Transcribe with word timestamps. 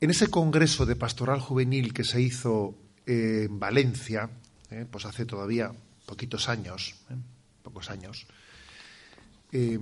En 0.00 0.10
ese 0.10 0.28
congreso 0.28 0.86
de 0.86 0.94
pastoral 0.94 1.40
juvenil 1.40 1.92
que 1.92 2.04
se 2.04 2.20
hizo 2.20 2.76
en 3.04 3.58
Valencia, 3.58 4.30
eh, 4.70 4.86
pues 4.88 5.04
hace 5.06 5.26
todavía 5.26 5.72
poquitos 6.06 6.48
años, 6.48 6.94
eh, 7.10 7.14
pocos 7.64 7.90
años, 7.90 8.26
eh, 9.50 9.80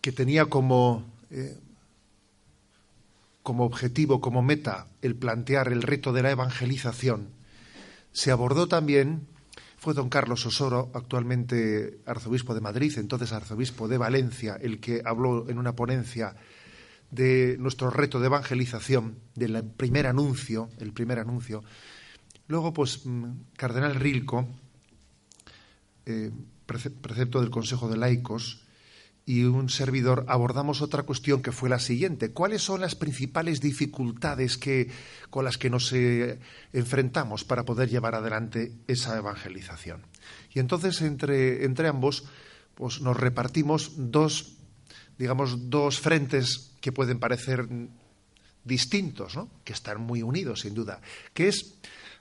que 0.00 0.12
tenía 0.12 0.46
como, 0.46 1.04
como 3.42 3.64
objetivo, 3.64 4.22
como 4.22 4.40
meta, 4.40 4.86
el 5.02 5.14
plantear 5.14 5.68
el 5.68 5.82
reto 5.82 6.14
de 6.14 6.22
la 6.22 6.30
evangelización, 6.30 7.28
se 8.12 8.30
abordó 8.30 8.68
también, 8.68 9.26
fue 9.76 9.92
don 9.92 10.08
Carlos 10.08 10.46
Osoro, 10.46 10.90
actualmente 10.94 11.98
arzobispo 12.06 12.54
de 12.54 12.62
Madrid, 12.62 12.94
entonces 12.96 13.32
arzobispo 13.32 13.86
de 13.86 13.98
Valencia, 13.98 14.56
el 14.60 14.80
que 14.80 15.02
habló 15.04 15.50
en 15.50 15.58
una 15.58 15.74
ponencia 15.74 16.36
de 17.10 17.56
nuestro 17.58 17.90
reto 17.90 18.20
de 18.20 18.26
evangelización, 18.26 19.18
del 19.34 19.64
primer 19.64 20.06
anuncio, 20.06 20.68
el 20.78 20.92
primer 20.92 21.18
anuncio. 21.18 21.62
Luego, 22.46 22.72
pues, 22.72 23.04
mm, 23.04 23.24
Cardenal 23.56 23.94
Rilco, 23.94 24.46
eh, 26.06 26.30
precepto 26.66 27.40
del 27.40 27.50
Consejo 27.50 27.88
de 27.88 27.96
Laicos, 27.96 28.62
y 29.28 29.44
un 29.44 29.68
servidor 29.68 30.24
abordamos 30.26 30.80
otra 30.80 31.02
cuestión 31.02 31.42
que 31.42 31.52
fue 31.52 31.68
la 31.68 31.80
siguiente. 31.80 32.32
¿Cuáles 32.32 32.62
son 32.62 32.80
las 32.80 32.94
principales 32.94 33.60
dificultades 33.60 34.56
que, 34.56 34.90
con 35.28 35.44
las 35.44 35.58
que 35.58 35.68
nos 35.68 35.92
eh, 35.92 36.38
enfrentamos 36.72 37.44
para 37.44 37.66
poder 37.66 37.90
llevar 37.90 38.14
adelante 38.14 38.72
esa 38.86 39.18
evangelización? 39.18 40.06
Y 40.54 40.60
entonces 40.60 41.02
entre, 41.02 41.66
entre 41.66 41.88
ambos 41.88 42.24
pues 42.74 43.02
nos 43.02 43.18
repartimos 43.18 43.92
dos, 43.96 44.56
digamos, 45.18 45.68
dos 45.68 46.00
frentes 46.00 46.67
que 46.80 46.92
pueden 46.92 47.18
parecer 47.18 47.68
distintos, 48.64 49.36
¿no? 49.36 49.50
que 49.64 49.72
están 49.72 50.00
muy 50.00 50.22
unidos, 50.22 50.60
sin 50.60 50.74
duda, 50.74 51.00
que 51.34 51.48
es 51.48 51.74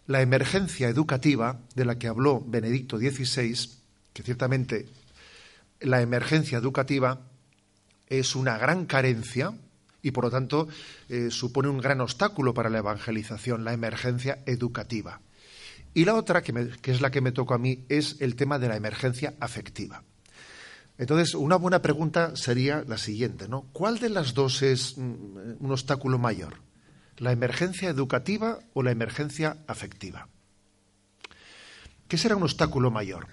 la 0.08 0.22
emergencia 0.22 0.88
educativa 0.88 1.60
de 1.76 1.86
la 1.86 2.00
que 2.00 2.08
habló 2.08 2.42
Benedicto 2.46 2.98
XVI, 2.98 3.70
que 4.14 4.24
ciertamente 4.24 4.88
la 5.82 6.02
emergencia 6.02 6.58
educativa 6.58 7.22
es 8.08 8.36
una 8.36 8.58
gran 8.58 8.86
carencia 8.86 9.54
y 10.02 10.12
por 10.12 10.24
lo 10.24 10.32
tanto 10.32 10.68
eh, 11.10 11.28
supone 11.30 11.68
un 11.68 11.80
gran 11.80 12.02
obstáculo 12.02 12.54
para 12.54 12.70
la 12.70 12.80
evangelización, 12.80 13.66
la 13.66 13.74
emergencia 13.74 14.40
educativa. 14.46 15.22
Y 15.94 16.06
la 16.06 16.16
otra, 16.16 16.42
que, 16.42 16.70
que 16.82 16.92
es 16.92 17.02
la 17.02 17.12
que 17.12 17.22
me 17.22 17.32
tocó 17.32 17.56
a 17.56 17.58
mí, 17.58 17.84
es 17.90 18.18
el 18.20 18.36
tema 18.36 18.60
de 18.60 18.70
la 18.70 18.76
emergencia 18.76 19.34
afectiva. 19.40 20.04
Entonces, 20.98 21.36
una 21.36 21.58
buena 21.58 21.81
pregunta 21.81 22.36
sería 22.36 22.84
la 22.88 22.98
siguiente, 22.98 23.48
¿no? 23.48 23.67
¿Cuál 23.72 24.00
de 24.00 24.09
las 24.09 24.34
dos 24.34 24.64
es 24.64 24.98
mm, 24.98 25.58
un 25.59 25.72
obstáculo 25.72 26.17
mayor? 26.17 26.56
¿La 27.17 27.31
emergencia 27.31 27.89
educativa 27.89 28.59
o 28.73 28.84
la 28.84 28.92
emergencia 28.92 29.58
afectiva? 29.67 30.28
¿Qué 32.08 32.17
será 32.17 32.36
un 32.36 32.44
obstáculo 32.44 32.89
mayor? 32.89 33.27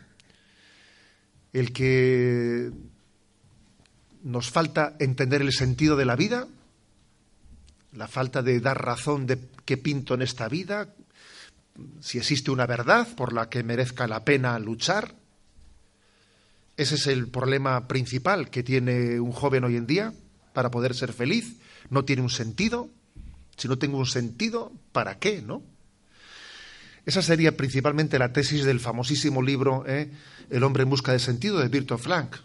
¿El 1.53 1.72
que 1.72 2.71
nos 4.22 4.50
falta 4.50 4.97
entender 4.99 5.41
el 5.41 5.53
sentido 5.53 5.97
de 5.97 6.05
la 6.05 6.16
vida? 6.16 6.49
¿La 7.93 8.09
falta 8.09 8.43
de 8.43 8.60
dar 8.60 8.84
razón 8.84 9.27
de 9.27 9.39
qué 9.65 9.77
pinto 9.77 10.15
en 10.15 10.22
esta 10.22 10.49
vida? 10.49 10.89
¿Si 12.00 12.19
existe 12.19 12.50
una 12.50 12.66
verdad 12.66 13.06
por 13.16 13.33
la 13.33 13.49
que 13.49 13.62
merezca 13.62 14.06
la 14.06 14.25
pena 14.25 14.59
luchar? 14.59 15.15
Ese 16.77 16.97
es 16.97 17.07
el 17.07 17.29
problema 17.29 17.87
principal 17.87 18.51
que 18.51 18.62
tiene 18.62 19.21
un 19.21 19.33
joven 19.33 19.65
hoy 19.65 19.77
en 19.77 19.87
día 19.87 20.12
para 20.53 20.71
poder 20.71 20.95
ser 20.95 21.12
feliz. 21.12 21.57
No 21.91 22.05
tiene 22.05 22.23
un 22.23 22.31
sentido. 22.31 22.91
Si 23.57 23.69
no 23.69 23.79
tengo 23.79 23.99
un 23.99 24.07
sentido, 24.07 24.73
¿para 24.93 25.19
qué? 25.19 25.41
¿No? 25.41 25.63
Esa 27.07 27.23
sería 27.23 27.57
principalmente 27.57 28.19
la 28.19 28.33
tesis 28.33 28.65
del 28.65 28.81
famosísimo 28.81 29.43
libro 29.43 29.84
¿eh? 29.87 30.11
El 30.51 30.63
hombre 30.65 30.83
en 30.83 30.91
busca 30.91 31.13
de 31.13 31.19
sentido 31.19 31.59
de 31.59 31.69
Virto 31.69 31.99
Frank. 31.99 32.37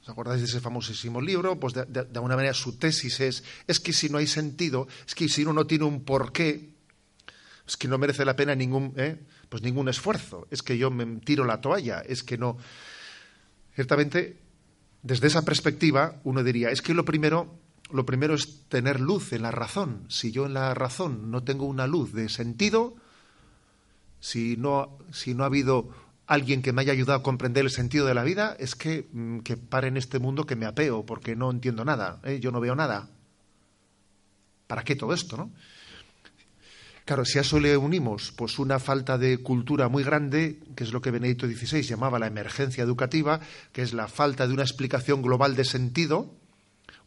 ¿Os 0.00 0.08
acordáis 0.08 0.40
de 0.40 0.46
ese 0.46 0.60
famosísimo 0.60 1.20
libro? 1.20 1.60
Pues 1.60 1.74
de, 1.74 1.84
de, 1.84 2.00
alguna 2.14 2.36
manera 2.36 2.54
su 2.54 2.78
tesis 2.78 3.20
es, 3.20 3.44
es 3.66 3.80
que 3.80 3.92
si 3.92 4.08
no 4.08 4.18
hay 4.18 4.26
sentido, 4.26 4.88
es 5.06 5.14
que 5.14 5.28
si 5.28 5.42
uno 5.42 5.52
no 5.52 5.66
tiene 5.66 5.84
un 5.84 6.04
porqué, 6.04 6.70
es 7.66 7.76
que 7.76 7.88
no 7.88 7.98
merece 7.98 8.24
la 8.24 8.34
pena 8.34 8.54
ningún, 8.54 8.94
¿eh? 8.96 9.18
pues 9.50 9.62
ningún 9.62 9.88
esfuerzo, 9.88 10.48
es 10.50 10.62
que 10.62 10.78
yo 10.78 10.90
me 10.90 11.04
tiro 11.20 11.44
la 11.44 11.60
toalla, 11.60 12.00
es 12.00 12.22
que 12.22 12.38
no. 12.38 12.56
Ciertamente, 13.78 14.36
desde 15.04 15.28
esa 15.28 15.44
perspectiva, 15.44 16.20
uno 16.24 16.42
diría, 16.42 16.70
es 16.70 16.82
que 16.82 16.94
lo 16.94 17.04
primero, 17.04 17.60
lo 17.92 18.04
primero 18.04 18.34
es 18.34 18.64
tener 18.68 18.98
luz 18.98 19.32
en 19.32 19.42
la 19.42 19.52
razón. 19.52 20.04
Si 20.08 20.32
yo 20.32 20.46
en 20.46 20.54
la 20.54 20.74
razón 20.74 21.30
no 21.30 21.44
tengo 21.44 21.64
una 21.66 21.86
luz 21.86 22.12
de 22.12 22.28
sentido, 22.28 22.96
si 24.18 24.56
no, 24.56 24.98
si 25.12 25.32
no 25.32 25.44
ha 25.44 25.46
habido 25.46 25.90
alguien 26.26 26.60
que 26.60 26.72
me 26.72 26.82
haya 26.82 26.92
ayudado 26.92 27.20
a 27.20 27.22
comprender 27.22 27.66
el 27.66 27.70
sentido 27.70 28.04
de 28.04 28.14
la 28.14 28.24
vida, 28.24 28.56
es 28.58 28.74
que, 28.74 29.06
mm, 29.12 29.42
que 29.42 29.56
pare 29.56 29.86
en 29.86 29.96
este 29.96 30.18
mundo 30.18 30.44
que 30.44 30.56
me 30.56 30.66
apeo, 30.66 31.06
porque 31.06 31.36
no 31.36 31.48
entiendo 31.48 31.84
nada, 31.84 32.18
¿eh? 32.24 32.40
yo 32.40 32.50
no 32.50 32.58
veo 32.58 32.74
nada. 32.74 33.08
¿Para 34.66 34.82
qué 34.82 34.96
todo 34.96 35.14
esto, 35.14 35.36
no? 35.36 35.52
Claro, 37.08 37.24
si 37.24 37.38
a 37.38 37.40
eso 37.40 37.58
le 37.58 37.74
unimos 37.74 38.34
pues 38.36 38.58
una 38.58 38.78
falta 38.78 39.16
de 39.16 39.38
cultura 39.38 39.88
muy 39.88 40.04
grande, 40.04 40.58
que 40.76 40.84
es 40.84 40.92
lo 40.92 41.00
que 41.00 41.10
Benedicto 41.10 41.46
XVI 41.46 41.80
llamaba 41.80 42.18
la 42.18 42.26
emergencia 42.26 42.84
educativa, 42.84 43.40
que 43.72 43.80
es 43.80 43.94
la 43.94 44.08
falta 44.08 44.46
de 44.46 44.52
una 44.52 44.60
explicación 44.60 45.22
global 45.22 45.56
de 45.56 45.64
sentido, 45.64 46.34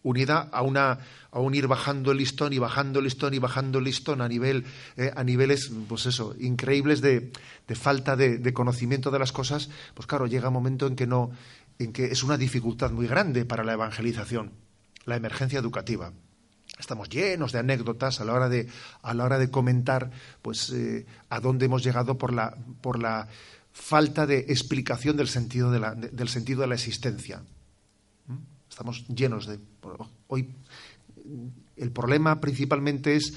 unida 0.01 0.50
a 0.51 0.63
una 0.63 0.97
a 1.29 1.39
un 1.39 1.53
ir 1.53 1.67
bajando 1.67 2.12
el 2.12 2.17
listón 2.17 2.51
y 2.51 2.57
bajando 2.57 2.97
el 2.97 3.06
listón 3.06 3.35
y 3.35 3.38
bajando 3.38 3.78
el 3.78 3.84
listón 3.84 4.22
a 4.22 4.28
nivel 4.28 4.66
eh, 4.97 5.12
a 5.16 5.23
niveles 5.23 5.72
pues 5.88 6.07
eso 6.07 6.33
increíbles 6.39 7.01
de, 7.01 7.31
de 7.68 7.75
falta 7.75 8.16
de, 8.16 8.39
de, 8.39 8.53
conocimiento 8.53 9.12
de 9.12 9.19
las 9.19 9.31
cosas 9.31 9.69
pues 9.94 10.07
claro 10.07 10.25
llega 10.25 10.47
un 10.47 10.56
momento 10.56 10.88
en 10.88 10.95
que 10.95 11.06
no 11.06 11.29
en 11.78 11.94
que 11.94 12.06
es 12.06 12.23
una 12.23 12.39
dificultad 12.39 12.89
muy 12.89 13.06
grande 13.06 13.45
para 13.45 13.63
la 13.63 13.73
evangelización 13.73 14.51
la 15.06 15.16
emergencia 15.16 15.59
educativa 15.59 16.12
estamos 16.80 17.09
llenos 17.09 17.52
de 17.52 17.59
anécdotas 17.59 18.20
a 18.20 18.26
la 18.26 18.34
hora 18.34 18.50
de, 18.50 18.68
a 19.02 19.14
la 19.14 19.26
hora 19.26 19.38
de 19.38 19.50
comentar 19.50 20.12
pues, 20.42 20.72
eh, 20.72 21.06
a 21.30 21.40
dónde 21.40 21.66
hemos 21.66 21.84
llegado 21.84 22.18
por 22.18 22.34
la, 22.34 22.58
por 22.82 23.00
la 23.00 23.28
falta 23.72 24.26
de 24.26 24.40
explicación 24.40 25.18
del 25.18 25.28
sentido 25.28 25.72
de 25.72 25.80
la, 25.80 25.96
de, 25.96 26.10
del 26.10 26.30
sentido 26.30 26.62
de 26.62 26.68
la 26.68 26.76
existencia. 26.76 27.42
¿Mm? 28.28 28.38
Estamos 28.70 29.08
llenos 29.08 29.48
de. 29.48 29.60
Hoy 30.28 30.54
el 31.78 31.92
problema 31.92 32.40
principalmente 32.42 33.16
es 33.16 33.34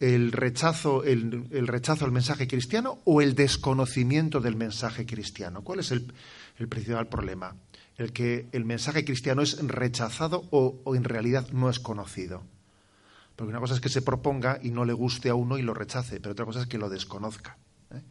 el 0.00 0.32
rechazo, 0.32 1.04
el, 1.04 1.46
el, 1.50 1.66
rechazo 1.66 2.04
al 2.04 2.12
mensaje 2.12 2.46
cristiano 2.48 2.98
o 3.04 3.20
el 3.22 3.34
desconocimiento 3.34 4.40
del 4.40 4.56
mensaje 4.56 5.06
cristiano. 5.06 5.62
¿Cuál 5.62 5.80
es 5.80 5.90
el, 5.92 6.12
el 6.58 6.68
principal 6.68 7.08
problema? 7.08 7.56
El 7.96 8.12
que 8.12 8.48
el 8.52 8.64
mensaje 8.64 9.04
cristiano 9.04 9.42
es 9.42 9.58
rechazado 9.66 10.44
o 10.50 10.96
en 10.96 11.04
realidad 11.04 11.48
no 11.52 11.70
es 11.70 11.78
conocido. 11.78 12.42
Porque 13.36 13.50
una 13.50 13.60
cosa 13.60 13.74
es 13.74 13.80
que 13.80 13.88
se 13.88 14.02
proponga 14.02 14.58
y 14.62 14.70
no 14.70 14.84
le 14.84 14.92
guste 14.92 15.28
a 15.28 15.34
uno 15.34 15.58
y 15.58 15.62
lo 15.62 15.74
rechace, 15.74 16.20
pero 16.20 16.32
otra 16.32 16.44
cosa 16.44 16.60
es 16.60 16.66
que 16.66 16.78
lo 16.78 16.88
desconozca. 16.88 17.58
¿eh? 17.90 18.02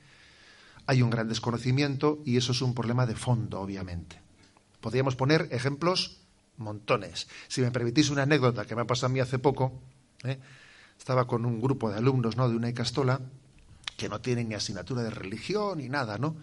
Hay 0.85 1.01
un 1.01 1.09
gran 1.09 1.29
desconocimiento 1.29 2.21
y 2.25 2.37
eso 2.37 2.51
es 2.51 2.61
un 2.61 2.73
problema 2.73 3.05
de 3.05 3.15
fondo, 3.15 3.61
obviamente. 3.61 4.21
Podríamos 4.81 5.15
poner 5.15 5.47
ejemplos 5.51 6.19
montones. 6.57 7.27
Si 7.47 7.61
me 7.61 7.71
permitís 7.71 8.09
una 8.09 8.23
anécdota 8.23 8.65
que 8.65 8.75
me 8.75 8.81
ha 8.81 8.87
pasado 8.87 9.07
a 9.07 9.13
mí 9.13 9.21
hace 9.21 9.39
poco, 9.39 9.81
¿eh? 10.23 10.39
estaba 10.97 11.25
con 11.25 11.45
un 11.45 11.61
grupo 11.61 11.89
de 11.89 11.97
alumnos 11.97 12.35
¿no? 12.35 12.49
de 12.49 12.55
una 12.55 12.69
Icastola 12.69 13.21
que 13.97 14.09
no 14.09 14.19
tienen 14.19 14.49
ni 14.49 14.55
asignatura 14.55 15.03
de 15.03 15.09
religión 15.09 15.77
ni 15.77 15.87
nada, 15.87 16.17
¿no? 16.17 16.35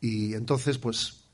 Y 0.00 0.34
entonces, 0.34 0.78
pues, 0.78 1.24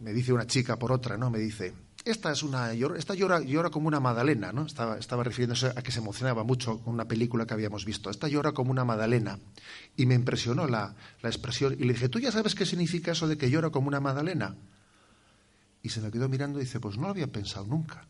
me 0.00 0.12
dice 0.12 0.32
una 0.32 0.46
chica 0.46 0.78
por 0.78 0.92
otra, 0.92 1.16
¿no? 1.16 1.30
Me 1.30 1.38
dice, 1.38 1.74
esta 2.04 2.32
es 2.32 2.42
una 2.42 2.72
esta 2.72 3.14
llora, 3.14 3.40
llora 3.40 3.70
como 3.70 3.88
una 3.88 4.00
Madalena, 4.00 4.52
¿no? 4.52 4.66
Estaba, 4.66 4.98
estaba 4.98 5.24
refiriéndose 5.24 5.66
a 5.66 5.82
que 5.82 5.92
se 5.92 5.98
emocionaba 5.98 6.44
mucho 6.44 6.78
con 6.78 6.94
una 6.94 7.06
película 7.06 7.46
que 7.46 7.54
habíamos 7.54 7.84
visto. 7.84 8.10
Esta 8.10 8.28
llora 8.28 8.52
como 8.52 8.70
una 8.70 8.84
Madalena. 8.84 9.38
Y 9.96 10.06
me 10.06 10.14
impresionó 10.14 10.66
la, 10.66 10.94
la 11.20 11.28
expresión. 11.28 11.74
Y 11.74 11.84
le 11.84 11.92
dije, 11.92 12.08
¿tú 12.08 12.18
ya 12.18 12.32
sabes 12.32 12.54
qué 12.54 12.64
significa 12.64 13.12
eso 13.12 13.28
de 13.28 13.36
que 13.36 13.50
llora 13.50 13.70
como 13.70 13.88
una 13.88 14.00
Madalena? 14.00 14.56
Y 15.82 15.90
se 15.90 16.00
me 16.00 16.10
quedó 16.10 16.28
mirando 16.28 16.58
y 16.58 16.62
dice, 16.62 16.80
pues 16.80 16.96
no 16.96 17.04
lo 17.04 17.10
había 17.10 17.26
pensado 17.26 17.66
nunca. 17.66 18.06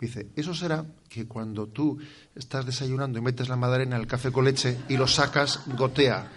Dice, 0.00 0.28
eso 0.36 0.54
será 0.54 0.84
que 1.08 1.26
cuando 1.26 1.66
tú 1.66 1.98
estás 2.34 2.64
desayunando 2.64 3.18
y 3.18 3.22
metes 3.22 3.48
la 3.48 3.56
magdalena 3.56 3.96
en 3.96 4.02
el 4.02 4.08
café 4.08 4.30
con 4.30 4.44
leche 4.44 4.78
y 4.88 4.96
lo 4.96 5.08
sacas, 5.08 5.62
gotea. 5.76 6.30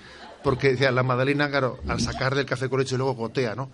Porque 0.44 0.72
decía, 0.72 0.92
la 0.92 1.04
magdalena, 1.04 1.50
claro, 1.50 1.80
al 1.88 2.00
sacar 2.00 2.34
del 2.34 2.46
café 2.48 2.70
con 2.70 2.80
leche 2.80 2.98
luego 2.98 3.14
gotea, 3.14 3.54
¿no? 3.54 3.70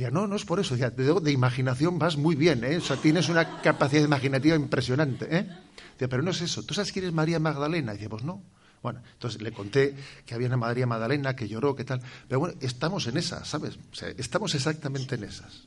Decía, 0.00 0.10
no, 0.10 0.26
no 0.26 0.34
es 0.34 0.46
por 0.46 0.58
eso. 0.58 0.74
Decía, 0.74 0.88
de, 0.88 1.30
imaginación 1.30 1.98
vas 1.98 2.16
muy 2.16 2.34
bien, 2.34 2.64
¿eh? 2.64 2.78
O 2.78 2.80
sea, 2.80 2.96
tienes 2.96 3.28
una 3.28 3.60
capacidad 3.60 4.02
imaginativa 4.02 4.56
impresionante, 4.56 5.26
¿eh? 5.30 5.46
Decía, 5.92 6.08
pero 6.08 6.22
no 6.22 6.30
es 6.30 6.40
eso. 6.40 6.62
¿Tú 6.62 6.72
sabes 6.72 6.90
quién 6.90 7.04
es 7.04 7.12
María 7.12 7.38
Magdalena? 7.38 7.92
Decía, 7.92 8.08
pues 8.08 8.24
no. 8.24 8.42
Bueno, 8.82 9.02
entonces 9.12 9.42
le 9.42 9.52
conté 9.52 9.94
que 10.24 10.34
había 10.34 10.46
una 10.46 10.56
María 10.56 10.86
Magdalena 10.86 11.36
que 11.36 11.46
lloró, 11.48 11.76
que 11.76 11.84
tal. 11.84 12.00
Pero 12.26 12.40
bueno, 12.40 12.56
estamos 12.62 13.06
en 13.08 13.18
esas, 13.18 13.46
¿sabes? 13.46 13.78
O 13.92 13.94
sea, 13.94 14.08
estamos 14.16 14.54
exactamente 14.54 15.16
en 15.16 15.24
esas. 15.24 15.64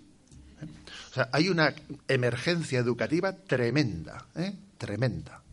O 1.12 1.14
sea, 1.14 1.30
hay 1.32 1.50
una 1.50 1.72
emergencia 2.08 2.80
educativa 2.80 3.34
tremenda, 3.34 4.26
¿eh? 4.36 4.52
tremenda. 4.80 5.44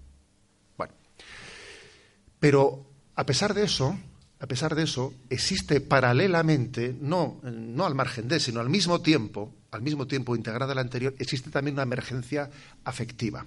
Bueno, 0.79 0.95
pero 2.39 2.87
a 3.15 3.27
pesar 3.27 3.53
de 3.53 3.65
eso, 3.65 3.99
a 4.41 4.47
pesar 4.47 4.75
de 4.75 4.85
eso, 4.85 5.13
existe 5.29 5.81
paralelamente, 5.81 6.97
no, 6.99 7.41
no 7.43 7.85
al 7.85 7.95
margen 7.95 8.27
de, 8.27 8.41
sino 8.41 8.61
al 8.61 8.71
mismo 8.71 9.03
tiempo, 9.03 9.55
al 9.71 9.83
mismo 9.83 10.07
tiempo 10.07 10.35
integrada 10.35 10.73
a 10.73 10.75
la 10.75 10.81
anterior, 10.81 11.15
existe 11.19 11.51
también 11.51 11.75
una 11.75 11.83
emergencia 11.83 12.51
afectiva. 12.85 13.45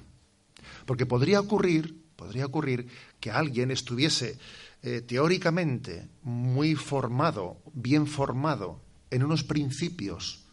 Porque 0.86 1.06
podría 1.06 1.40
ocurrir, 1.40 2.04
podría 2.16 2.46
ocurrir 2.46 2.88
que 3.20 3.32
alguien 3.32 3.72
estuviese 3.72 4.38
eh, 4.84 5.02
teóricamente 5.02 6.10
muy 6.22 6.76
formado, 6.76 7.58
bien 7.74 8.06
formado, 8.06 8.80
en 9.10 9.24
unos 9.24 9.44
principios 9.44 10.44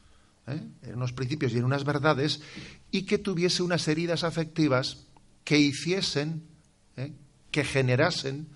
¿eh? 0.47 0.61
en 0.83 0.95
unos 0.95 1.13
principios 1.13 1.53
y 1.53 1.59
en 1.59 1.65
unas 1.65 1.85
verdades, 1.85 2.41
y 2.91 3.03
que 3.03 3.19
tuviese 3.19 3.63
unas 3.63 3.87
heridas 3.89 4.25
afectivas 4.25 5.07
que 5.45 5.59
hiciesen, 5.59 6.43
¿eh? 6.97 7.13
que 7.51 7.65
generasen 7.65 8.49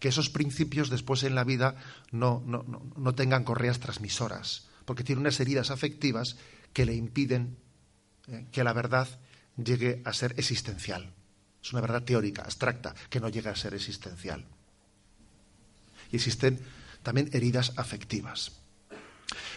que 0.00 0.08
esos 0.08 0.30
principios 0.30 0.90
después 0.90 1.22
en 1.22 1.36
la 1.36 1.44
vida 1.44 1.76
no, 2.10 2.42
no, 2.44 3.14
tengan 3.14 3.44
correas 3.44 3.78
transmisoras, 3.78 4.66
porque 4.86 5.04
tiene 5.04 5.20
unas 5.20 5.38
heridas 5.38 5.70
afectivas 5.70 6.36
que 6.72 6.86
le 6.86 6.94
impiden 6.94 7.58
¿eh? 8.26 8.46
que 8.50 8.64
la 8.64 8.72
verdad 8.72 9.06
llegue 9.56 10.02
a 10.04 10.12
ser 10.12 10.34
existencial. 10.38 11.12
Es 11.62 11.72
una 11.72 11.82
verdad 11.82 12.02
teórica, 12.02 12.42
abstracta, 12.42 12.94
que 13.10 13.20
no 13.20 13.28
llega 13.28 13.50
a 13.50 13.56
ser 13.56 13.74
existencial. 13.74 14.46
Y 16.10 16.16
existen 16.16 16.58
también 17.02 17.28
heridas 17.32 17.74
afectivas. 17.76 18.52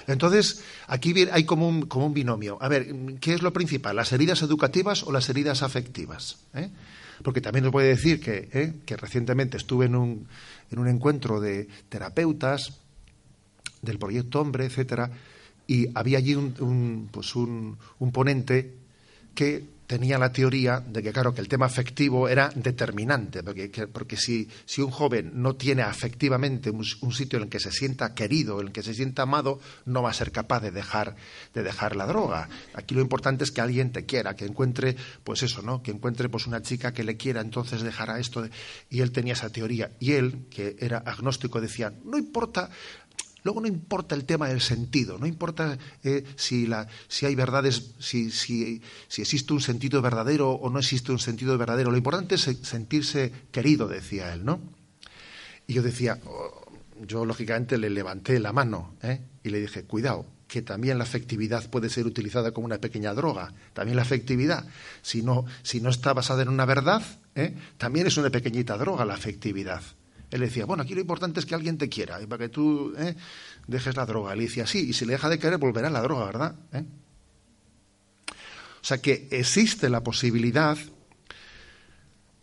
Entonces, 0.08 0.62
aquí 0.88 1.14
hay 1.32 1.46
como 1.46 1.68
un, 1.70 1.84
como 1.84 2.06
un 2.08 2.14
binomio. 2.14 2.58
A 2.62 2.68
ver, 2.68 2.94
¿qué 3.22 3.34
es 3.34 3.42
lo 3.42 3.54
principal? 3.54 3.96
¿Las 3.96 4.12
heridas 4.12 4.42
educativas 4.42 5.04
o 5.04 5.12
las 5.14 5.30
heridas 5.30 5.64
afectivas? 5.64 6.40
¿Eh? 6.54 6.70
Porque 7.22 7.42
también 7.42 7.66
os 7.66 7.72
voy 7.72 7.86
a 7.86 7.88
decir 7.88 8.20
que, 8.20 8.50
¿eh? 8.54 8.74
que 8.86 8.98
recientemente 8.98 9.58
estuve 9.58 9.86
en 9.86 9.96
un, 9.96 10.28
en 10.72 10.80
un 10.80 10.88
encuentro 10.88 11.40
de 11.40 11.68
terapeutas 11.90 12.80
del 13.82 14.00
proyecto 14.00 14.42
Hombre, 14.42 14.66
etcétera, 14.66 15.12
y 15.68 15.88
había 15.94 16.18
allí 16.18 16.36
un, 16.36 17.10
pues 17.12 17.36
un, 17.36 17.78
un 18.00 18.12
ponente 18.12 18.74
que 19.36 19.64
tenía 19.88 20.18
la 20.18 20.32
teoría 20.32 20.80
de 20.80 21.04
que, 21.04 21.12
claro, 21.12 21.34
que 21.34 21.42
el 21.42 21.48
tema 21.48 21.66
afectivo 21.66 22.28
era 22.30 22.50
determinante, 22.56 23.44
porque, 23.44 23.70
porque 23.92 24.18
si, 24.18 24.50
si, 24.66 24.82
un 24.82 24.92
joven 24.92 25.32
no 25.36 25.56
tiene 25.56 25.82
afectivamente 25.82 26.70
un, 26.70 26.84
sitio 26.84 27.38
en 27.38 27.44
el 27.44 27.50
que 27.50 27.60
se 27.60 27.72
sienta 27.72 28.14
querido, 28.14 28.62
en 28.62 28.68
el 28.68 28.74
que 28.74 28.84
se 28.84 28.94
sienta 28.94 29.24
amado, 29.24 29.60
no 29.86 30.02
va 30.02 30.10
a 30.10 30.14
ser 30.14 30.32
capaz 30.32 30.62
de 30.62 30.72
dejar, 30.72 31.16
de 31.54 31.64
dejar 31.64 31.96
la 31.96 32.06
droga. 32.06 32.50
Aquí 32.74 32.96
lo 32.96 33.02
importante 33.02 33.44
es 33.44 33.52
que 33.52 33.62
alguien 33.62 33.92
te 33.92 34.06
quiera, 34.06 34.36
que 34.36 34.46
encuentre, 34.46 34.96
pues 35.24 35.44
eso, 35.44 35.62
¿no? 35.62 35.84
Que 35.84 35.92
encuentre 35.92 36.30
pues 36.30 36.48
una 36.48 36.62
chica 36.62 36.94
que 36.94 37.04
le 37.04 37.18
quiera, 37.18 37.42
entonces 37.42 37.82
dejará 37.82 38.20
esto. 38.20 38.48
Y 38.90 39.02
él 39.02 39.12
tenía 39.12 39.34
esa 39.34 39.50
teoría. 39.50 39.92
Y 40.00 40.14
él, 40.14 40.46
que 40.50 40.76
era 40.80 41.00
agnóstico, 41.00 41.62
decía, 41.62 41.94
no 42.04 42.18
importa 42.18 42.70
Luego 43.44 43.62
no 43.62 43.68
importa 43.68 44.16
el 44.16 44.26
tema 44.26 44.48
del 44.48 44.62
sentido, 44.62 45.18
no 45.18 45.28
importa 45.28 45.78
eh, 46.04 46.24
si, 46.36 46.66
la, 46.66 46.88
si, 47.08 47.26
hay 47.26 47.36
verdades, 47.36 47.92
si, 48.00 48.32
existe 49.18 49.54
un 49.54 49.62
sentido 49.62 50.02
verdadero 50.02 50.52
o 50.52 50.70
no 50.70 50.80
existe 50.80 51.12
un 51.12 51.20
sentido 51.20 51.58
verdadero. 51.58 51.92
Lo 51.92 51.98
importante 51.98 52.36
es 52.36 52.42
sentirse 52.42 53.32
querido, 53.52 53.88
decía 53.88 54.34
él, 54.34 54.46
¿no? 54.46 54.62
Y 55.68 55.74
yo 55.74 55.82
decía, 55.82 56.20
oh, 56.26 56.64
yo 57.02 57.26
lógicamente 57.26 57.78
le 57.78 57.90
levanté 57.90 58.40
la 58.40 58.54
mano 58.54 58.96
¿eh? 59.02 59.20
y 59.44 59.50
le 59.50 59.60
dije, 59.60 59.84
cuidado, 59.84 60.26
que 60.48 60.62
también 60.62 60.98
la 60.98 61.04
afectividad 61.04 61.70
puede 61.70 61.90
ser 61.90 62.06
utilizada 62.06 62.52
como 62.52 62.66
una 62.66 62.78
pequeña 62.78 63.14
droga. 63.14 63.54
También 63.74 63.96
la 63.96 64.04
afectividad, 64.04 64.66
si 65.02 65.22
no, 65.22 65.46
si 65.64 65.82
no 65.82 65.90
está 65.90 66.14
basada 66.14 66.44
en 66.44 66.50
una 66.50 66.66
verdad, 66.66 67.02
¿eh? 67.36 67.56
también 67.78 68.08
es 68.08 68.18
una 68.18 68.30
pequeñita 68.30 68.78
droga 68.78 69.04
la 69.04 69.16
afectividad. 69.16 69.82
Él 70.34 70.40
decía, 70.40 70.66
bueno, 70.66 70.82
aquí 70.82 70.96
lo 70.96 71.02
importante 71.02 71.40
es 71.40 71.46
que 71.46 71.54
alguien 71.54 71.78
te 71.78 71.90
quiera 71.90 72.20
y 72.20 72.26
para 72.26 72.46
que 72.46 72.50
tú 72.50 72.92
¿eh? 72.98 73.16
dejes 73.68 73.96
la 73.96 74.04
droga. 74.04 74.36
Le 74.36 74.46
decía, 74.46 74.66
sí, 74.66 74.90
y 74.90 74.94
si 74.94 75.06
le 75.06 75.14
deja 75.14 75.30
de 75.30 75.38
querer, 75.38 75.60
volverá 75.60 75.90
a 75.90 75.92
la 75.92 76.02
droga, 76.02 76.26
¿verdad? 76.26 76.56
¿Eh? 76.72 76.84
O 78.32 78.84
sea 78.84 78.98
que 78.98 79.28
existe 79.30 79.90
la 79.90 80.02
posibilidad 80.02 80.76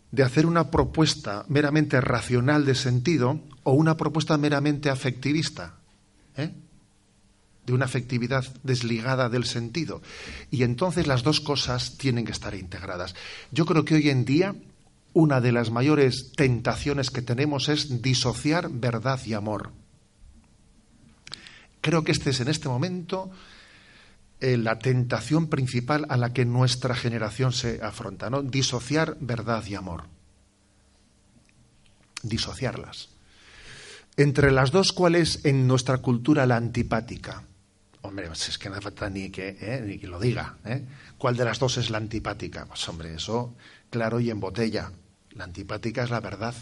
de 0.09 0.23
hacer 0.23 0.45
una 0.45 0.71
propuesta 0.71 1.43
meramente 1.49 1.99
racional 1.99 2.65
de 2.65 2.75
sentido 2.75 3.41
o 3.63 3.73
una 3.73 3.97
propuesta 3.97 4.37
meramente 4.37 4.89
afectivista, 4.89 5.75
¿eh? 6.37 6.49
de 7.65 7.73
una 7.73 7.83
afectividad 7.83 8.45
desligada 8.63 9.27
del 9.27 9.43
sentido. 9.43 10.01
Y 10.49 10.63
entonces 10.63 11.07
las 11.07 11.23
dos 11.23 11.41
cosas 11.41 11.97
tienen 11.97 12.23
que 12.23 12.31
estar 12.31 12.55
integradas. 12.55 13.15
Yo 13.51 13.65
creo 13.65 13.83
que 13.83 13.95
hoy 13.95 14.09
en 14.09 14.23
día 14.23 14.55
una 15.13 15.41
de 15.41 15.51
las 15.51 15.71
mayores 15.71 16.31
tentaciones 16.35 17.09
que 17.11 17.21
tenemos 17.21 17.69
es 17.69 18.01
disociar 18.01 18.69
verdad 18.69 19.19
y 19.25 19.33
amor. 19.33 19.71
Creo 21.81 22.03
que 22.03 22.11
este 22.11 22.29
es 22.29 22.39
en 22.39 22.47
este 22.47 22.69
momento 22.69 23.31
eh, 24.39 24.57
la 24.57 24.79
tentación 24.79 25.47
principal 25.47 26.05
a 26.09 26.17
la 26.17 26.31
que 26.31 26.45
nuestra 26.45 26.95
generación 26.95 27.51
se 27.51 27.81
afronta, 27.83 28.29
¿no? 28.29 28.41
Disociar 28.41 29.17
verdad 29.19 29.63
y 29.67 29.75
amor. 29.75 30.05
Disociarlas. 32.23 33.09
Entre 34.17 34.51
las 34.51 34.71
dos, 34.71 34.93
¿cuál 34.93 35.15
es 35.15 35.45
en 35.45 35.67
nuestra 35.67 35.97
cultura 35.99 36.45
la 36.45 36.57
antipática? 36.57 37.43
Hombre, 38.01 38.27
pues 38.27 38.49
es 38.49 38.57
que 38.57 38.69
no 38.69 38.75
hace 38.75 38.83
falta 38.83 39.09
ni 39.09 39.29
que, 39.29 39.57
eh, 39.59 39.83
ni 39.85 39.97
que 39.97 40.07
lo 40.07 40.19
diga. 40.19 40.57
¿eh? 40.65 40.85
¿Cuál 41.17 41.37
de 41.37 41.45
las 41.45 41.59
dos 41.59 41.77
es 41.77 41.89
la 41.89 41.97
antipática? 41.97 42.65
Pues 42.65 42.87
hombre, 42.89 43.13
eso 43.13 43.55
claro 43.89 44.19
y 44.19 44.29
en 44.29 44.39
botella. 44.39 44.91
La 45.33 45.45
antipática 45.45 46.03
es 46.03 46.09
la 46.09 46.19
verdad. 46.19 46.55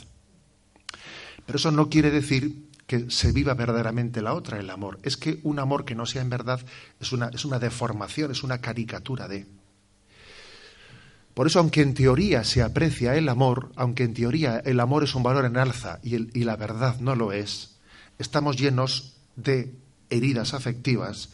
Pero 1.45 1.57
eso 1.57 1.71
no 1.71 1.89
quiere 1.89 2.11
decir 2.11 2.69
que 2.85 3.09
se 3.09 3.31
viva 3.31 3.53
verdaderamente 3.53 4.21
la 4.21 4.33
otra, 4.33 4.59
el 4.59 4.69
amor. 4.69 4.99
Es 5.03 5.17
que 5.17 5.39
un 5.43 5.59
amor 5.59 5.85
que 5.85 5.95
no 5.95 6.05
sea 6.05 6.21
en 6.21 6.29
verdad 6.29 6.59
es 6.99 7.11
una, 7.11 7.27
es 7.29 7.45
una 7.45 7.59
deformación, 7.59 8.31
es 8.31 8.43
una 8.43 8.59
caricatura 8.59 9.27
de. 9.27 9.45
Por 11.33 11.47
eso, 11.47 11.59
aunque 11.59 11.81
en 11.81 11.93
teoría 11.93 12.43
se 12.43 12.61
aprecia 12.61 13.15
el 13.15 13.29
amor, 13.29 13.71
aunque 13.75 14.03
en 14.03 14.13
teoría 14.13 14.57
el 14.65 14.79
amor 14.79 15.03
es 15.03 15.15
un 15.15 15.23
valor 15.23 15.45
en 15.45 15.57
alza 15.57 15.99
y, 16.03 16.15
y 16.37 16.43
la 16.43 16.55
verdad 16.55 16.99
no 16.99 17.15
lo 17.15 17.31
es, 17.31 17.77
estamos 18.17 18.57
llenos 18.57 19.15
de 19.35 19.73
heridas 20.09 20.53
afectivas, 20.53 21.29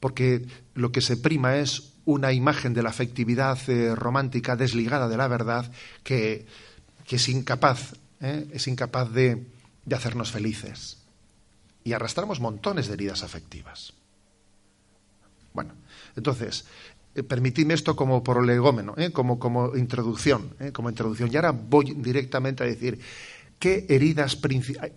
porque 0.00 0.46
lo 0.74 0.92
que 0.92 1.00
se 1.00 1.16
prima 1.16 1.56
es 1.56 1.94
una 2.04 2.32
imagen 2.32 2.74
de 2.74 2.82
la 2.82 2.90
afectividad 2.90 3.58
eh, 3.68 3.94
romántica 3.94 4.56
desligada 4.56 5.08
de 5.08 5.16
la 5.16 5.28
verdad 5.28 5.70
que 6.02 6.46
que 7.06 7.16
es 7.16 7.28
incapaz, 7.28 7.94
¿eh? 8.20 8.48
es 8.52 8.66
incapaz 8.66 9.10
de, 9.12 9.46
hacernos 9.92 10.32
felices. 10.32 10.98
Y 11.84 11.92
arrastramos 11.92 12.40
montones 12.40 12.88
de 12.88 12.94
heridas 12.94 13.22
afectivas. 13.22 13.92
Bueno, 15.52 15.74
entonces, 16.16 16.66
eh, 17.14 17.22
permitidme 17.22 17.74
esto 17.74 17.94
como 17.94 18.24
prolegómeno, 18.24 18.94
¿eh? 18.96 19.12
como, 19.12 19.38
como 19.38 19.76
introducción, 19.76 20.56
como 20.72 20.90
introducción. 20.90 21.30
Y 21.32 21.36
ahora 21.36 21.52
voy 21.52 21.94
directamente 21.94 22.64
a 22.64 22.66
decir 22.66 22.98
qué 23.60 23.86
heridas 23.88 24.38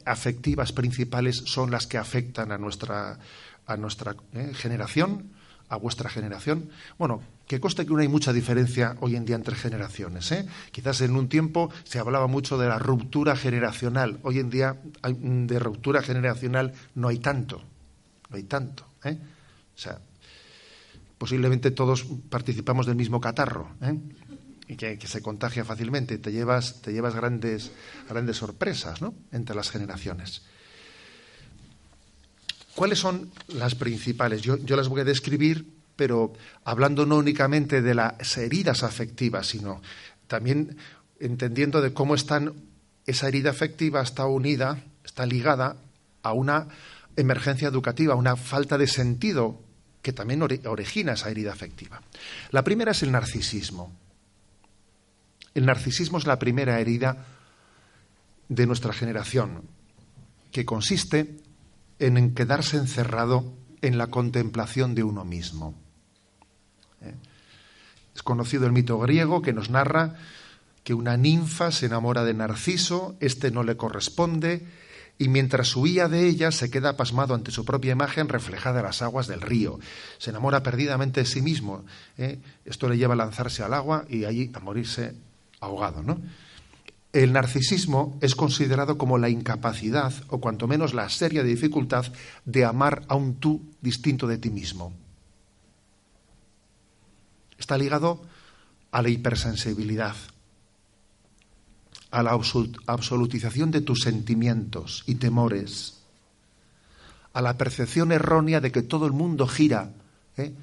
afectivas 0.05 0.71
principales 0.73 1.37
son 1.45 1.69
las 1.69 1.85
que 1.85 1.99
afectan 1.99 2.51
a 2.51 2.57
nuestra, 2.57 3.19
a 3.67 3.77
nuestra 3.77 4.15
generación 4.55 5.31
a 5.69 5.77
vuestra 5.77 6.09
generación. 6.09 6.69
Bueno, 6.97 7.21
que 7.49 7.59
conste 7.59 7.83
que 7.83 7.91
no 7.91 7.97
hay 7.97 8.07
mucha 8.07 8.31
diferencia 8.31 8.95
hoy 8.99 9.15
en 9.15 9.25
día 9.25 9.35
entre 9.35 9.55
generaciones. 9.55 10.31
¿eh? 10.31 10.45
Quizás 10.71 11.01
en 11.01 11.15
un 11.15 11.27
tiempo 11.27 11.71
se 11.83 11.97
hablaba 11.97 12.27
mucho 12.27 12.59
de 12.59 12.67
la 12.67 12.77
ruptura 12.77 13.35
generacional. 13.35 14.19
Hoy 14.21 14.37
en 14.37 14.51
día 14.51 14.77
de 15.01 15.57
ruptura 15.57 16.03
generacional 16.03 16.73
no 16.93 17.07
hay 17.07 17.17
tanto. 17.17 17.63
No 18.29 18.37
hay 18.37 18.43
tanto. 18.43 18.85
¿eh? 19.03 19.17
O 19.75 19.79
sea, 19.79 19.99
posiblemente 21.17 21.71
todos 21.71 22.05
participamos 22.29 22.85
del 22.85 22.95
mismo 22.95 23.19
catarro. 23.19 23.71
¿eh? 23.81 23.97
y 24.67 24.75
que, 24.75 24.99
se 25.07 25.23
contagia 25.23 25.65
fácilmente. 25.65 26.19
Te 26.19 26.31
llevas, 26.31 26.83
te 26.83 26.93
llevas 26.93 27.15
grandes, 27.15 27.71
grandes 28.07 28.37
sorpresas 28.37 29.01
¿no? 29.01 29.15
entre 29.31 29.55
las 29.55 29.71
generaciones. 29.71 30.43
¿Cuáles 32.75 32.99
son 32.99 33.31
las 33.47 33.73
principales? 33.73 34.43
Yo, 34.43 34.57
las 34.75 34.87
voy 34.87 35.01
a 35.01 35.03
describir 35.03 35.78
pero 35.99 36.31
hablando 36.63 37.05
no 37.05 37.17
únicamente 37.17 37.81
de 37.81 37.93
las 37.93 38.37
heridas 38.37 38.83
afectivas, 38.83 39.47
sino 39.47 39.81
también 40.27 40.77
entendiendo 41.19 41.81
de 41.81 41.91
cómo 41.91 42.15
están, 42.15 42.53
esa 43.05 43.27
herida 43.27 43.49
afectiva 43.49 44.01
está 44.01 44.25
unida, 44.25 44.81
está 45.03 45.25
ligada 45.25 45.75
a 46.23 46.31
una 46.31 46.69
emergencia 47.17 47.67
educativa, 47.67 48.15
una 48.15 48.37
falta 48.37 48.77
de 48.77 48.87
sentido 48.87 49.61
que 50.01 50.13
también 50.13 50.41
origina 50.41 51.11
esa 51.11 51.29
herida 51.31 51.51
afectiva. 51.51 52.01
La 52.51 52.63
primera 52.63 52.91
es 52.91 53.03
el 53.03 53.11
narcisismo. 53.11 53.91
El 55.53 55.65
narcisismo 55.65 56.17
es 56.17 56.25
la 56.25 56.39
primera 56.39 56.79
herida 56.79 57.25
de 58.47 58.65
nuestra 58.65 58.93
generación, 58.93 59.63
que 60.53 60.63
consiste 60.63 61.41
en 61.99 62.33
quedarse 62.33 62.77
encerrado 62.77 63.53
en 63.81 63.97
la 63.97 64.07
contemplación 64.07 64.95
de 64.95 65.03
uno 65.03 65.25
mismo. 65.25 65.88
¿Eh? 67.01 67.13
Es 68.15 68.23
conocido 68.23 68.65
el 68.65 68.71
mito 68.71 68.99
griego 68.99 69.41
que 69.41 69.53
nos 69.53 69.69
narra 69.69 70.15
que 70.83 70.93
una 70.93 71.17
ninfa 71.17 71.71
se 71.71 71.85
enamora 71.85 72.23
de 72.23 72.33
Narciso, 72.33 73.15
este 73.19 73.51
no 73.51 73.63
le 73.63 73.77
corresponde, 73.77 74.65
y 75.17 75.27
mientras 75.27 75.75
huía 75.75 76.07
de 76.07 76.27
ella 76.27 76.51
se 76.51 76.71
queda 76.71 76.95
pasmado 76.95 77.35
ante 77.35 77.51
su 77.51 77.65
propia 77.65 77.91
imagen 77.91 78.29
reflejada 78.29 78.79
en 78.79 78.85
las 78.85 79.01
aguas 79.01 79.27
del 79.27 79.41
río. 79.41 79.79
Se 80.17 80.29
enamora 80.29 80.63
perdidamente 80.63 81.19
de 81.19 81.25
sí 81.25 81.41
mismo. 81.41 81.83
¿eh? 82.17 82.39
Esto 82.63 82.87
le 82.87 82.97
lleva 82.97 83.13
a 83.15 83.17
lanzarse 83.17 83.61
al 83.61 83.73
agua 83.73 84.05
y 84.07 84.23
allí 84.23 84.49
a 84.53 84.59
morirse 84.59 85.13
ahogado. 85.59 86.01
¿no? 86.01 86.21
El 87.11 87.33
narcisismo 87.33 88.17
es 88.21 88.33
considerado 88.33 88.97
como 88.97 89.17
la 89.17 89.29
incapacidad, 89.29 90.13
o 90.29 90.39
cuanto 90.39 90.67
menos 90.67 90.93
la 90.93 91.09
seria 91.09 91.43
dificultad, 91.43 92.05
de 92.45 92.63
amar 92.63 93.03
a 93.09 93.15
un 93.15 93.35
tú 93.35 93.61
distinto 93.81 94.25
de 94.25 94.37
ti 94.37 94.49
mismo. 94.49 94.93
Está 97.59 97.77
ligado 97.77 98.21
a 98.91 99.01
la 99.01 99.09
hipersensibilidad, 99.09 100.15
a 102.09 102.23
la 102.23 102.31
absolutización 102.87 103.69
de 103.69 103.81
tus 103.81 104.01
sentimientos 104.01 105.03
y 105.05 105.15
temores, 105.15 105.99
a 107.33 107.41
la 107.41 107.57
percepción 107.57 108.11
errónea 108.11 108.61
de 108.61 108.71
que 108.71 108.81
todo 108.81 109.05
el 109.05 109.11
mundo 109.11 109.45
gira, 109.45 109.91
¿eh? 110.37 110.53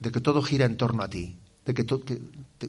de 0.00 0.10
que 0.10 0.20
todo 0.20 0.42
gira 0.42 0.64
en 0.64 0.76
torno 0.76 1.02
a 1.02 1.08
ti, 1.08 1.36
de 1.64 1.74
que, 1.74 1.86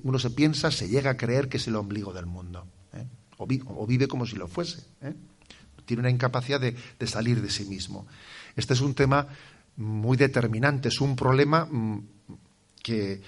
uno 0.04 0.20
se 0.20 0.30
piensa, 0.30 0.70
se 0.70 0.90
llega 0.90 1.12
a 1.12 1.18
creer 1.18 1.50
que 1.50 1.58
es 1.58 1.68
el 1.68 1.76
ombligo 1.76 2.14
del 2.14 2.26
mundo, 2.26 2.66
¿eh? 2.94 3.06
o, 3.38 3.88
vive 3.88 4.08
como 4.08 4.28
si 4.28 4.36
lo 4.36 4.48
fuese. 4.48 4.84
¿eh? 5.02 5.16
Tiene 5.86 6.02
una 6.02 6.10
incapacidad 6.12 6.60
de, 6.60 6.76
de 7.00 7.08
salir 7.08 7.42
de 7.42 7.50
sí 7.50 7.66
mismo. 7.66 8.06
Este 8.56 8.74
es 8.74 8.82
un 8.82 8.94
tema 8.94 9.28
muy 9.78 10.18
determinante, 10.18 10.90
es 10.90 11.02
un 11.02 11.16
problema 11.16 11.66
mm, 11.66 12.04
que 12.84 13.22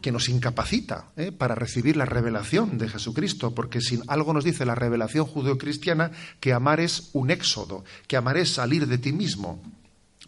que 0.00 0.12
nos 0.12 0.28
incapacita 0.28 1.10
¿eh? 1.16 1.32
para 1.32 1.54
recibir 1.54 1.96
la 1.96 2.04
revelación 2.04 2.78
de 2.78 2.88
Jesucristo, 2.88 3.54
porque 3.54 3.80
si 3.80 4.00
algo 4.06 4.32
nos 4.32 4.44
dice 4.44 4.66
la 4.66 4.74
revelación 4.74 5.26
judeocristiana, 5.26 6.10
que 6.40 6.52
amar 6.52 6.80
es 6.80 7.10
un 7.12 7.30
éxodo, 7.30 7.84
que 8.06 8.16
amar 8.16 8.36
es 8.36 8.50
salir 8.50 8.86
de 8.86 8.98
ti 8.98 9.12
mismo. 9.12 9.62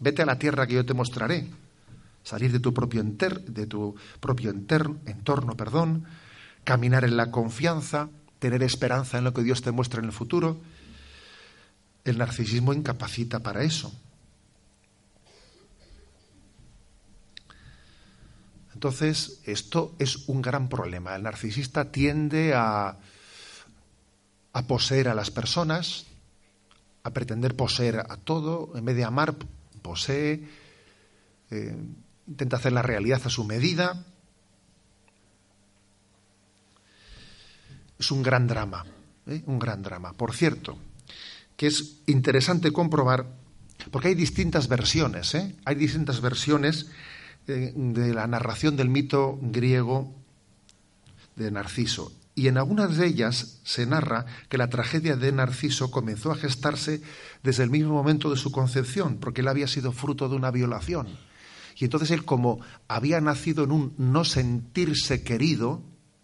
Vete 0.01 0.21
a 0.21 0.25
la 0.25 0.39
tierra 0.39 0.67
que 0.67 0.75
yo 0.75 0.85
te 0.85 0.93
mostraré, 0.93 1.47
salir 2.23 2.51
de 2.51 2.59
tu 2.59 2.73
propio, 2.73 3.03
de 3.03 3.67
tu 3.67 3.95
propio 4.19 4.49
entorno, 4.51 5.55
perdón, 5.55 6.05
caminar 6.63 7.03
en 7.03 7.17
la 7.17 7.31
confianza, 7.31 8.09
tener 8.39 8.63
esperanza 8.63 9.17
en 9.17 9.23
lo 9.23 9.33
que 9.33 9.43
Dios 9.43 9.61
te 9.61 9.71
muestra 9.71 9.99
en 9.99 10.05
el 10.05 10.11
futuro. 10.11 10.59
El 12.05 12.17
narcisismo 12.17 12.73
incapacita 12.73 13.39
para 13.39 13.63
eso. 13.63 13.93
Entonces, 18.79 19.41
esto 19.43 19.93
es 19.99 20.29
un 20.29 20.41
gran 20.41 20.69
problema. 20.69 21.13
El 21.13 21.23
narcisista 21.23 21.91
tiende 21.91 22.53
a, 22.55 22.95
poseer 24.69 25.09
a 25.09 25.13
las 25.13 25.31
personas, 25.31 26.05
a 27.03 27.11
pretender 27.11 27.57
poseer 27.57 27.97
a 27.97 28.15
todo, 28.15 28.71
en 28.77 28.85
vez 28.85 28.95
de 28.95 29.03
amar, 29.03 29.35
posee, 29.81 30.47
eh, 31.51 31.75
intenta 32.25 32.55
hacer 32.55 32.71
la 32.71 32.81
realidad 32.81 33.19
a 33.25 33.29
su 33.29 33.43
medida. 33.43 34.01
Es 37.99 38.11
un 38.11 38.23
gran 38.23 38.47
drama, 38.47 38.85
¿eh? 39.27 39.43
un 39.45 39.59
gran 39.59 39.83
drama. 39.83 40.13
Por 40.13 40.33
cierto, 40.33 40.77
que 41.57 41.67
es 41.67 41.97
interesante 42.05 42.71
comprobar, 42.71 43.25
porque 43.91 44.07
hay 44.07 44.15
distintas 44.15 44.69
versiones, 44.69 45.35
¿eh? 45.35 45.53
hay 45.65 45.75
distintas 45.75 46.21
versiones 46.21 46.89
de 47.49 48.13
la 48.13 48.27
narración 48.27 48.77
del 48.77 48.89
mito 48.89 49.39
griego 49.41 50.13
de 51.35 51.51
Narciso. 51.51 52.11
Y 52.35 52.47
en 52.47 52.57
algunas 52.57 52.95
de 52.95 53.07
ellas 53.07 53.59
se 53.63 53.85
narra 53.85 54.25
que 54.47 54.57
la 54.57 54.69
tragedia 54.69 55.17
de 55.17 55.31
Narciso 55.31 55.91
comenzó 55.91 56.31
a 56.31 56.35
gestarse 56.35 57.01
desde 57.43 57.63
el 57.63 57.69
mismo 57.69 57.91
momento 57.91 58.29
de 58.29 58.37
su 58.37 58.51
concepción, 58.51 59.17
porque 59.17 59.41
él 59.41 59.47
había 59.47 59.67
sido 59.67 59.91
fruto 59.91 60.29
de 60.29 60.35
una 60.35 60.51
violación. 60.51 61.07
Y 61.75 61.85
entonces 61.85 62.11
él, 62.11 62.25
como 62.25 62.59
había 62.87 63.19
nacido 63.19 63.63
en 63.63 63.71
un 63.71 63.93
no 63.97 64.23
sentirse 64.23 65.23
querido, 65.23 65.81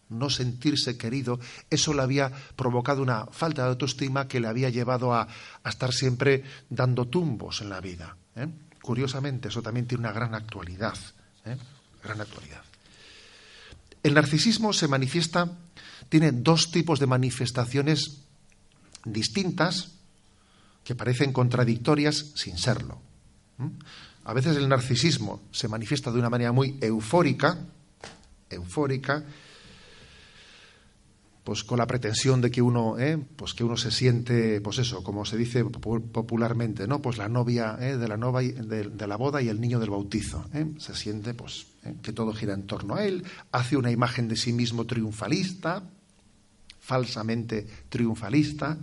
no 0.09 0.29
sentirse 0.29 0.97
querido, 0.97 1.39
eso 1.69 1.93
le 1.93 2.01
había 2.01 2.31
provocado 2.55 3.01
una 3.01 3.25
falta 3.27 3.63
de 3.63 3.69
autoestima 3.69 4.27
que 4.27 4.39
le 4.39 4.47
había 4.47 4.69
llevado 4.69 5.13
a, 5.13 5.27
estar 5.65 5.91
siempre 5.93 6.43
dando 6.69 7.07
tumbos 7.07 7.61
en 7.61 7.69
la 7.69 7.81
vida. 7.81 8.15
¿eh? 8.35 8.47
Curiosamente, 8.81 9.47
eso 9.47 9.61
también 9.61 9.87
tiene 9.87 10.01
una 10.01 10.13
gran 10.13 10.35
actualidad. 10.35 10.95
¿Eh? 11.45 11.57
Gran 12.03 12.21
actualidad. 12.21 12.63
El 14.03 14.13
narcisismo 14.13 14.73
se 14.73 14.87
manifiesta, 14.87 15.57
tiene 16.09 16.31
dos 16.31 16.71
tipos 16.71 16.99
de 16.99 17.07
manifestaciones 17.07 18.19
distintas 19.03 19.91
que 20.83 20.95
parecen 20.95 21.33
contradictorias 21.33 22.33
sin 22.35 22.57
serlo. 22.57 23.01
A 24.25 24.33
veces 24.33 24.57
el 24.57 24.69
narcisismo 24.69 25.41
se 25.51 25.67
manifiesta 25.67 26.11
de 26.11 26.19
una 26.19 26.29
manera 26.29 26.51
muy 26.51 26.77
eufórica, 26.81 27.57
eufórica, 28.49 29.23
pues 31.45 31.63
con 31.63 31.77
la 31.77 31.85
pretensión 31.85 32.41
de 32.41 32.49
que 32.49 32.63
uno, 32.63 32.97
¿eh? 32.97 33.23
pues 33.35 33.53
que 33.53 33.63
uno 33.63 33.77
se 33.77 33.91
siente, 33.91 34.59
pues 34.61 34.79
eso, 34.79 35.03
como 35.03 35.25
se 35.25 35.37
dice 35.37 35.63
popularmente, 35.63 36.87
¿no? 36.87 37.03
Pues 37.03 37.19
la 37.19 37.29
novia 37.29 37.77
¿eh? 37.79 37.97
de 37.97 38.07
la 38.07 38.17
de, 38.17 39.07
la 39.07 39.15
boda 39.15 39.43
y 39.43 39.49
el 39.49 39.61
niño 39.61 39.79
del 39.79 39.91
bautizo, 39.91 40.43
¿eh? 40.55 40.65
se 40.79 40.95
siente, 40.95 41.35
pues, 41.35 41.67
que 42.01 42.13
todo 42.13 42.33
gira 42.33 42.55
en 42.55 42.65
torno 42.65 42.95
a 42.95 43.05
él, 43.05 43.23
hace 43.51 43.77
una 43.77 43.91
imagen 43.91 44.27
de 44.27 44.37
sí 44.37 44.53
mismo 44.53 44.87
triunfalista, 44.87 45.83
falsamente 46.79 47.67
triunfalista, 47.89 48.79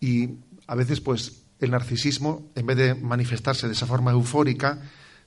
y 0.00 0.28
a 0.66 0.74
veces, 0.74 1.00
pues, 1.00 1.44
el 1.60 1.70
narcisismo, 1.70 2.50
en 2.54 2.66
vez 2.66 2.76
de 2.76 2.94
manifestarse 2.94 3.68
de 3.68 3.72
esa 3.72 3.86
forma 3.86 4.10
eufórica, 4.10 4.78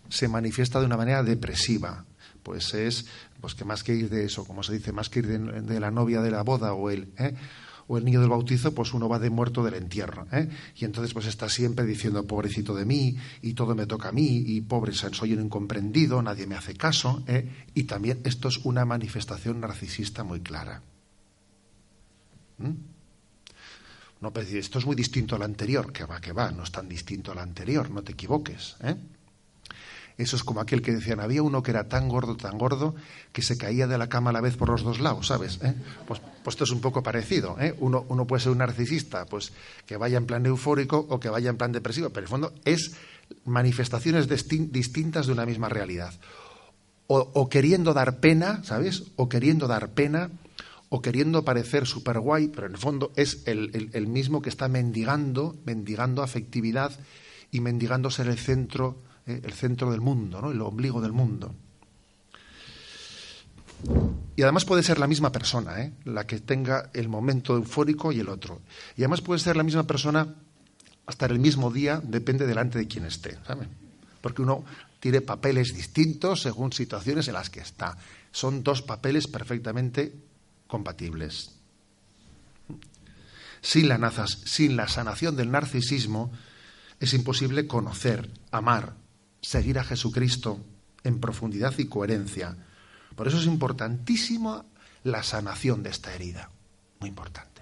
se 0.07 0.27
manifiesta 0.27 0.79
de 0.79 0.85
una 0.85 0.97
manera 0.97 1.23
depresiva, 1.23 2.05
pues 2.43 2.73
es 2.73 3.05
pues 3.41 3.55
que 3.55 3.65
más 3.65 3.83
que 3.83 3.95
ir 3.95 4.09
de 4.09 4.25
eso, 4.25 4.45
como 4.45 4.63
se 4.63 4.73
dice, 4.73 4.91
más 4.91 5.09
que 5.09 5.19
ir 5.19 5.27
de, 5.27 5.79
la 5.79 5.91
novia 5.91 6.21
de 6.21 6.31
la 6.31 6.43
boda 6.43 6.73
o 6.73 6.89
el, 6.89 7.09
¿eh? 7.17 7.33
o 7.87 7.97
el 7.97 8.05
niño 8.05 8.21
del 8.21 8.29
bautizo, 8.29 8.73
pues 8.73 8.93
uno 8.93 9.09
va 9.09 9.19
de 9.19 9.29
muerto 9.29 9.63
del 9.63 9.73
entierro. 9.73 10.27
¿eh? 10.31 10.49
Y 10.75 10.85
entonces 10.85 11.13
pues 11.13 11.25
está 11.25 11.49
siempre 11.49 11.85
diciendo, 11.85 12.25
pobrecito 12.25 12.75
de 12.75 12.85
mí, 12.85 13.17
y 13.41 13.53
todo 13.53 13.75
me 13.75 13.85
toca 13.85 14.09
a 14.09 14.11
mí, 14.11 14.43
y 14.45 14.61
pobre, 14.61 14.93
soy 14.93 15.33
un 15.33 15.41
incomprendido, 15.41 16.21
nadie 16.21 16.47
me 16.47 16.55
hace 16.55 16.75
caso. 16.75 17.23
¿eh? 17.27 17.65
Y 17.73 17.83
también 17.83 18.21
esto 18.23 18.47
es 18.47 18.59
una 18.63 18.85
manifestación 18.85 19.59
narcisista 19.59 20.23
muy 20.23 20.41
clara. 20.41 20.81
¿Mm? 22.59 22.93
No 24.21 24.31
esto 24.33 24.79
es 24.79 24.85
muy 24.85 24.95
distinto 24.95 25.35
al 25.35 25.41
anterior, 25.41 25.91
que 25.91 26.05
va, 26.05 26.21
que 26.21 26.31
va, 26.31 26.49
no 26.49 26.63
es 26.63 26.71
tan 26.71 26.87
distinto 26.87 27.33
al 27.33 27.39
anterior, 27.39 27.91
no 27.91 28.03
te 28.03 28.13
equivoques. 28.13 28.77
¿eh? 28.81 28.95
Eso 30.17 30.35
es 30.35 30.43
como 30.43 30.61
aquel 30.61 30.81
que 30.81 30.91
decían, 30.91 31.19
había 31.19 31.41
uno 31.41 31.63
que 31.63 31.71
era 31.71 31.87
tan 31.87 32.07
gordo, 32.07 32.37
tan 32.37 32.57
gordo, 32.57 32.93
que 33.31 33.41
se 33.41 33.57
caía 33.57 33.87
de 33.87 33.97
la 33.97 34.09
cama 34.09 34.29
a 34.29 34.33
la 34.33 34.41
vez 34.41 34.57
por 34.57 34.69
los 34.69 34.83
dos 34.83 34.99
lados, 34.99 35.27
¿sabes? 35.27 35.59
¿Eh? 35.63 35.73
Pues, 36.07 36.21
pues, 36.43 36.53
esto 36.53 36.65
es 36.65 36.71
un 36.71 36.81
poco 36.81 37.01
parecido. 37.01 37.57
¿eh? 37.59 37.75
Uno, 37.79 38.05
uno, 38.09 38.27
puede 38.27 38.43
ser 38.43 38.51
un 38.51 38.59
narcisista, 38.59 39.25
pues 39.25 39.53
que 39.87 39.97
vaya 39.97 40.17
en 40.17 40.25
plan 40.25 40.45
eufórico 40.45 41.05
o 41.09 41.19
que 41.19 41.29
vaya 41.29 41.49
en 41.49 41.57
plan 41.57 41.71
depresivo, 41.71 42.09
pero 42.09 42.19
en 42.19 42.25
el 42.25 42.29
fondo 42.29 42.53
es 42.63 42.93
manifestaciones 43.45 44.27
distintas 44.27 45.25
de 45.25 45.33
una 45.33 45.45
misma 45.45 45.69
realidad. 45.69 46.13
O, 47.07 47.47
queriendo 47.49 47.93
dar 47.93 48.19
pena, 48.19 48.63
¿sabes? 48.63 49.03
O 49.17 49.29
queriendo 49.29 49.67
dar 49.67 49.89
pena, 49.89 50.31
o 50.89 51.01
queriendo 51.01 51.43
parecer 51.45 51.85
súper 51.85 52.19
guay, 52.19 52.47
pero 52.47 52.65
en 52.65 52.73
el 52.73 52.79
fondo 52.79 53.11
es 53.15 53.43
el, 53.45 53.89
el 53.93 54.07
mismo 54.07 54.41
que 54.41 54.49
está 54.49 54.67
mendigando, 54.67 55.55
mendigando 55.65 56.23
afectividad 56.23 56.91
y 57.51 57.59
mendigando 57.59 58.09
ser 58.09 58.27
el 58.29 58.39
centro 58.39 58.97
¿eh? 59.27 59.41
el 59.43 59.53
centro 59.53 59.91
del 59.91 60.01
mundo, 60.01 60.41
¿no? 60.41 60.51
el 60.51 60.61
ombligo 60.61 61.01
del 61.01 61.13
mundo. 61.13 61.53
Y 64.35 64.41
además 64.41 64.65
puede 64.65 64.83
ser 64.83 64.97
la 64.97 65.07
misma 65.07 65.31
persona, 65.31 65.81
¿eh? 65.81 65.93
la 66.05 66.25
que 66.25 66.39
tenga 66.39 66.89
el 66.93 67.09
momento 67.09 67.55
eufórico 67.55 68.11
y 68.11 68.19
el 68.19 68.29
otro. 68.29 68.61
Y 68.97 69.01
además 69.01 69.21
puede 69.21 69.39
ser 69.39 69.55
la 69.57 69.63
misma 69.63 69.83
persona 69.83 70.27
hasta 71.05 71.25
el 71.25 71.39
mismo 71.39 71.71
día, 71.71 72.01
depende 72.03 72.47
delante 72.47 72.79
de 72.79 72.87
quién 72.87 73.05
esté. 73.05 73.37
porque 74.21 74.41
uno 74.41 74.63
tiene 74.99 75.19
papeles 75.19 75.75
distintos 75.75 76.41
según 76.41 76.71
situaciones 76.71 77.27
en 77.27 77.33
las 77.33 77.49
que 77.49 77.59
está. 77.59 77.97
Son 78.31 78.63
dos 78.63 78.81
papeles 78.81 79.27
perfectamente 79.27 80.13
compatibles. 80.65 81.51
Sin 83.61 83.89
la, 83.89 84.27
sin 84.45 84.75
la 84.77 84.87
sanación 84.87 85.35
del 85.35 85.51
narcisismo 85.51 86.31
es 86.99 87.13
imposible 87.13 87.67
conocer, 87.67 88.29
amar, 88.51 88.93
seguir 89.43 89.77
a 89.77 89.83
Jesucristo 89.83 90.59
en 91.03 91.19
profundidad 91.19 91.77
y 91.77 91.85
coherencia. 91.85 92.57
Por 93.15 93.27
eso 93.27 93.37
es 93.37 93.45
importantísima 93.45 94.65
la 95.03 95.21
sanación 95.21 95.83
de 95.83 95.91
esta 95.91 96.15
herida. 96.15 96.49
Muy 96.99 97.09
importante. 97.09 97.61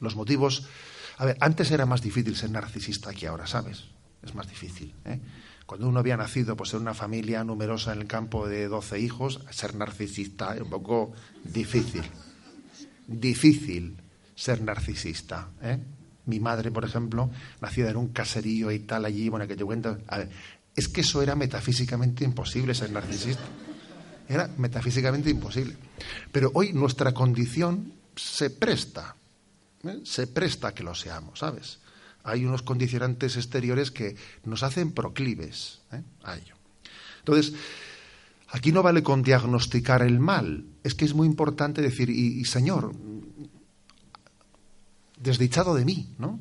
Los 0.00 0.16
motivos. 0.16 0.66
A 1.18 1.26
ver, 1.26 1.36
antes 1.40 1.70
era 1.70 1.86
más 1.86 2.02
difícil 2.02 2.34
ser 2.34 2.50
narcisista 2.50 3.12
que 3.12 3.28
ahora, 3.28 3.46
¿sabes? 3.46 3.84
Es 4.22 4.34
más 4.34 4.48
difícil. 4.48 4.94
¿eh? 5.04 5.20
Cuando 5.66 5.88
uno 5.88 6.00
había 6.00 6.16
nacido 6.16 6.56
pues, 6.56 6.72
en 6.74 6.80
una 6.80 6.94
familia 6.94 7.44
numerosa 7.44 7.92
en 7.92 8.00
el 8.00 8.06
campo 8.06 8.48
de 8.48 8.66
12 8.66 8.98
hijos, 8.98 9.40
ser 9.50 9.76
narcisista 9.76 10.54
es 10.54 10.62
un 10.62 10.70
poco 10.70 11.12
difícil. 11.44 12.02
Difícil 13.06 13.98
ser 14.34 14.62
narcisista. 14.62 15.50
¿eh? 15.62 15.78
Mi 16.26 16.40
madre, 16.40 16.70
por 16.70 16.84
ejemplo, 16.84 17.30
nacida 17.60 17.90
en 17.90 17.96
un 17.96 18.08
caserío 18.08 18.70
y 18.70 18.80
tal 18.80 19.04
allí, 19.04 19.28
bueno, 19.28 19.46
que 19.46 19.56
te 19.56 19.64
cuento. 19.64 19.98
A 20.08 20.18
ver, 20.18 20.30
es 20.74 20.88
que 20.88 21.02
eso 21.02 21.22
era 21.22 21.34
metafísicamente 21.34 22.24
imposible 22.24 22.74
ser 22.74 22.90
narcisista. 22.90 23.44
Era 24.28 24.48
metafísicamente 24.56 25.30
imposible. 25.30 25.76
Pero 26.32 26.50
hoy 26.54 26.72
nuestra 26.72 27.12
condición 27.12 27.92
se 28.16 28.50
presta, 28.50 29.16
¿eh? 29.84 30.00
se 30.04 30.26
presta 30.26 30.68
a 30.68 30.74
que 30.74 30.82
lo 30.82 30.94
seamos, 30.94 31.38
¿sabes? 31.38 31.78
Hay 32.24 32.44
unos 32.44 32.62
condicionantes 32.62 33.36
exteriores 33.36 33.90
que 33.90 34.16
nos 34.44 34.62
hacen 34.62 34.92
proclives 34.92 35.82
¿eh? 35.92 36.02
a 36.22 36.36
ello. 36.36 36.54
Entonces, 37.18 37.52
aquí 38.48 38.72
no 38.72 38.82
vale 38.82 39.02
con 39.02 39.22
diagnosticar 39.22 40.02
el 40.02 40.18
mal, 40.18 40.64
es 40.82 40.94
que 40.94 41.04
es 41.04 41.14
muy 41.14 41.26
importante 41.26 41.82
decir, 41.82 42.08
y, 42.08 42.40
y 42.40 42.44
Señor, 42.46 42.94
desdichado 45.24 45.74
de 45.74 45.84
mí, 45.84 46.14
¿no? 46.18 46.38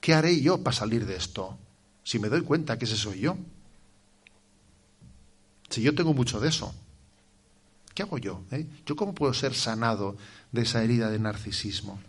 ¿Qué 0.00 0.14
haré 0.14 0.40
yo 0.40 0.62
para 0.62 0.76
salir 0.76 1.06
de 1.06 1.16
esto? 1.16 1.58
Si 2.02 2.18
me 2.18 2.28
doy 2.28 2.42
cuenta 2.42 2.78
que 2.78 2.84
ese 2.84 2.96
soy 2.96 3.20
yo. 3.20 3.36
Si 5.68 5.82
yo 5.82 5.94
tengo 5.94 6.12
mucho 6.12 6.40
de 6.40 6.48
eso. 6.48 6.74
¿Qué 7.94 8.02
hago 8.02 8.18
yo? 8.18 8.42
Eh? 8.50 8.66
¿Yo 8.84 8.96
cómo 8.96 9.14
puedo 9.14 9.32
ser 9.32 9.54
sanado 9.54 10.16
de 10.52 10.62
esa 10.62 10.82
herida 10.82 11.10
de 11.10 11.18
narcisismo? 11.18 12.00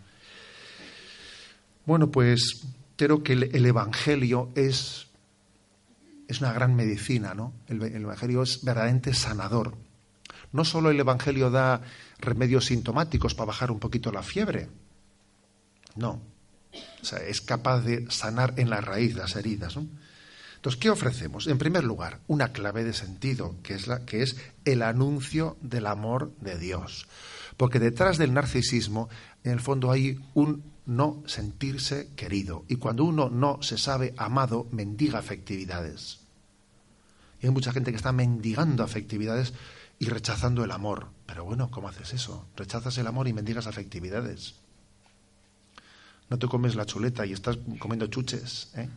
Bueno, 1.86 2.10
pues 2.10 2.62
creo 2.96 3.22
que 3.22 3.34
el, 3.34 3.66
Evangelio 3.66 4.50
es, 4.54 5.08
es, 6.28 6.40
una 6.40 6.52
gran 6.52 6.74
medicina, 6.74 7.34
¿no? 7.34 7.52
El, 7.68 7.82
el 7.82 8.02
Evangelio 8.02 8.42
es 8.42 8.64
verdaderamente 8.64 9.14
sanador. 9.14 9.76
No 10.52 10.64
solo 10.64 10.90
el 10.90 11.00
Evangelio 11.00 11.50
da 11.50 11.82
remedios 12.18 12.66
sintomáticos 12.66 13.34
para 13.34 13.48
bajar 13.48 13.70
un 13.70 13.80
poquito 13.80 14.12
la 14.12 14.22
fiebre, 14.22 14.68
no. 15.96 16.20
O 17.02 17.04
sea, 17.04 17.18
es 17.18 17.40
capaz 17.40 17.80
de 17.80 18.10
sanar 18.10 18.54
en 18.56 18.70
la 18.70 18.80
raíz 18.80 19.14
las 19.14 19.36
heridas, 19.36 19.76
¿no? 19.76 19.86
Entonces, 20.62 20.80
¿qué 20.80 20.90
ofrecemos? 20.90 21.48
En 21.48 21.58
primer 21.58 21.82
lugar, 21.82 22.20
una 22.28 22.52
clave 22.52 22.84
de 22.84 22.92
sentido, 22.92 23.56
que 23.64 23.74
es, 23.74 23.88
la, 23.88 24.04
que 24.04 24.22
es 24.22 24.36
el 24.64 24.82
anuncio 24.82 25.56
del 25.60 25.88
amor 25.88 26.32
de 26.40 26.56
Dios. 26.56 27.08
Porque 27.56 27.80
detrás 27.80 28.16
del 28.16 28.32
narcisismo, 28.32 29.08
en 29.42 29.50
el 29.50 29.60
fondo 29.60 29.90
hay 29.90 30.20
un 30.34 30.62
no 30.86 31.22
sentirse 31.26 32.10
querido. 32.14 32.64
Y 32.68 32.76
cuando 32.76 33.02
uno 33.02 33.28
no 33.28 33.60
se 33.60 33.76
sabe 33.76 34.14
amado, 34.16 34.68
mendiga 34.70 35.18
afectividades. 35.18 36.20
Y 37.40 37.46
hay 37.46 37.52
mucha 37.52 37.72
gente 37.72 37.90
que 37.90 37.96
está 37.96 38.12
mendigando 38.12 38.84
afectividades 38.84 39.54
y 39.98 40.06
rechazando 40.06 40.62
el 40.64 40.70
amor. 40.70 41.08
Pero 41.26 41.44
bueno, 41.44 41.72
¿cómo 41.72 41.88
haces 41.88 42.14
eso? 42.14 42.46
Rechazas 42.56 42.96
el 42.98 43.08
amor 43.08 43.26
y 43.26 43.32
mendigas 43.32 43.66
afectividades. 43.66 44.61
No 46.32 46.38
te 46.38 46.48
comes 46.48 46.74
la 46.76 46.86
chuleta 46.86 47.26
y 47.26 47.34
estás 47.34 47.58
comiendo 47.78 48.06
chuches. 48.06 48.70
¿eh? 48.74 48.88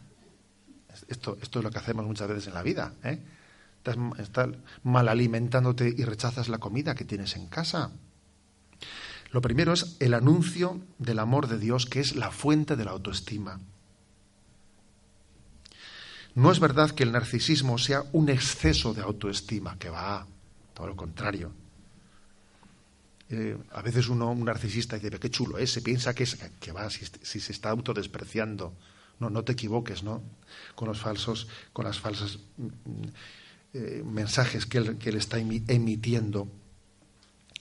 Esto, 1.10 1.38
esto 1.41 1.60
es 1.60 1.65
lo 1.65 1.69
que 1.69 1.80
hacemos 1.80 2.06
muchas 2.06 2.30
veces 2.30 2.48
en 2.48 2.54
la 2.54 2.63
vida. 2.63 2.93
¿eh? 3.04 3.19
Estás, 4.17 4.48
mal 4.84 5.10
alimentándote 5.10 5.93
y 5.98 6.06
rechazas 6.06 6.48
la 6.48 6.60
comida 6.60 6.95
que 6.95 7.04
tienes 7.04 7.36
en 7.36 7.48
casa. 7.48 7.91
Lo 9.32 9.41
primero 9.41 9.74
es 9.74 9.98
el 10.00 10.13
anuncio 10.13 10.80
del 10.98 11.19
amor 11.19 11.50
de 11.50 11.60
Dios, 11.60 11.86
que 11.86 12.00
es 12.00 12.15
la 12.15 12.32
fuente 12.32 12.78
de 12.78 12.86
la 12.86 12.91
autoestima. 12.91 13.60
No 16.36 16.54
es 16.54 16.62
verdad 16.62 16.91
que 16.91 17.04
el 17.04 17.12
narcisismo 17.12 17.78
sea 17.78 18.06
un 18.13 18.30
exceso 18.30 18.93
de 18.93 19.02
autoestima, 19.02 19.78
que 19.78 19.89
va, 19.89 20.26
todo 20.74 20.88
lo 20.88 20.95
contrario. 20.95 21.52
Eh, 23.29 23.57
a 23.71 23.81
veces 23.81 24.07
uno, 24.07 24.31
un 24.31 24.45
narcisista, 24.45 24.97
dice, 24.97 25.19
qué 25.19 25.29
chulo 25.29 25.57
es, 25.57 25.71
se 25.71 25.81
piensa 25.81 26.13
que, 26.13 26.23
es, 26.23 26.38
que 26.59 26.71
va, 26.71 26.89
si, 26.89 27.39
se 27.39 27.51
está 27.51 27.71
autodespreciando 27.71 28.73
no, 29.19 29.29
no 29.29 29.43
te 29.43 29.53
equivoques, 29.53 30.03
¿no? 30.03 30.21
Con 30.75 30.89
los 30.89 30.99
falsos, 30.99 31.47
con 31.73 31.85
las 31.85 31.99
falsas 31.99 32.39
mm, 32.57 32.67
eh, 33.73 34.03
mensajes 34.05 34.65
que 34.65 34.77
él, 34.77 34.97
que 34.97 35.09
está 35.09 35.39
emitiendo. 35.39 36.47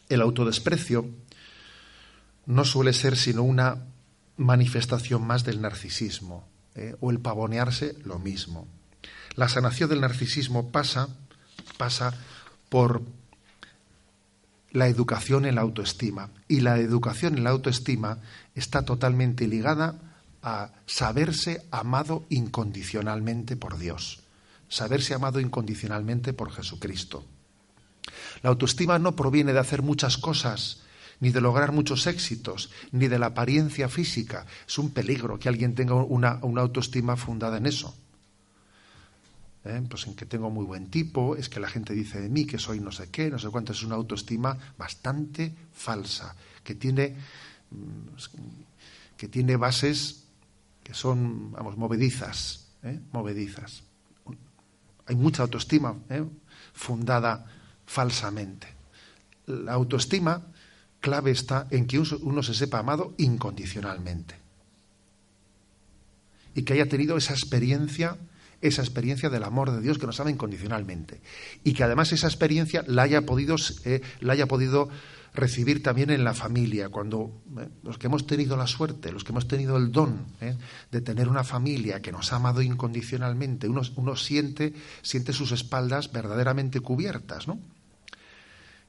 El 0.08 0.20
autodesprecio 0.20 1.08
no 2.46 2.64
suele 2.64 2.92
ser 2.92 3.16
sino 3.16 3.42
una 3.42 3.84
manifestación 4.36 5.26
más 5.26 5.44
del 5.44 5.60
narcisismo, 5.60 6.46
¿eh? 6.74 6.96
o 7.00 7.10
el 7.10 7.20
pavonearse 7.20 7.96
lo 8.04 8.18
mismo. 8.18 8.66
La 9.36 9.48
sanación 9.48 9.90
del 9.90 10.00
narcisismo 10.00 10.70
pasa, 10.70 11.08
pasa 11.78 12.14
por 12.68 13.02
la 14.74 14.88
educación 14.88 15.46
en 15.46 15.54
la 15.54 15.62
autoestima. 15.62 16.30
Y 16.48 16.60
la 16.60 16.78
educación 16.78 17.38
en 17.38 17.44
la 17.44 17.50
autoestima 17.50 18.18
está 18.54 18.84
totalmente 18.84 19.46
ligada 19.46 19.94
a 20.42 20.72
saberse 20.84 21.64
amado 21.70 22.26
incondicionalmente 22.28 23.56
por 23.56 23.78
Dios, 23.78 24.24
saberse 24.68 25.14
amado 25.14 25.40
incondicionalmente 25.40 26.34
por 26.34 26.52
Jesucristo. 26.52 27.24
La 28.42 28.50
autoestima 28.50 28.98
no 28.98 29.16
proviene 29.16 29.52
de 29.52 29.60
hacer 29.60 29.80
muchas 29.80 30.18
cosas, 30.18 30.82
ni 31.20 31.30
de 31.30 31.40
lograr 31.40 31.70
muchos 31.70 32.08
éxitos, 32.08 32.70
ni 32.90 33.06
de 33.06 33.20
la 33.20 33.26
apariencia 33.26 33.88
física. 33.88 34.44
Es 34.66 34.76
un 34.76 34.90
peligro 34.90 35.38
que 35.38 35.48
alguien 35.48 35.74
tenga 35.76 35.94
una, 35.94 36.40
autoestima 36.56 37.16
fundada 37.16 37.58
en 37.58 37.66
eso. 37.66 37.96
¿Eh? 39.64 39.82
Pues 39.88 40.06
en 40.06 40.14
que 40.14 40.26
tengo 40.26 40.50
muy 40.50 40.64
buen 40.66 40.90
tipo, 40.90 41.36
es 41.36 41.48
que 41.48 41.58
la 41.58 41.68
gente 41.68 41.94
dice 41.94 42.20
de 42.20 42.28
mí 42.28 42.44
que 42.44 42.58
soy 42.58 42.80
no 42.80 42.92
sé 42.92 43.08
qué, 43.08 43.30
no 43.30 43.38
sé 43.38 43.48
cuánto. 43.48 43.72
Es 43.72 43.82
una 43.82 43.94
autoestima 43.94 44.56
bastante 44.76 45.54
falsa, 45.72 46.36
que 46.62 46.74
tiene, 46.74 47.16
mm, 47.70 49.16
que 49.16 49.28
tiene 49.28 49.56
bases 49.56 50.24
que 50.82 50.92
son, 50.92 51.50
vamos, 51.52 51.78
movedizas, 51.78 52.66
¿eh? 52.82 53.00
movedizas. 53.10 53.82
Hay 55.06 55.16
mucha 55.16 55.42
autoestima 55.42 55.96
¿eh? 56.10 56.24
fundada 56.74 57.46
falsamente. 57.86 58.68
La 59.46 59.72
autoestima 59.72 60.42
clave 61.00 61.30
está 61.30 61.66
en 61.70 61.86
que 61.86 61.98
uno 61.98 62.42
se 62.42 62.54
sepa 62.54 62.78
amado 62.78 63.14
incondicionalmente 63.18 64.36
y 66.54 66.62
que 66.62 66.74
haya 66.74 66.88
tenido 66.88 67.16
esa 67.16 67.32
experiencia 67.32 68.16
esa 68.64 68.80
experiencia 68.80 69.28
del 69.28 69.44
amor 69.44 69.70
de 69.70 69.82
Dios 69.82 69.98
que 69.98 70.06
nos 70.06 70.18
ama 70.20 70.30
incondicionalmente 70.30 71.20
y 71.64 71.74
que 71.74 71.84
además 71.84 72.12
esa 72.12 72.26
experiencia 72.26 72.82
la 72.86 73.02
haya 73.02 73.20
podido, 73.26 73.56
eh, 73.84 74.00
la 74.20 74.32
haya 74.32 74.46
podido 74.46 74.88
recibir 75.34 75.82
también 75.82 76.08
en 76.08 76.24
la 76.24 76.32
familia, 76.32 76.88
cuando 76.88 77.42
eh, 77.58 77.68
los 77.82 77.98
que 77.98 78.06
hemos 78.06 78.26
tenido 78.26 78.56
la 78.56 78.66
suerte, 78.66 79.12
los 79.12 79.22
que 79.22 79.32
hemos 79.32 79.46
tenido 79.46 79.76
el 79.76 79.92
don 79.92 80.24
eh, 80.40 80.56
de 80.90 81.00
tener 81.02 81.28
una 81.28 81.44
familia 81.44 82.00
que 82.00 82.10
nos 82.10 82.32
ha 82.32 82.36
amado 82.36 82.62
incondicionalmente, 82.62 83.68
uno, 83.68 83.82
uno 83.96 84.16
siente, 84.16 84.72
siente 85.02 85.34
sus 85.34 85.52
espaldas 85.52 86.10
verdaderamente 86.10 86.80
cubiertas, 86.80 87.46
¿no? 87.46 87.60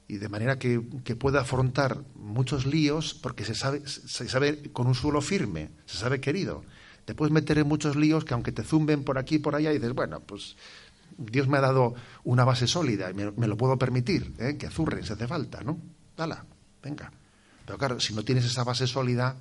Y 0.07 0.17
de 0.17 0.29
manera 0.29 0.57
que, 0.57 0.81
que 1.03 1.15
pueda 1.17 1.41
afrontar 1.41 2.01
muchos 2.15 2.65
líos 2.65 3.13
porque 3.13 3.43
se 3.43 3.55
sabe, 3.55 3.81
se 3.85 4.29
sabe 4.29 4.71
con 4.71 4.87
un 4.87 4.95
suelo 4.95 5.19
firme, 5.19 5.71
se 5.85 5.97
sabe 5.97 6.21
querido. 6.21 6.63
Te 7.05 7.13
puedes 7.13 7.31
meter 7.31 7.59
en 7.59 7.67
muchos 7.67 7.95
líos 7.95 8.25
que 8.25 8.33
aunque 8.33 8.51
te 8.51 8.63
zumben 8.63 9.03
por 9.03 9.17
aquí 9.17 9.35
y 9.35 9.39
por 9.39 9.55
allá 9.55 9.71
y 9.71 9.75
dices, 9.75 9.93
bueno, 9.93 10.21
pues 10.21 10.55
Dios 11.17 11.47
me 11.47 11.57
ha 11.57 11.61
dado 11.61 11.93
una 12.23 12.43
base 12.43 12.67
sólida 12.67 13.09
y 13.11 13.13
me, 13.13 13.47
lo 13.47 13.55
puedo 13.55 13.77
permitir, 13.77 14.33
¿eh? 14.39 14.57
que 14.57 14.67
azurren 14.67 15.03
si 15.03 15.13
hace 15.13 15.27
falta, 15.27 15.61
¿no? 15.61 15.79
Dala, 16.17 16.45
venga. 16.83 17.11
Pero 17.65 17.77
claro, 17.77 17.99
si 17.99 18.13
no 18.13 18.23
tienes 18.23 18.45
esa 18.45 18.63
base 18.63 18.87
sólida, 18.87 19.35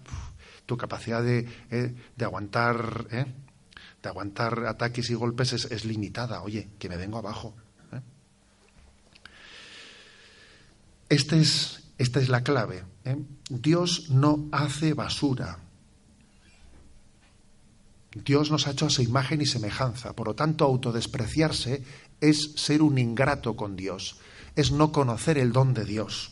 tu 0.66 0.76
capacidad 0.76 1.22
de, 1.22 1.48
eh, 1.70 1.94
de 2.16 2.24
aguantar, 2.24 3.06
eh, 3.10 3.26
de 4.02 4.08
aguantar 4.08 4.66
ataques 4.66 5.10
y 5.10 5.14
golpes 5.14 5.52
es, 5.52 5.84
limitada. 5.84 6.42
Oye, 6.42 6.68
que 6.78 6.88
me 6.88 6.96
vengo 6.96 7.18
abajo. 7.18 7.54
Este 11.08 11.38
es, 11.38 11.84
esta 11.98 12.18
es 12.20 12.28
la 12.28 12.42
clave. 12.42 12.84
Dios 13.48 14.10
no 14.10 14.48
hace 14.52 14.94
basura. 14.94 15.63
Dios 18.14 18.50
nos 18.50 18.66
ha 18.66 18.70
hecho 18.70 18.86
a 18.86 18.90
su 18.90 19.02
imagen 19.02 19.40
y 19.40 19.46
semejanza. 19.46 20.14
Por 20.14 20.28
lo 20.28 20.34
tanto, 20.34 20.64
autodespreciarse 20.64 21.82
es 22.20 22.52
ser 22.56 22.82
un 22.82 22.98
ingrato 22.98 23.56
con 23.56 23.76
Dios, 23.76 24.18
es 24.54 24.70
no 24.70 24.92
conocer 24.92 25.36
el 25.38 25.52
don 25.52 25.74
de 25.74 25.84
Dios. 25.84 26.30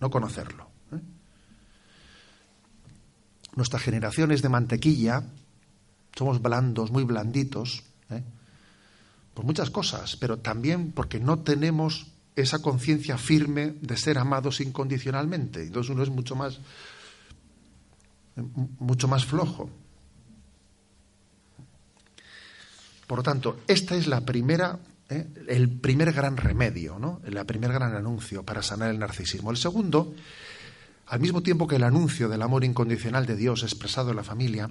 No 0.00 0.10
conocerlo. 0.10 0.68
¿eh? 0.92 1.00
Nuestra 3.54 3.78
generación 3.78 4.30
es 4.32 4.42
de 4.42 4.50
mantequilla, 4.50 5.22
somos 6.14 6.42
blandos, 6.42 6.90
muy 6.90 7.04
blanditos, 7.04 7.84
¿eh? 8.10 8.22
por 9.32 9.46
muchas 9.46 9.70
cosas, 9.70 10.16
pero 10.16 10.38
también 10.38 10.92
porque 10.92 11.20
no 11.20 11.38
tenemos 11.38 12.08
esa 12.36 12.58
conciencia 12.58 13.16
firme 13.16 13.74
de 13.80 13.96
ser 13.96 14.18
amados 14.18 14.60
incondicionalmente. 14.60 15.62
Entonces 15.62 15.90
uno 15.90 16.02
es 16.02 16.10
mucho 16.10 16.36
más 16.36 16.60
mucho 18.36 19.08
más 19.08 19.24
flojo. 19.24 19.70
Por 23.06 23.18
lo 23.18 23.22
tanto, 23.22 23.60
esta 23.68 23.94
es 23.94 24.06
la 24.06 24.22
primera, 24.22 24.78
¿eh? 25.08 25.26
el 25.48 25.70
primer 25.70 26.12
gran 26.12 26.36
remedio, 26.36 26.98
¿no? 26.98 27.20
el 27.24 27.44
primer 27.46 27.72
gran 27.72 27.94
anuncio 27.94 28.42
para 28.42 28.62
sanar 28.62 28.90
el 28.90 28.98
narcisismo. 28.98 29.50
El 29.50 29.56
segundo, 29.56 30.14
al 31.06 31.20
mismo 31.20 31.42
tiempo 31.42 31.66
que 31.66 31.76
el 31.76 31.84
anuncio 31.84 32.28
del 32.28 32.42
amor 32.42 32.64
incondicional 32.64 33.24
de 33.24 33.36
Dios 33.36 33.62
expresado 33.62 34.10
en 34.10 34.16
la 34.16 34.24
familia, 34.24 34.68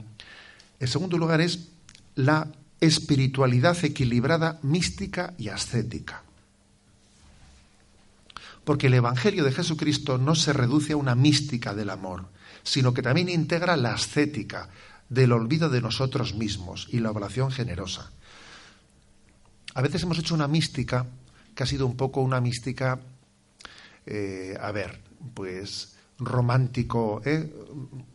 el 0.80 0.88
segundo 0.88 1.18
lugar 1.18 1.40
es 1.40 1.70
la 2.16 2.52
espiritualidad 2.82 3.78
equilibrada, 3.84 4.60
mística 4.62 5.34
y 5.38 5.48
ascética. 5.48 6.25
Porque 8.66 8.88
el 8.88 8.96
Evangelio 8.96 9.44
de 9.46 9.52
Jesucristo 9.52 10.18
no 10.18 10.36
se 10.36 10.52
reduce 10.52 10.94
a 10.94 10.98
una 10.98 11.16
mística 11.16 11.74
del 11.74 11.92
amor, 11.92 12.26
sino 12.64 12.94
que 12.94 13.04
también 13.04 13.30
integra 13.30 13.78
la 13.78 13.94
ascética 13.94 14.70
del 15.08 15.32
olvido 15.32 15.70
de 15.70 15.82
nosotros 15.82 16.34
mismos 16.34 16.88
y 16.92 17.00
la 17.00 17.12
oblación 17.12 17.52
generosa. 17.52 18.12
A 19.76 19.82
veces 19.82 20.04
hemos 20.04 20.18
hecho 20.18 20.34
una 20.34 20.48
mística 20.48 21.06
que 21.54 21.64
ha 21.64 21.68
sido 21.68 21.86
un 21.86 21.96
poco 21.96 22.22
una 22.22 22.42
mística, 22.42 23.00
eh, 24.06 24.58
a 24.60 24.72
ver, 24.72 25.00
pues 25.34 25.96
romántico, 26.18 27.22
¿eh? 27.24 27.54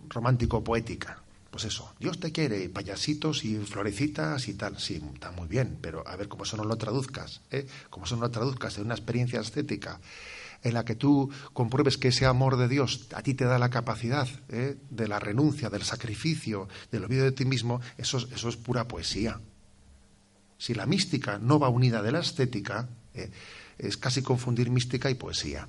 romántico 0.08 0.64
poética. 0.64 1.22
Pues 1.50 1.64
eso, 1.64 1.92
Dios 1.98 2.20
te 2.20 2.32
quiere, 2.32 2.68
payasitos 2.68 3.44
y 3.44 3.56
florecitas 3.58 4.48
y 4.48 4.54
tal. 4.54 4.78
Sí, 4.78 5.02
está 5.14 5.32
muy 5.32 5.48
bien, 5.48 5.78
pero 5.80 6.06
a 6.06 6.16
ver 6.16 6.28
cómo 6.28 6.44
eso 6.44 6.56
no 6.56 6.64
lo 6.64 6.76
traduzcas, 6.76 7.40
¿eh? 7.50 7.66
Cómo 7.90 8.06
eso 8.06 8.16
no 8.16 8.22
lo 8.22 8.30
traduzcas 8.30 8.78
en 8.78 8.84
una 8.84 8.94
experiencia 8.94 9.40
estética 9.40 10.00
en 10.62 10.74
la 10.74 10.84
que 10.84 10.94
tú 10.94 11.30
compruebes 11.52 11.96
que 11.96 12.08
ese 12.08 12.26
amor 12.26 12.56
de 12.56 12.68
Dios 12.68 13.08
a 13.14 13.22
ti 13.22 13.34
te 13.34 13.44
da 13.44 13.58
la 13.58 13.70
capacidad 13.70 14.28
¿eh? 14.48 14.76
de 14.90 15.08
la 15.08 15.18
renuncia, 15.18 15.70
del 15.70 15.82
sacrificio, 15.82 16.68
del 16.90 17.04
olvido 17.04 17.24
de 17.24 17.32
ti 17.32 17.44
mismo, 17.44 17.80
eso, 17.96 18.18
eso, 18.18 18.48
es 18.48 18.56
pura 18.56 18.86
poesía. 18.86 19.40
Si 20.58 20.74
la 20.74 20.86
mística 20.86 21.38
no 21.38 21.58
va 21.58 21.68
unida 21.68 22.02
de 22.02 22.12
la 22.12 22.20
estética, 22.20 22.88
¿eh? 23.14 23.30
es 23.78 23.96
casi 23.96 24.22
confundir 24.22 24.70
mística 24.70 25.10
y 25.10 25.14
poesía. 25.14 25.66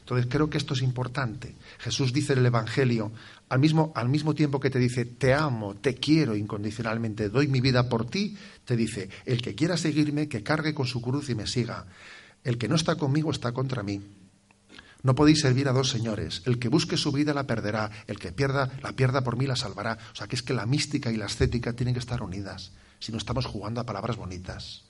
Entonces 0.00 0.26
creo 0.30 0.48
que 0.48 0.56
esto 0.56 0.72
es 0.72 0.80
importante. 0.80 1.54
Jesús 1.78 2.14
dice 2.14 2.32
en 2.32 2.38
el 2.38 2.46
Evangelio, 2.46 3.12
al 3.50 3.58
mismo, 3.58 3.92
al 3.94 4.08
mismo 4.08 4.34
tiempo 4.34 4.58
que 4.58 4.70
te 4.70 4.78
dice, 4.78 5.04
te 5.04 5.34
amo, 5.34 5.74
te 5.74 5.96
quiero 5.96 6.34
incondicionalmente, 6.34 7.28
doy 7.28 7.46
mi 7.46 7.60
vida 7.60 7.90
por 7.90 8.08
ti, 8.08 8.34
te 8.64 8.74
dice, 8.74 9.10
el 9.26 9.42
que 9.42 9.54
quiera 9.54 9.76
seguirme, 9.76 10.26
que 10.26 10.42
cargue 10.42 10.72
con 10.72 10.86
su 10.86 11.02
cruz 11.02 11.28
y 11.28 11.34
me 11.34 11.46
siga. 11.46 11.84
El 12.44 12.58
que 12.58 12.68
no 12.68 12.76
está 12.76 12.96
conmigo 12.96 13.30
está 13.30 13.52
contra 13.52 13.82
mí. 13.82 14.02
No 15.02 15.14
podéis 15.14 15.40
servir 15.40 15.68
a 15.68 15.72
dos 15.72 15.90
señores. 15.90 16.42
El 16.44 16.58
que 16.58 16.68
busque 16.68 16.96
su 16.96 17.12
vida 17.12 17.32
la 17.32 17.46
perderá. 17.46 17.90
El 18.06 18.18
que 18.18 18.32
pierda 18.32 18.70
la 18.82 18.92
pierda 18.92 19.22
por 19.22 19.36
mí 19.36 19.46
la 19.46 19.56
salvará. 19.56 19.98
O 20.12 20.16
sea 20.16 20.26
que 20.26 20.36
es 20.36 20.42
que 20.42 20.54
la 20.54 20.66
mística 20.66 21.10
y 21.10 21.16
la 21.16 21.26
estética 21.26 21.72
tienen 21.72 21.94
que 21.94 22.00
estar 22.00 22.22
unidas. 22.22 22.72
Si 22.98 23.12
no 23.12 23.18
estamos 23.18 23.46
jugando 23.46 23.80
a 23.80 23.86
palabras 23.86 24.16
bonitas. 24.16 24.84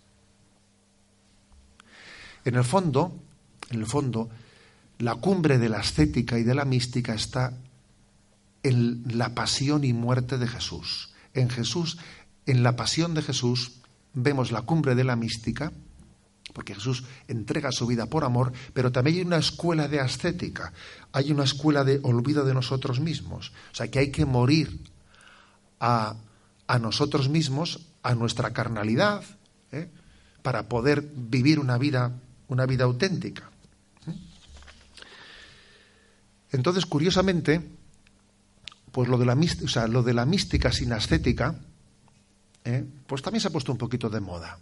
En 2.45 2.55
el 2.55 2.65
fondo, 2.65 3.21
en 3.71 3.81
el 3.81 3.87
fondo, 3.87 4.31
la 4.99 5.17
cumbre 5.17 5.59
de 5.59 5.69
la 5.69 5.81
estética 5.81 6.39
y 6.39 6.43
de 6.43 6.55
la 6.55 6.65
mística 6.65 7.15
está 7.15 7.53
en 8.63 9.03
la 9.17 9.35
pasión 9.35 9.85
y 9.85 9.93
muerte 9.93 10.39
de 10.39 10.49
Jesús. 10.49 11.11
En 11.35 11.51
Jesús, 11.51 11.99
en 12.47 12.63
la 12.63 12.77
pasión 12.77 13.15
de 13.15 13.23
Jesús, 13.23 13.81
vemos 14.15 14.51
la 14.53 14.63
cumbre 14.63 14.95
de 14.95 15.05
la 15.05 15.17
mística 15.17 15.73
porque 16.59 16.75
Jesús 16.75 17.05
entrega 17.29 17.71
su 17.71 17.87
vida 17.87 18.07
por 18.07 18.25
amor, 18.25 18.53
pero 18.75 18.91
también 18.91 19.19
hay 19.19 19.23
una 19.23 19.37
escuela 19.37 19.87
de 19.87 20.01
ascética, 20.01 20.73
hay 21.13 21.31
una 21.31 21.45
escuela 21.45 21.85
de 21.85 22.01
olvido 22.03 22.45
de 22.45 22.53
nosotros 22.53 22.99
mismos. 22.99 23.53
O 23.71 23.77
sea, 23.77 23.87
que 23.87 24.01
hay 24.01 24.11
que 24.11 24.27
morir 24.27 24.81
a, 25.79 26.17
nosotros 26.81 27.29
mismos, 27.29 27.87
a 28.03 28.17
nuestra 28.17 28.53
carnalidad, 28.53 29.23
¿eh? 29.71 29.89
para 30.43 30.69
poder 30.69 31.09
vivir 31.15 31.61
una 31.61 31.79
vida, 31.79 32.11
una 32.49 32.67
vida 32.67 32.83
auténtica. 32.83 33.49
¿eh? 34.09 34.15
Entonces, 36.51 36.87
curiosamente, 36.87 37.63
pues 38.91 39.09
lo 39.09 39.17
de 39.17 39.27
la, 39.27 39.35
o 39.35 39.69
sea, 39.69 39.87
lo 39.87 40.03
de 40.03 40.13
la 40.13 40.27
mística 40.27 40.73
sin 40.73 40.93
ascética, 40.93 41.55
¿eh? 42.65 42.85
pues 43.07 43.23
también 43.23 43.43
se 43.43 43.47
ha 43.47 43.53
puesto 43.53 43.71
un 43.71 43.79
poquito 43.79 44.11
de 44.11 44.19
moda 44.19 44.59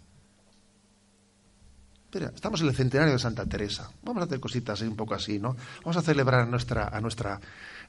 estamos 2.11 2.61
en 2.61 2.67
el 2.67 2.75
centenario 2.75 3.13
de 3.13 3.19
Santa 3.19 3.45
Teresa. 3.45 3.91
Vamos 4.03 4.21
a 4.21 4.25
hacer 4.25 4.39
cositas 4.39 4.81
un 4.81 4.95
poco 4.95 5.13
así, 5.13 5.39
¿no? 5.39 5.55
Vamos 5.83 5.97
a 5.97 6.01
celebrar 6.01 6.41
a 6.41 6.45
nuestra, 6.45 6.87
a 6.87 7.01
nuestra, 7.01 7.39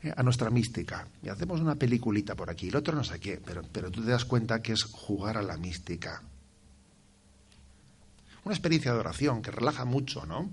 eh, 0.02 0.12
a 0.14 0.22
nuestra 0.22 0.50
mística. 0.50 1.06
Y 1.22 1.28
hacemos 1.28 1.60
una 1.60 1.76
peliculita 1.76 2.34
por 2.34 2.50
aquí, 2.50 2.68
el 2.68 2.76
otro 2.76 2.94
no 2.94 3.04
sé 3.04 3.20
qué, 3.20 3.40
pero, 3.44 3.62
pero 3.70 3.90
tú 3.90 4.02
te 4.02 4.10
das 4.10 4.24
cuenta 4.24 4.60
que 4.60 4.72
es 4.72 4.84
jugar 4.84 5.38
a 5.38 5.42
la 5.42 5.56
mística. 5.56 6.22
Una 8.44 8.54
experiencia 8.54 8.92
de 8.92 8.98
oración 8.98 9.42
que 9.42 9.50
relaja 9.50 9.84
mucho, 9.84 10.26
¿no? 10.26 10.50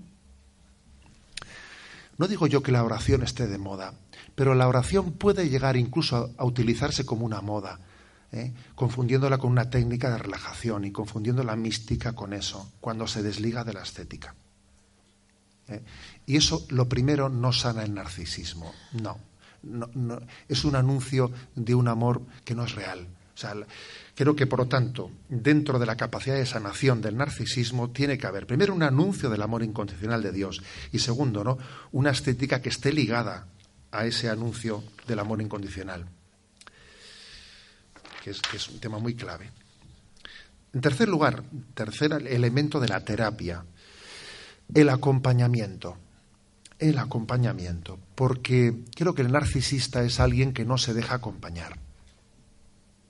No 2.18 2.28
digo 2.28 2.46
yo 2.46 2.62
que 2.62 2.72
la 2.72 2.84
oración 2.84 3.22
esté 3.22 3.46
de 3.46 3.58
moda, 3.58 3.94
pero 4.34 4.54
la 4.54 4.68
oración 4.68 5.12
puede 5.12 5.50
llegar 5.50 5.76
incluso 5.76 6.30
a 6.38 6.44
utilizarse 6.44 7.04
como 7.04 7.26
una 7.26 7.42
moda. 7.42 7.78
¿Eh? 8.32 8.52
confundiéndola 8.74 9.38
con 9.38 9.50
una 9.50 9.70
técnica 9.70 10.10
de 10.10 10.18
relajación 10.18 10.84
y 10.84 10.92
confundiendo 10.92 11.42
la 11.44 11.56
mística 11.56 12.12
con 12.12 12.32
eso, 12.32 12.70
cuando 12.80 13.06
se 13.06 13.22
desliga 13.22 13.64
de 13.64 13.72
la 13.72 13.82
estética. 13.82 14.34
¿eh? 15.68 15.82
Y 16.26 16.36
eso, 16.36 16.66
lo 16.70 16.88
primero, 16.88 17.28
no 17.28 17.52
sana 17.52 17.82
el 17.82 17.94
narcisismo, 17.94 18.72
no. 18.92 19.18
No, 19.62 20.20
es 20.48 20.64
un 20.64 20.76
anuncio 20.76 21.32
de 21.56 21.74
un 21.74 21.88
amor 21.88 22.22
que 22.44 22.54
no 22.54 22.64
es 22.64 22.76
real. 22.76 23.08
O 23.34 23.38
sea, 23.38 23.52
creo 24.14 24.36
que, 24.36 24.46
por 24.46 24.60
lo 24.60 24.68
tanto, 24.68 25.10
dentro 25.28 25.80
de 25.80 25.86
la 25.86 25.96
capacidad 25.96 26.36
de 26.36 26.46
sanación 26.46 27.00
del 27.00 27.16
narcisismo 27.16 27.90
tiene 27.90 28.16
que 28.16 28.28
haber, 28.28 28.46
primero, 28.46 28.72
un 28.72 28.84
anuncio 28.84 29.28
del 29.28 29.42
amor 29.42 29.64
incondicional 29.64 30.22
de 30.22 30.30
Dios 30.30 30.62
y, 30.92 31.00
segundo, 31.00 31.42
¿no? 31.42 31.58
una 31.90 32.10
estética 32.10 32.62
que 32.62 32.68
esté 32.68 32.92
ligada 32.92 33.48
a 33.90 34.06
ese 34.06 34.30
anuncio 34.30 34.84
del 35.08 35.18
amor 35.18 35.42
incondicional 35.42 36.06
que 38.26 38.56
es, 38.56 38.68
un 38.68 38.80
tema 38.80 38.98
muy 38.98 39.14
clave. 39.14 39.50
En 40.72 40.80
tercer 40.80 41.08
lugar, 41.08 41.44
tercer 41.74 42.12
elemento 42.26 42.80
de 42.80 42.88
la 42.88 43.00
terapia, 43.00 43.64
el 44.74 44.88
acompañamiento. 44.88 45.96
El 46.78 46.98
acompañamiento, 46.98 47.98
porque 48.14 48.84
creo 48.94 49.14
que 49.14 49.22
el 49.22 49.32
narcisista 49.32 50.02
es 50.02 50.20
alguien 50.20 50.52
que 50.52 50.66
no 50.66 50.76
se 50.76 50.92
deja 50.92 51.14
acompañar. 51.14 51.78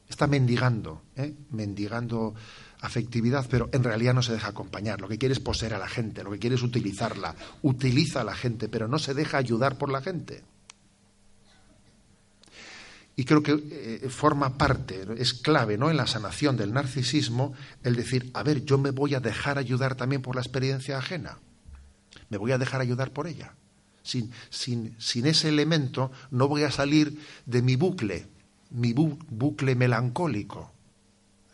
Está 0.09 0.29
mendigando, 0.29 1.03
¿eh? 1.17 1.35
mendigando 1.51 2.35
afectividad, 2.81 3.45
pero 3.51 3.69
en 3.73 3.83
realidad 3.83 4.15
no 4.15 4.23
se 4.23 4.35
deja 4.35 4.49
acompañar. 4.49 5.01
Lo 5.01 5.09
que 5.09 5.19
quiere 5.19 5.33
es 5.33 5.41
poseer 5.41 5.75
a 5.75 5.79
la 5.79 5.89
gente, 5.89 6.23
lo 6.23 6.31
que 6.31 6.39
quiere 6.39 6.55
es 6.55 6.63
utilizarla. 6.63 7.35
Utiliza 7.63 8.21
a 8.21 8.25
la 8.25 8.37
gente, 8.37 8.69
pero 8.69 8.87
no 8.87 9.01
se 9.01 9.15
deja 9.15 9.39
ayudar 9.39 9.79
por 9.79 9.91
la 9.91 10.01
gente. 10.01 10.45
Y 13.19 13.25
creo 13.25 13.43
que 13.43 13.53
eh, 13.53 14.11
forma 14.11 14.59
parte, 14.59 15.07
es 15.17 15.33
clave 15.33 15.79
¿no? 15.79 15.91
en 15.91 15.97
la 15.97 16.07
sanación 16.07 16.59
del 16.59 16.75
narcisismo 16.75 17.55
el 17.83 17.97
decir, 17.97 18.31
a 18.35 18.43
ver, 18.43 18.65
yo 18.67 18.77
me 18.77 18.91
voy 18.91 19.15
a 19.15 19.21
dejar 19.21 19.57
ayudar 19.57 19.95
también 19.95 20.21
por 20.21 20.35
la 20.35 20.43
experiencia 20.43 20.99
ajena. 20.99 21.39
Me 22.29 22.37
voy 22.37 22.53
a 22.53 22.59
dejar 22.59 22.83
ayudar 22.83 23.13
por 23.13 23.27
ella. 23.27 23.55
Sin, 24.03 24.31
sin, 24.51 24.95
sin 24.99 25.27
ese 25.27 25.49
elemento 25.49 26.13
no 26.31 26.47
voy 26.47 26.65
a 26.65 26.71
salir 26.71 27.19
de 27.47 27.63
mi 27.63 27.75
bucle, 27.75 28.27
mi 28.71 28.93
bucle 28.93 29.75
melancólico. 29.75 30.71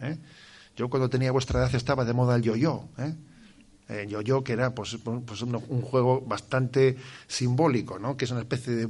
¿eh? 0.01 0.19
Yo 0.77 0.91
cuando 0.91 1.09
tenía 1.09 1.31
vuestra 1.31 1.61
edad 1.61 1.75
estaba 1.75 2.05
de 2.05 2.13
moda 2.13 2.35
el 2.35 2.43
yo-yo. 2.43 2.89
¿eh? 2.99 3.15
El 3.89 4.09
yo-yo 4.09 4.43
que 4.43 4.53
era 4.53 4.75
pues, 4.75 4.99
pues 5.25 5.43
un, 5.43 5.55
un, 5.55 5.81
juego 5.83 6.23
bastante 6.23 6.97
simbólico, 7.29 8.01
¿no? 8.01 8.17
que 8.17 8.25
es 8.25 8.31
una 8.33 8.41
especie 8.41 8.75
de 8.75 8.89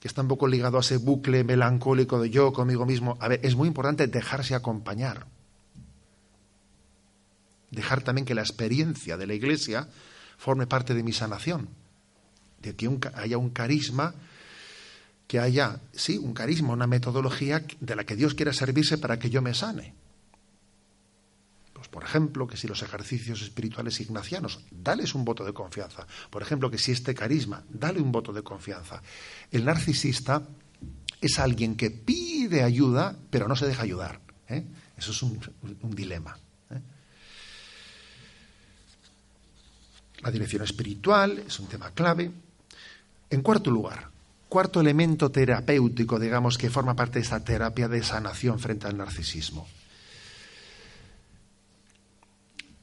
que 0.00 0.08
está 0.08 0.22
un 0.22 0.28
poco 0.28 0.48
ligado 0.48 0.78
a 0.78 0.80
ese 0.80 0.96
bucle 0.96 1.44
melancólico 1.44 2.20
de 2.20 2.30
yo 2.30 2.52
conmigo 2.52 2.86
mismo. 2.86 3.18
A 3.20 3.28
ver, 3.28 3.40
es 3.42 3.54
muy 3.54 3.68
importante 3.68 4.06
dejarse 4.06 4.54
acompañar. 4.54 5.26
Dejar 7.70 8.02
también 8.02 8.24
que 8.24 8.34
la 8.34 8.40
experiencia 8.40 9.18
de 9.18 9.26
la 9.26 9.34
Iglesia 9.34 9.86
forme 10.38 10.66
parte 10.66 10.94
de 10.94 11.02
mi 11.02 11.12
sanación. 11.12 11.68
De 12.62 12.74
que 12.74 12.90
haya 13.14 13.36
un 13.36 13.50
carisma 13.50 14.14
que 15.26 15.38
haya, 15.38 15.78
sí, 15.92 16.18
un 16.18 16.34
carisma, 16.34 16.72
una 16.72 16.88
metodología 16.88 17.64
de 17.78 17.94
la 17.94 18.02
que 18.02 18.16
Dios 18.16 18.34
quiera 18.34 18.52
servirse 18.52 18.98
para 18.98 19.18
que 19.18 19.30
yo 19.30 19.42
me 19.42 19.54
sane. 19.54 19.94
Pues, 21.80 21.88
por 21.88 22.04
ejemplo, 22.04 22.46
que 22.46 22.58
si 22.58 22.68
los 22.68 22.82
ejercicios 22.82 23.40
espirituales 23.40 23.98
ignacianos, 24.02 24.60
dales 24.70 25.14
un 25.14 25.24
voto 25.24 25.46
de 25.46 25.54
confianza. 25.54 26.06
Por 26.28 26.42
ejemplo, 26.42 26.70
que 26.70 26.76
si 26.76 26.92
este 26.92 27.14
carisma, 27.14 27.64
dale 27.70 28.02
un 28.02 28.12
voto 28.12 28.34
de 28.34 28.42
confianza. 28.42 29.00
El 29.50 29.64
narcisista 29.64 30.42
es 31.22 31.38
alguien 31.38 31.76
que 31.76 31.90
pide 31.90 32.64
ayuda, 32.64 33.16
pero 33.30 33.48
no 33.48 33.56
se 33.56 33.66
deja 33.66 33.82
ayudar. 33.82 34.20
¿eh? 34.50 34.62
Eso 34.94 35.12
es 35.12 35.22
un, 35.22 35.40
dilema. 35.96 36.36
¿eh? 36.68 36.80
La 40.18 40.30
dirección 40.30 40.62
espiritual 40.62 41.38
es 41.38 41.58
un 41.60 41.66
tema 41.66 41.92
clave. 41.92 42.30
En 43.30 43.40
cuarto 43.40 43.70
lugar, 43.70 44.10
cuarto 44.50 44.82
elemento 44.82 45.30
terapéutico, 45.30 46.18
digamos, 46.18 46.58
que 46.58 46.68
forma 46.68 46.94
parte 46.94 47.20
de 47.20 47.24
esa 47.24 47.42
terapia 47.42 47.88
de 47.88 48.02
sanación 48.02 48.60
frente 48.60 48.86
al 48.86 48.98
narcisismo. 48.98 49.66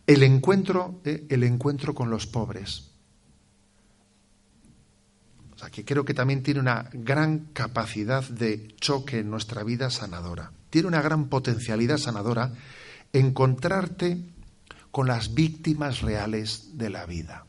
El 0.08 0.24
encuentro, 0.24 1.02
¿eh? 1.04 1.26
el 1.30 1.44
encuentro 1.44 1.94
con 1.94 2.10
los 2.10 2.28
pobres. 2.28 2.92
O 5.54 5.60
sea, 5.60 5.70
que 5.70 5.84
creo 5.84 6.06
que 6.06 6.14
también 6.14 6.44
tiene 6.44 6.62
una 6.62 6.90
gran 6.94 7.50
capacidad 7.52 8.24
de 8.24 8.74
choque 8.80 9.20
en 9.20 9.30
nuestra 9.30 9.64
vida 9.64 9.90
sanadora. 9.90 10.52
Tiene 10.70 10.88
una 10.88 11.02
gran 11.02 11.28
potencialidad 11.28 11.98
sanadora 11.98 12.54
encontrarte 13.12 14.18
con 14.92 15.08
las 15.08 15.34
víctimas 15.34 16.02
reales 16.02 16.78
de 16.78 16.90
la 16.90 17.06
vida. 17.06 17.46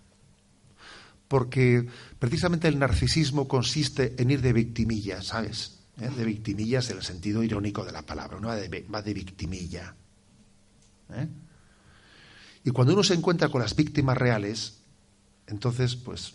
Porque 1.28 1.86
precisamente 2.18 2.66
el 2.66 2.78
narcisismo 2.78 3.46
consiste 3.46 4.14
en 4.20 4.30
ir 4.30 4.40
de 4.40 4.52
victimilla, 4.52 5.22
¿sabes? 5.22 5.78
¿Eh? 6.00 6.10
De 6.16 6.24
victimillas 6.24 6.90
en 6.90 6.96
el 6.96 7.02
sentido 7.04 7.42
irónico 7.42 7.84
de 7.84 7.92
la 7.92 8.02
palabra, 8.02 8.40
no 8.40 8.48
va 8.48 8.56
de, 8.56 8.86
va 8.92 9.02
de 9.02 9.14
victimilla. 9.14 9.94
¿eh? 11.10 11.28
Y 12.64 12.70
cuando 12.70 12.92
uno 12.92 13.02
se 13.02 13.14
encuentra 13.14 13.48
con 13.48 13.60
las 13.60 13.74
víctimas 13.74 14.16
reales, 14.16 14.78
entonces, 15.46 15.96
pues, 15.96 16.34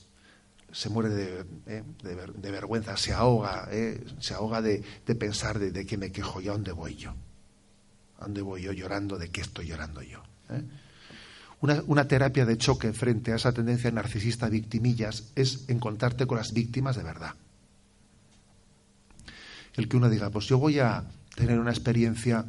se 0.71 0.89
muere 0.89 1.09
de, 1.09 1.45
eh, 1.67 1.83
vergüenza, 2.41 2.97
se 2.97 3.13
ahoga, 3.13 3.67
eh, 3.71 4.03
se 4.19 4.33
ahoga 4.33 4.61
de, 4.61 4.83
pensar 5.19 5.59
de, 5.59 5.71
de, 5.71 5.85
qué 5.85 5.97
me 5.97 6.11
quejo 6.11 6.41
yo, 6.41 6.51
a 6.51 6.55
dónde 6.55 6.71
voy 6.71 6.95
yo. 6.95 7.11
¿A 8.19 8.23
dónde 8.23 8.41
voy 8.41 8.63
yo 8.63 8.71
llorando? 8.71 9.17
¿De 9.19 9.29
qué 9.29 9.41
estoy 9.41 9.67
llorando 9.67 10.01
yo? 10.01 10.23
Eh? 10.49 10.63
Una, 11.61 11.83
una, 11.87 12.07
terapia 12.07 12.45
de 12.45 12.57
choque 12.57 12.91
frente 12.91 13.31
a 13.31 13.35
esa 13.35 13.53
tendencia 13.53 13.91
narcisista 13.91 14.49
victimillas 14.49 15.31
es 15.35 15.69
encontrarte 15.69 16.25
con 16.25 16.37
las 16.37 16.53
víctimas 16.53 16.95
de 16.95 17.03
verdad. 17.03 17.35
El 19.75 19.87
que 19.87 19.97
uno 19.97 20.09
diga, 20.09 20.29
pues 20.29 20.45
yo 20.47 20.57
voy 20.57 20.79
a 20.79 21.03
tener 21.35 21.59
una 21.59 21.71
experiencia 21.71 22.45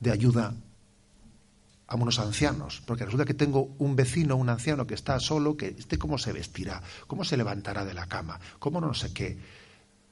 de 0.00 0.10
ayuda 0.10 0.54
a 1.88 1.96
unos 1.96 2.18
ancianos, 2.18 2.82
porque 2.84 3.04
resulta 3.04 3.24
que 3.24 3.34
tengo 3.34 3.74
un 3.78 3.96
vecino, 3.96 4.36
un 4.36 4.50
anciano 4.50 4.86
que 4.86 4.94
está 4.94 5.18
solo, 5.18 5.56
que 5.56 5.74
este 5.78 5.98
cómo 5.98 6.18
se 6.18 6.32
vestirá, 6.32 6.82
cómo 7.06 7.24
se 7.24 7.36
levantará 7.36 7.84
de 7.84 7.94
la 7.94 8.06
cama, 8.06 8.38
cómo 8.58 8.80
no 8.80 8.92
sé 8.92 9.12
qué. 9.12 9.38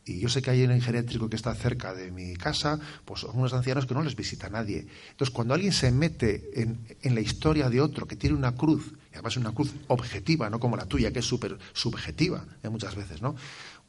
Y 0.06 0.20
yo 0.20 0.28
sé 0.28 0.40
que 0.40 0.50
hay 0.50 0.62
un 0.62 0.80
geriátrico 0.80 1.28
que 1.28 1.36
está 1.36 1.54
cerca 1.54 1.92
de 1.92 2.10
mi 2.12 2.34
casa, 2.36 2.78
pues 3.04 3.20
son 3.20 3.38
unos 3.38 3.52
ancianos 3.52 3.86
que 3.86 3.94
no 3.94 4.02
les 4.02 4.16
visita 4.16 4.48
nadie. 4.48 4.86
Entonces, 5.10 5.34
cuando 5.34 5.52
alguien 5.52 5.72
se 5.72 5.90
mete 5.90 6.48
en, 6.54 6.78
en 7.02 7.14
la 7.14 7.20
historia 7.20 7.68
de 7.68 7.80
otro 7.80 8.06
que 8.06 8.16
tiene 8.16 8.36
una 8.36 8.54
cruz, 8.54 8.94
y 9.10 9.14
además 9.14 9.36
una 9.36 9.52
cruz 9.52 9.74
objetiva, 9.88 10.48
no 10.48 10.60
como 10.60 10.76
la 10.76 10.86
tuya, 10.86 11.12
que 11.12 11.18
es 11.18 11.24
súper 11.26 11.58
subjetiva 11.72 12.46
¿eh? 12.62 12.68
muchas 12.68 12.94
veces, 12.94 13.20
¿no? 13.20 13.34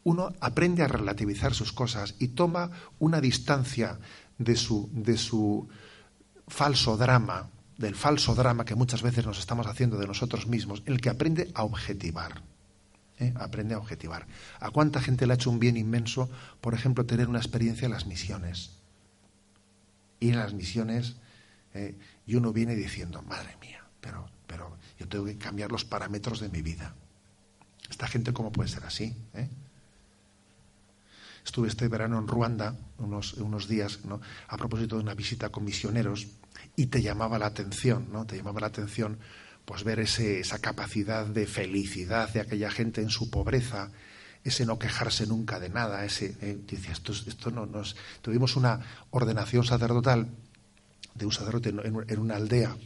Uno 0.04 0.34
aprende 0.42 0.84
a 0.84 0.88
relativizar 0.88 1.54
sus 1.54 1.72
cosas 1.72 2.16
y 2.20 2.30
toma 2.30 2.72
una 3.00 3.22
distancia 3.22 4.00
de 4.38 4.56
su, 4.56 4.90
de 4.94 5.18
su 5.18 5.70
falso 6.48 6.98
drama, 6.98 7.50
del 7.78 7.96
falso 7.96 8.34
drama 8.36 8.66
que 8.66 8.76
muchas 8.76 9.02
veces 9.02 9.26
nos 9.26 9.40
estamos 9.40 9.68
haciendo 9.68 9.98
de 9.98 10.08
nosotros 10.08 10.48
mismos, 10.48 10.82
el 10.86 11.00
que 11.00 11.10
aprende 11.10 11.52
a 11.54 11.64
objetivar. 11.64 12.42
¿eh? 13.20 13.34
Aprende 13.36 13.76
a 13.76 13.78
objetivar. 13.78 14.26
¿A 14.60 14.72
cuánta 14.72 15.02
gente 15.02 15.28
le 15.28 15.34
ha 15.34 15.36
hecho 15.36 15.50
un 15.50 15.60
bien 15.60 15.78
inmenso, 15.78 16.30
por 16.62 16.74
ejemplo, 16.74 17.06
tener 17.06 17.30
una 17.30 17.40
experiencia 17.40 17.86
en 17.86 17.92
las 17.92 18.06
misiones? 18.06 18.72
Y 20.20 20.30
en 20.30 20.38
las 20.38 20.54
misiones, 20.54 21.18
¿eh? 21.74 21.96
y 22.26 22.36
uno 22.36 22.52
viene 22.52 22.76
diciendo, 22.76 23.22
madre 23.22 23.56
mía, 23.62 23.84
pero, 24.02 24.28
pero 24.48 24.78
yo 25.00 25.08
tengo 25.08 25.26
que 25.26 25.38
cambiar 25.38 25.72
los 25.72 25.86
parámetros 25.86 26.40
de 26.40 26.50
mi 26.50 26.62
vida. 26.62 26.96
Esta 27.90 28.08
gente, 28.08 28.34
¿cómo 28.34 28.52
puede 28.52 28.70
ser 28.70 28.84
así? 28.84 29.16
¿Eh? 29.36 29.48
Estuve 31.46 31.70
este 31.70 31.88
verano 31.88 32.20
en 32.20 32.28
Ruanda, 32.28 32.76
unos, 32.98 33.36
unos 33.36 33.70
días, 33.70 34.04
¿no? 34.04 34.20
a 34.50 34.58
propósito 34.58 34.98
de 34.98 35.04
una 35.04 35.14
visita 35.14 35.50
con 35.50 35.64
misioneros, 35.64 36.28
y 36.78 36.86
te 36.86 37.02
llamaba 37.02 37.40
la 37.40 37.48
atención, 37.48 38.08
¿no? 38.14 38.26
Te 38.26 38.38
llamaba 38.38 38.62
la 38.62 38.68
atención 38.68 39.18
pues 39.66 39.84
ver 39.84 40.00
ese, 40.00 40.40
esa 40.40 40.60
capacidad 40.60 41.26
de 41.26 41.46
felicidad 41.46 42.32
de 42.32 42.40
aquella 42.40 42.72
gente 42.72 43.02
en 43.02 43.10
su 43.10 43.30
pobreza, 43.30 43.92
ese 44.44 44.66
no 44.66 44.80
quejarse 44.80 45.26
nunca 45.28 45.60
de 45.60 45.70
nada, 45.70 46.06
ese 46.06 46.38
eh, 46.40 46.58
esto, 46.90 47.12
esto 47.12 47.52
no 47.52 47.66
nos 47.66 47.98
tuvimos 48.22 48.56
una 48.56 48.80
ordenación 49.10 49.66
sacerdotal 49.66 50.30
de 51.16 51.26
un 51.26 51.32
sacerdote 51.32 51.70
en, 51.70 52.20
una 52.20 52.36
aldea 52.36 52.78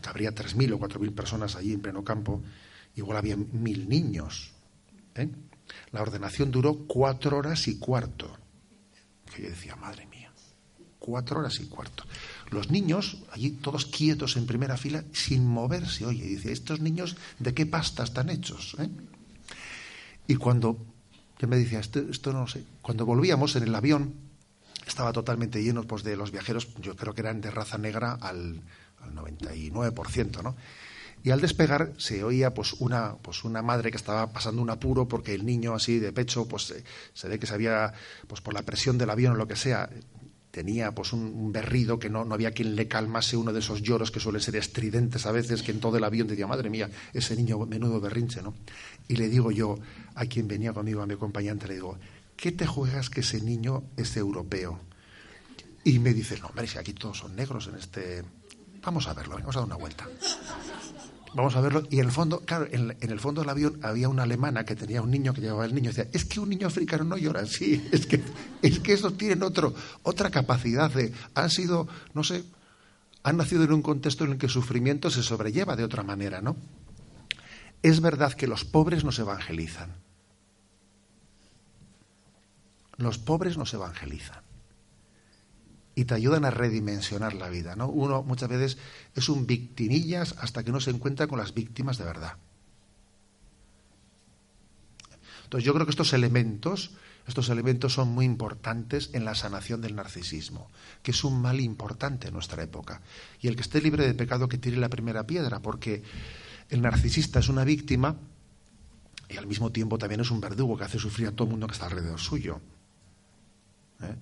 que 0.00 0.08
habría 0.08 0.32
tres 0.32 0.54
mil 0.54 0.72
o 0.74 0.78
cuatro 0.78 1.00
mil 1.00 1.12
personas 1.12 1.56
allí 1.56 1.72
en 1.72 1.80
pleno 1.80 2.04
campo, 2.04 2.42
igual 2.96 3.16
había 3.16 3.36
mil 3.36 3.88
niños. 3.88 4.52
¿eh? 5.14 5.28
La 5.90 6.02
ordenación 6.02 6.50
duró 6.50 6.86
cuatro 6.86 7.38
horas 7.38 7.66
y 7.66 7.78
cuarto. 7.78 8.30
Que 9.34 9.42
yo 9.42 9.48
decía, 9.48 9.74
madre 9.74 10.06
mía, 10.06 10.30
cuatro 10.98 11.40
horas 11.40 11.58
y 11.60 11.66
cuarto. 11.66 12.04
Los 12.50 12.70
niños, 12.70 13.18
allí 13.30 13.50
todos 13.50 13.86
quietos 13.86 14.36
en 14.36 14.46
primera 14.46 14.76
fila, 14.76 15.04
sin 15.12 15.46
moverse. 15.46 16.06
Oye, 16.06 16.24
dice, 16.24 16.52
¿estos 16.52 16.80
niños 16.80 17.16
de 17.38 17.52
qué 17.52 17.66
pasta 17.66 18.04
están 18.04 18.30
hechos? 18.30 18.76
Eh? 18.78 18.88
Y 20.26 20.36
cuando, 20.36 20.78
yo 21.38 21.48
me 21.48 21.56
decía, 21.56 21.80
esto, 21.80 22.32
no 22.32 22.46
sé, 22.46 22.64
cuando 22.80 23.04
volvíamos 23.04 23.54
en 23.56 23.64
el 23.64 23.74
avión, 23.74 24.14
estaba 24.86 25.12
totalmente 25.12 25.62
lleno 25.62 25.84
pues, 25.84 26.02
de 26.02 26.16
los 26.16 26.30
viajeros, 26.30 26.68
yo 26.80 26.96
creo 26.96 27.14
que 27.14 27.20
eran 27.20 27.40
de 27.40 27.50
raza 27.50 27.76
negra 27.76 28.12
al, 28.20 28.62
al 29.02 29.14
99%, 29.14 30.42
¿no? 30.42 30.56
Y 31.24 31.30
al 31.30 31.40
despegar 31.40 31.92
se 31.98 32.22
oía 32.22 32.54
pues 32.54 32.74
una, 32.74 33.16
pues 33.16 33.42
una 33.42 33.60
madre 33.60 33.90
que 33.90 33.96
estaba 33.96 34.32
pasando 34.32 34.62
un 34.62 34.70
apuro 34.70 35.08
porque 35.08 35.34
el 35.34 35.44
niño 35.44 35.74
así 35.74 35.98
de 35.98 36.12
pecho 36.12 36.46
pues 36.46 36.72
se 37.12 37.28
ve 37.28 37.38
que 37.40 37.46
se 37.46 37.54
había 37.54 37.92
pues 38.28 38.40
por 38.40 38.54
la 38.54 38.62
presión 38.62 38.98
del 38.98 39.10
avión 39.10 39.32
o 39.32 39.36
lo 39.36 39.48
que 39.48 39.56
sea 39.56 39.90
tenía 40.58 40.92
pues 40.92 41.12
un, 41.12 41.52
berrido 41.52 42.00
que 42.00 42.10
no, 42.10 42.24
no, 42.24 42.34
había 42.34 42.50
quien 42.50 42.74
le 42.74 42.88
calmase 42.88 43.36
uno 43.36 43.52
de 43.52 43.60
esos 43.60 43.80
lloros 43.80 44.10
que 44.10 44.18
suelen 44.18 44.40
ser 44.40 44.56
estridentes 44.56 45.24
a 45.24 45.30
veces, 45.30 45.62
que 45.62 45.70
en 45.70 45.78
todo 45.78 45.98
el 45.98 46.02
avión 46.02 46.26
decía, 46.26 46.48
madre 46.48 46.68
mía, 46.68 46.90
ese 47.12 47.36
niño 47.36 47.64
menudo 47.64 48.00
berrinche, 48.00 48.42
¿no? 48.42 48.54
Y 49.06 49.14
le 49.14 49.28
digo 49.28 49.52
yo 49.52 49.78
a 50.16 50.26
quien 50.26 50.48
venía 50.48 50.72
conmigo, 50.72 51.00
a 51.00 51.06
mi 51.06 51.14
acompañante, 51.14 51.68
le 51.68 51.74
digo, 51.74 51.96
¿qué 52.36 52.50
te 52.50 52.66
juegas 52.66 53.08
que 53.08 53.20
ese 53.20 53.40
niño 53.40 53.84
es 53.96 54.16
europeo? 54.16 54.80
Y 55.84 56.00
me 56.00 56.12
dice, 56.12 56.36
no, 56.40 56.48
hombre, 56.48 56.66
si 56.66 56.76
aquí 56.76 56.92
todos 56.92 57.18
son 57.18 57.36
negros 57.36 57.68
en 57.68 57.76
este... 57.76 58.24
Vamos 58.82 59.06
a 59.06 59.14
verlo, 59.14 59.36
vamos 59.36 59.54
a 59.54 59.60
dar 59.60 59.66
una 59.68 59.76
vuelta. 59.76 60.08
Vamos 61.38 61.54
a 61.54 61.60
verlo. 61.60 61.84
Y 61.88 62.00
en 62.00 62.06
el 62.06 62.10
fondo, 62.10 62.40
claro, 62.40 62.66
en, 62.68 62.96
el 62.98 63.20
fondo 63.20 63.42
del 63.42 63.50
avión 63.50 63.78
había 63.84 64.08
una 64.08 64.24
alemana 64.24 64.64
que 64.64 64.74
tenía 64.74 65.02
un 65.02 65.12
niño 65.12 65.32
que 65.32 65.40
llevaba 65.40 65.66
el 65.66 65.72
niño. 65.72 65.90
Decía, 65.90 66.08
es 66.12 66.24
que 66.24 66.40
un 66.40 66.48
niño 66.48 66.66
africano 66.66 67.04
no 67.04 67.16
llora. 67.16 67.46
Sí, 67.46 67.88
es 67.92 68.06
que, 68.06 68.20
es 68.60 68.80
que 68.80 68.92
esos 68.92 69.16
tienen 69.16 69.44
otra 69.44 70.30
capacidad 70.32 70.90
de. 70.90 71.12
Han 71.36 71.48
sido, 71.48 71.86
no 72.12 72.24
sé, 72.24 72.42
han 73.22 73.36
nacido 73.36 73.62
en 73.62 73.72
un 73.72 73.82
contexto 73.82 74.24
en 74.24 74.32
el 74.32 74.38
que 74.38 74.46
el 74.46 74.52
sufrimiento 74.52 75.12
se 75.12 75.22
sobrelleva 75.22 75.76
de 75.76 75.84
otra 75.84 76.02
manera, 76.02 76.40
¿no? 76.40 76.56
Es 77.84 78.00
verdad 78.00 78.32
que 78.32 78.48
los 78.48 78.64
pobres 78.64 79.04
nos 79.04 79.20
evangelizan. 79.20 79.92
Los 82.96 83.18
pobres 83.18 83.56
nos 83.56 83.72
evangelizan 83.74 84.47
y 85.98 86.04
te 86.04 86.14
ayudan 86.14 86.44
a 86.44 86.52
redimensionar 86.52 87.34
la 87.34 87.48
vida. 87.48 87.74
¿no? 87.74 87.88
Uno 87.88 88.22
muchas 88.22 88.48
veces 88.48 88.78
es 89.16 89.28
un 89.28 89.48
victimillas 89.48 90.36
hasta 90.38 90.62
que 90.62 90.70
no 90.70 90.80
se 90.80 90.92
encuentra 90.92 91.26
con 91.26 91.40
las 91.40 91.54
víctimas 91.54 91.98
de 91.98 92.04
verdad. 92.04 92.36
Entonces 95.42 95.64
yo 95.66 95.74
creo 95.74 95.86
que 95.86 95.90
estos 95.90 96.12
elementos, 96.12 96.92
estos 97.26 97.48
elementos 97.48 97.94
son 97.94 98.10
muy 98.10 98.26
importantes 98.26 99.10
en 99.12 99.24
la 99.24 99.34
sanación 99.34 99.80
del 99.80 99.96
narcisismo, 99.96 100.70
que 101.02 101.10
es 101.10 101.24
un 101.24 101.42
mal 101.42 101.58
importante 101.58 102.28
en 102.28 102.34
nuestra 102.34 102.62
época. 102.62 103.02
Y 103.40 103.48
el 103.48 103.56
que 103.56 103.62
esté 103.62 103.82
libre 103.82 104.06
de 104.06 104.14
pecado 104.14 104.48
que 104.48 104.56
tire 104.56 104.76
la 104.76 104.90
primera 104.90 105.26
piedra, 105.26 105.58
porque 105.58 106.04
el 106.68 106.80
narcisista 106.80 107.40
es 107.40 107.48
una 107.48 107.64
víctima 107.64 108.14
y 109.28 109.36
al 109.36 109.48
mismo 109.48 109.72
tiempo 109.72 109.98
también 109.98 110.20
es 110.20 110.30
un 110.30 110.40
verdugo 110.40 110.78
que 110.78 110.84
hace 110.84 111.00
sufrir 111.00 111.26
a 111.26 111.32
todo 111.32 111.46
el 111.46 111.50
mundo 111.50 111.66
que 111.66 111.72
está 111.72 111.86
alrededor 111.86 112.20
suyo. 112.20 112.60
¿Eh? 114.00 114.14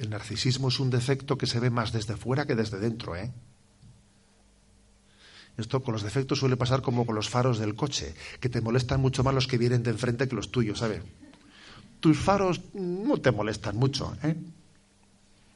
El 0.00 0.10
narcisismo 0.10 0.68
es 0.68 0.80
un 0.80 0.90
defecto 0.90 1.36
que 1.36 1.46
se 1.46 1.60
ve 1.60 1.70
más 1.70 1.92
desde 1.92 2.16
fuera 2.16 2.46
que 2.46 2.56
desde 2.56 2.80
dentro, 2.80 3.14
¿eh? 3.14 3.30
Esto 5.56 5.82
con 5.82 5.92
los 5.92 6.02
defectos 6.02 6.38
suele 6.38 6.56
pasar 6.56 6.80
como 6.80 7.04
con 7.04 7.14
los 7.14 7.28
faros 7.28 7.58
del 7.58 7.74
coche, 7.74 8.14
que 8.40 8.48
te 8.48 8.62
molestan 8.62 9.00
mucho 9.00 9.22
más 9.22 9.34
los 9.34 9.46
que 9.46 9.58
vienen 9.58 9.82
de 9.82 9.90
enfrente 9.90 10.26
que 10.26 10.34
los 10.34 10.50
tuyos, 10.50 10.78
¿sabes? 10.78 11.02
tus 12.00 12.18
faros 12.18 12.60
no 12.74 13.18
te 13.18 13.30
molestan 13.30 13.76
mucho, 13.76 14.16
¿eh? 14.22 14.34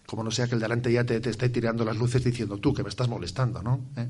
Como 0.06 0.22
no 0.22 0.30
sea 0.30 0.46
que 0.46 0.54
el 0.54 0.60
delante 0.60 0.92
ya 0.92 1.04
te, 1.04 1.16
esté 1.16 1.48
tirando 1.48 1.84
las 1.84 1.96
luces 1.96 2.22
diciendo 2.22 2.58
tú 2.58 2.74
que 2.74 2.82
me 2.82 2.90
estás 2.90 3.08
molestando, 3.08 3.62
¿no? 3.62 3.80
¿Eh? 3.96 4.06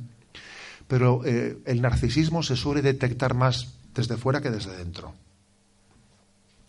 Pero 0.88 1.22
eh, 1.24 1.58
el 1.64 1.80
narcisismo 1.80 2.42
se 2.42 2.56
suele 2.56 2.82
detectar 2.82 3.34
más 3.34 3.74
desde 3.94 4.16
fuera 4.16 4.42
que 4.42 4.50
desde 4.50 4.76
dentro. 4.76 5.14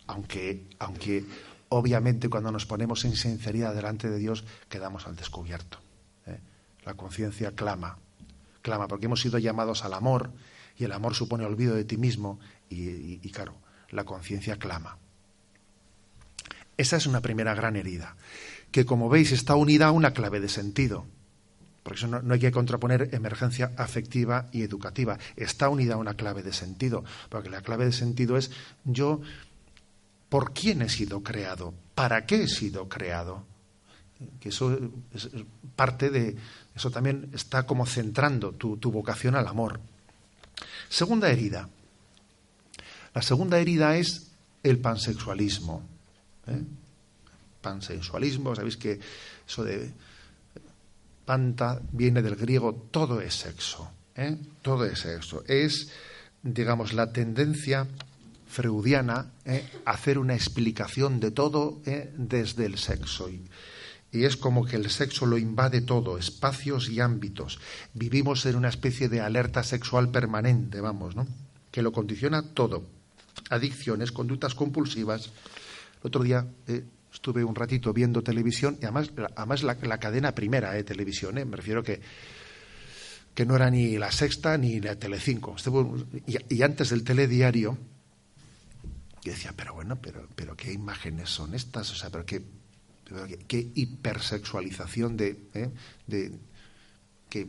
Aunque, 0.06 0.68
aunque 0.78 1.24
obviamente 1.68 2.28
cuando 2.28 2.52
nos 2.52 2.66
ponemos 2.66 3.04
en 3.04 3.16
sinceridad 3.16 3.74
delante 3.74 4.08
de 4.08 4.18
Dios 4.18 4.44
quedamos 4.68 5.06
al 5.06 5.16
descubierto. 5.16 5.78
¿eh? 6.26 6.40
La 6.84 6.94
conciencia 6.94 7.52
clama, 7.52 7.98
clama, 8.62 8.88
porque 8.88 9.06
hemos 9.06 9.20
sido 9.20 9.38
llamados 9.38 9.84
al 9.84 9.94
amor 9.94 10.32
y 10.78 10.84
el 10.84 10.92
amor 10.92 11.14
supone 11.14 11.44
olvido 11.44 11.74
de 11.74 11.84
ti 11.84 11.96
mismo 11.96 12.38
y, 12.68 13.18
claro, 13.30 13.54
la 13.90 14.04
conciencia 14.04 14.58
clama. 14.58 14.98
Esa 16.76 16.96
es 16.96 17.06
una 17.06 17.20
primera 17.20 17.54
gran 17.54 17.76
herida, 17.76 18.16
que 18.70 18.84
como 18.84 19.08
veis 19.08 19.32
está 19.32 19.54
unida 19.54 19.86
a 19.86 19.92
una 19.92 20.12
clave 20.12 20.40
de 20.40 20.48
sentido. 20.48 21.06
Por 21.82 21.94
eso 21.94 22.08
no, 22.08 22.34
hay 22.34 22.40
que 22.40 22.50
contraponer 22.50 23.10
emergencia 23.12 23.72
afectiva 23.76 24.48
y 24.52 24.62
educativa. 24.62 25.18
Está 25.36 25.68
unida 25.68 25.94
a 25.94 25.98
una 25.98 26.14
clave 26.14 26.42
de 26.42 26.52
sentido, 26.52 27.04
porque 27.28 27.48
la 27.48 27.62
clave 27.62 27.84
de 27.86 27.92
sentido 27.92 28.36
es 28.36 28.50
yo, 28.84 29.20
¿por 30.28 30.52
quién 30.52 30.82
he 30.82 30.88
sido 30.88 31.22
creado? 31.22 31.74
¿Para 31.94 32.26
qué 32.26 32.44
he 32.44 32.48
sido 32.48 32.88
creado? 32.88 33.44
Que 34.40 34.48
eso 34.48 34.78
es 35.12 35.28
parte 35.74 36.10
de, 36.10 36.36
eso 36.74 36.90
también 36.90 37.30
está 37.34 37.66
como 37.66 37.86
centrando 37.86 38.52
tu, 38.52 38.78
vocación 38.90 39.34
al 39.34 39.46
amor. 39.46 39.80
Segunda 40.88 41.30
herida. 41.30 41.68
La 43.14 43.22
segunda 43.22 43.58
herida 43.58 43.96
es 43.96 44.30
el 44.62 44.78
pansexualismo. 44.78 45.82
¿eh? 46.46 46.62
Pansexualismo, 47.60 48.54
sabéis 48.54 48.76
que 48.76 49.00
eso 49.46 49.64
de 49.64 49.90
panta 51.24 51.80
viene 51.92 52.22
del 52.22 52.36
griego 52.36 52.88
todo 52.90 53.20
es 53.20 53.34
sexo. 53.34 53.90
¿eh? 54.14 54.38
Todo 54.62 54.84
es 54.86 55.00
sexo. 55.00 55.44
Es, 55.46 55.90
digamos, 56.42 56.92
la 56.92 57.12
tendencia 57.12 57.86
freudiana 58.56 59.32
¿eh? 59.44 59.68
hacer 59.84 60.18
una 60.18 60.34
explicación 60.34 61.20
de 61.20 61.30
todo 61.30 61.82
desde 62.16 62.64
el 62.64 62.78
sexo. 62.78 63.28
Y, 63.28 63.44
y 64.10 64.24
es 64.24 64.38
como 64.38 64.64
que 64.64 64.76
el 64.76 64.88
sexo 64.88 65.26
lo 65.26 65.36
invade 65.36 65.82
todo, 65.82 66.16
espacios 66.16 66.88
y 66.88 67.00
ámbitos. 67.00 67.60
Vivimos 67.92 68.46
en 68.46 68.56
una 68.56 68.70
especie 68.70 69.10
de 69.10 69.20
alerta 69.20 69.62
sexual 69.62 70.10
permanente, 70.10 70.80
vamos, 70.80 71.14
¿no? 71.14 71.26
Que 71.70 71.82
lo 71.82 71.92
condiciona 71.92 72.40
todo. 72.54 72.86
Adicciones, 73.50 74.10
conductas 74.10 74.54
compulsivas. 74.54 75.26
El 76.00 76.06
otro 76.08 76.22
día 76.22 76.46
eh, 76.66 76.82
estuve 77.12 77.44
un 77.44 77.54
ratito 77.54 77.92
viendo 77.92 78.22
televisión 78.22 78.78
y 78.80 78.86
además, 78.86 79.10
además 79.36 79.64
la, 79.64 79.98
cadena 79.98 80.34
primera 80.34 80.72
de 80.72 80.82
televisión, 80.82 81.36
¿eh? 81.36 81.44
me 81.44 81.56
refiero 81.56 81.82
que 81.82 82.00
que 83.34 83.44
no 83.44 83.54
era 83.54 83.70
ni 83.70 83.98
la 83.98 84.10
sexta 84.10 84.56
ni 84.56 84.80
la 84.80 84.96
Telecinco. 84.98 85.56
Y, 86.26 86.54
y 86.54 86.62
antes 86.62 86.88
del 86.88 87.04
telediario, 87.04 87.76
yo 89.26 89.32
decía, 89.32 89.52
pero 89.56 89.74
bueno, 89.74 89.96
pero, 90.00 90.28
pero 90.36 90.56
qué 90.56 90.72
imágenes 90.72 91.30
son 91.30 91.54
estas, 91.54 91.90
o 91.90 91.96
sea, 91.96 92.10
pero 92.10 92.24
qué, 92.24 92.42
qué 93.48 93.72
hipersexualización 93.74 95.16
de, 95.16 95.36
¿eh? 95.54 95.70
de 96.06 96.32
que 97.28 97.46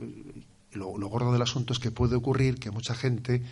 lo, 0.71 0.89
gordo 1.07 1.31
del 1.31 1.41
asunto 1.43 1.73
es 1.73 1.79
que 1.79 1.91
puede 1.91 2.15
ocurrir 2.15 2.55
que 2.55 2.71
mucha 2.71 2.95
gente 2.95 3.43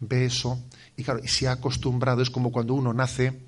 ve 0.00 0.24
eso 0.24 0.58
y 0.96 1.04
claro, 1.04 1.20
y 1.22 1.28
se 1.28 1.48
ha 1.48 1.52
acostumbrado, 1.52 2.22
es 2.22 2.30
como 2.30 2.50
cuando 2.50 2.72
uno 2.72 2.94
nace, 2.94 3.38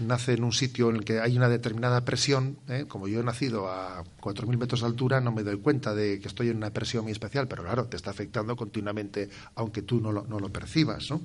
nace 0.00 0.34
en 0.34 0.44
un 0.44 0.52
sitio 0.52 0.90
en 0.90 0.96
el 0.96 1.04
que 1.04 1.20
hay 1.20 1.36
una 1.38 1.48
determinada 1.48 2.04
presión, 2.04 2.58
¿eh? 2.68 2.84
como 2.86 3.08
yo 3.08 3.20
he 3.20 3.24
nacido 3.24 3.70
a 3.70 4.04
4.000 4.20 4.58
metros 4.58 4.80
de 4.80 4.86
altura, 4.86 5.22
no 5.22 5.32
me 5.32 5.44
doy 5.44 5.56
cuenta 5.56 5.94
de 5.94 6.20
que 6.20 6.28
estoy 6.28 6.50
en 6.50 6.58
una 6.58 6.74
presión 6.74 7.04
muy 7.04 7.12
especial, 7.12 7.48
pero 7.48 7.62
claro, 7.62 7.86
te 7.86 7.96
está 7.96 8.10
afectando 8.10 8.54
continuamente, 8.54 9.30
aunque 9.54 9.80
tú 9.80 9.98
no 9.98 10.12
lo, 10.12 10.26
no 10.26 10.38
lo 10.38 10.50
percibas, 10.50 11.08
¿no? 11.08 11.22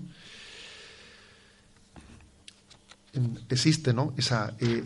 Existe. 3.49 3.93
Esa, 4.17 4.53
eh, 4.59 4.85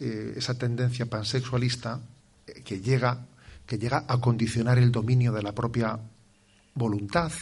eh, 0.00 0.34
esa 0.36 0.58
tendencia 0.58 1.06
pansexualista 1.06 2.00
que 2.64 2.80
llega, 2.80 3.26
a 4.08 4.20
condicionar 4.20 4.78
el 4.78 4.90
dominio 4.90 5.32
de 5.32 5.42
la 5.42 5.52
propia 5.52 5.98
voluntad. 6.74 7.32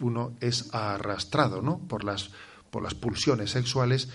Uno 0.00 0.32
es 0.40 0.74
arrastrado 0.74 1.62
por, 1.88 2.04
las, 2.04 2.30
por 2.70 2.82
las 2.82 2.94
pulsiones 2.94 3.50
sexuales, 3.50 4.08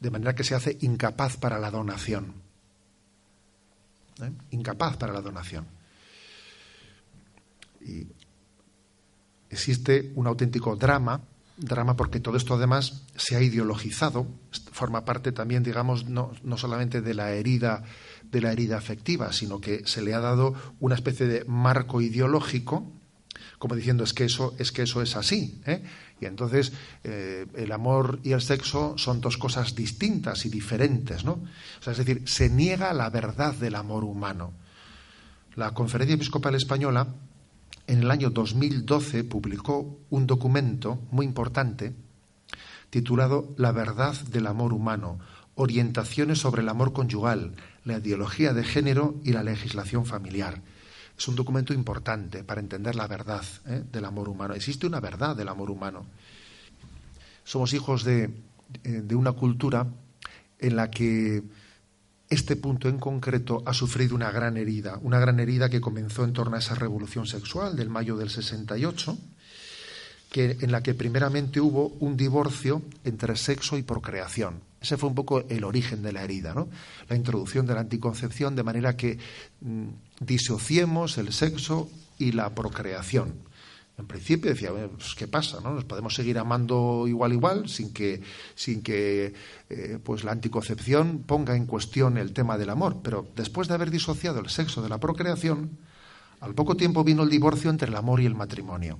de 0.00 0.10
manera 0.10 0.34
que 0.34 0.44
se 0.44 0.54
hace 0.54 0.76
incapaz 0.80 1.36
para 1.36 1.58
la 1.58 1.70
donación. 1.70 2.34
¿eh? 4.20 4.30
Incapaz 4.50 4.96
para 4.96 5.12
la 5.12 5.22
donación. 5.22 5.66
Y 7.80 8.06
existe 9.48 10.12
un 10.16 10.26
auténtico 10.26 10.76
drama 10.76 11.20
drama 11.56 11.96
porque 11.96 12.20
todo 12.20 12.36
esto 12.36 12.54
además 12.54 13.02
se 13.16 13.36
ha 13.36 13.40
ideologizado, 13.40 14.26
forma 14.60 15.04
parte 15.04 15.32
también, 15.32 15.62
digamos, 15.62 16.06
no, 16.06 16.32
no, 16.42 16.56
solamente 16.56 17.00
de 17.00 17.14
la 17.14 17.32
herida 17.32 17.84
de 18.30 18.40
la 18.40 18.52
herida 18.52 18.76
afectiva, 18.76 19.32
sino 19.32 19.60
que 19.60 19.86
se 19.86 20.02
le 20.02 20.14
ha 20.14 20.20
dado 20.20 20.54
una 20.80 20.94
especie 20.94 21.26
de 21.26 21.44
marco 21.44 22.00
ideológico, 22.00 22.92
como 23.58 23.76
diciendo 23.76 24.04
es 24.04 24.12
que 24.12 24.24
eso 24.24 24.54
es 24.58 24.72
que 24.72 24.82
eso 24.82 25.00
es 25.02 25.16
así, 25.16 25.60
¿eh? 25.66 25.82
y 26.20 26.26
entonces 26.26 26.72
eh, 27.04 27.46
el 27.54 27.72
amor 27.72 28.20
y 28.22 28.32
el 28.32 28.40
sexo 28.40 28.98
son 28.98 29.20
dos 29.20 29.36
cosas 29.36 29.74
distintas 29.74 30.44
y 30.46 30.48
diferentes, 30.48 31.24
¿no? 31.24 31.32
O 31.32 31.82
sea, 31.82 31.92
es 31.92 31.98
decir, 31.98 32.22
se 32.26 32.48
niega 32.50 32.92
la 32.92 33.10
verdad 33.10 33.54
del 33.54 33.74
amor 33.74 34.04
humano. 34.04 34.52
La 35.54 35.72
Conferencia 35.72 36.14
Episcopal 36.14 36.54
Española 36.54 37.14
en 37.86 38.00
el 38.00 38.10
año 38.10 38.30
2012 38.30 39.24
publicó 39.24 40.00
un 40.10 40.26
documento 40.26 40.98
muy 41.10 41.24
importante 41.24 41.94
titulado 42.96 43.52
La 43.58 43.72
verdad 43.72 44.14
del 44.30 44.46
amor 44.46 44.72
humano, 44.72 45.18
orientaciones 45.54 46.38
sobre 46.38 46.62
el 46.62 46.68
amor 46.70 46.94
conyugal, 46.94 47.54
la 47.84 47.98
ideología 47.98 48.54
de 48.54 48.64
género 48.64 49.20
y 49.22 49.32
la 49.32 49.42
legislación 49.42 50.06
familiar. 50.06 50.62
Es 51.14 51.28
un 51.28 51.36
documento 51.36 51.74
importante 51.74 52.42
para 52.42 52.62
entender 52.62 52.94
la 52.94 53.06
verdad 53.06 53.44
¿eh? 53.66 53.84
del 53.92 54.06
amor 54.06 54.30
humano. 54.30 54.54
Existe 54.54 54.86
una 54.86 55.00
verdad 55.00 55.36
del 55.36 55.48
amor 55.48 55.70
humano. 55.70 56.06
Somos 57.44 57.74
hijos 57.74 58.02
de, 58.02 58.30
eh, 58.82 59.02
de 59.04 59.14
una 59.14 59.32
cultura 59.32 59.86
en 60.58 60.74
la 60.74 60.90
que 60.90 61.42
este 62.30 62.56
punto 62.56 62.88
en 62.88 62.98
concreto 62.98 63.62
ha 63.66 63.74
sufrido 63.74 64.14
una 64.14 64.30
gran 64.30 64.56
herida, 64.56 64.98
una 65.02 65.18
gran 65.18 65.38
herida 65.38 65.68
que 65.68 65.82
comenzó 65.82 66.24
en 66.24 66.32
torno 66.32 66.56
a 66.56 66.60
esa 66.60 66.74
revolución 66.74 67.26
sexual 67.26 67.76
del 67.76 67.90
mayo 67.90 68.16
del 68.16 68.30
68, 68.30 69.18
que, 70.30 70.58
en 70.60 70.72
la 70.72 70.82
que 70.82 70.94
primeramente 70.94 71.60
hubo 71.60 71.88
un 72.00 72.16
divorcio 72.16 72.82
entre 73.04 73.36
sexo 73.36 73.78
y 73.78 73.82
procreación. 73.82 74.60
Ese 74.80 74.96
fue 74.96 75.08
un 75.08 75.14
poco 75.14 75.40
el 75.48 75.64
origen 75.64 76.02
de 76.02 76.12
la 76.12 76.22
herida, 76.22 76.54
¿no? 76.54 76.68
La 77.08 77.16
introducción 77.16 77.66
de 77.66 77.74
la 77.74 77.80
anticoncepción 77.80 78.54
de 78.54 78.62
manera 78.62 78.96
que 78.96 79.18
mm, 79.60 79.88
disociemos 80.20 81.18
el 81.18 81.32
sexo 81.32 81.88
y 82.18 82.32
la 82.32 82.54
procreación. 82.54 83.34
En 83.98 84.06
principio 84.06 84.50
decía, 84.50 84.70
pues, 84.72 85.14
¿qué 85.14 85.26
pasa? 85.26 85.58
¿no? 85.62 85.72
Nos 85.72 85.84
podemos 85.84 86.14
seguir 86.14 86.38
amando 86.38 87.06
igual 87.08 87.32
igual 87.32 87.68
sin 87.68 87.94
que, 87.94 88.20
sin 88.54 88.82
que 88.82 89.32
eh, 89.70 89.98
pues 90.04 90.22
la 90.22 90.32
anticoncepción 90.32 91.24
ponga 91.26 91.56
en 91.56 91.64
cuestión 91.64 92.18
el 92.18 92.32
tema 92.32 92.58
del 92.58 92.70
amor. 92.70 92.98
Pero 93.02 93.26
después 93.34 93.68
de 93.68 93.74
haber 93.74 93.90
disociado 93.90 94.40
el 94.40 94.50
sexo 94.50 94.82
de 94.82 94.90
la 94.90 94.98
procreación, 94.98 95.78
al 96.40 96.54
poco 96.54 96.76
tiempo 96.76 97.04
vino 97.04 97.22
el 97.22 97.30
divorcio 97.30 97.70
entre 97.70 97.88
el 97.88 97.96
amor 97.96 98.20
y 98.20 98.26
el 98.26 98.34
matrimonio. 98.34 98.98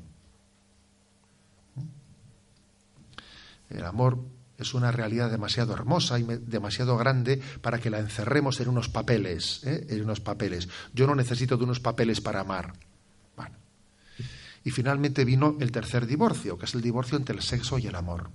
El 3.71 3.85
amor 3.85 4.19
es 4.59 4.75
una 4.75 4.91
realidad 4.91 5.31
demasiado 5.31 5.75
hermosa 5.75 6.19
y 6.19 6.25
demasiado 6.25 6.97
grande 6.97 7.41
para 7.61 7.79
que 7.79 7.91
la 7.91 7.99
encerremos 7.99 8.61
en 8.61 8.69
unos 8.69 8.89
papeles, 8.89 9.63
¿eh? 9.65 9.87
en 9.91 10.03
unos 10.03 10.21
papeles. 10.21 10.69
Yo 10.95 11.07
no 11.07 11.15
necesito 11.15 11.57
de 11.57 11.65
unos 11.65 11.81
papeles 11.81 12.21
para 12.21 12.41
amar. 12.41 12.73
Y 14.65 14.73
finalmente 14.73 15.25
vino 15.25 15.57
el 15.61 15.71
tercer 15.71 16.07
divorcio, 16.07 16.59
que 16.59 16.65
es 16.65 16.75
el 16.75 16.83
divorcio 16.83 17.17
entre 17.17 17.37
el 17.37 17.43
sexo 17.43 17.79
y 17.79 17.87
el 17.87 17.95
amor. 17.95 18.31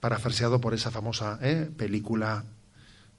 Parafraseado 0.00 0.62
por 0.62 0.72
esa 0.72 0.90
famosa 0.90 1.38
¿eh? 1.42 1.70
película 1.76 2.42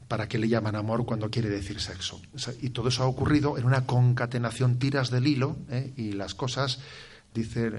¿Para 0.07 0.27
qué 0.27 0.37
le 0.37 0.47
llaman 0.47 0.75
amor 0.75 1.05
cuando 1.05 1.31
quiere 1.31 1.49
decir 1.49 1.81
sexo? 1.81 2.21
Y 2.61 2.69
todo 2.69 2.89
eso 2.89 3.03
ha 3.03 3.07
ocurrido 3.07 3.57
en 3.57 3.65
una 3.65 3.87
concatenación 3.87 4.77
tiras 4.77 5.09
del 5.09 5.25
hilo 5.25 5.57
¿eh? 5.69 5.93
y 5.97 6.11
las 6.11 6.35
cosas, 6.35 6.79
dice, 7.35 7.69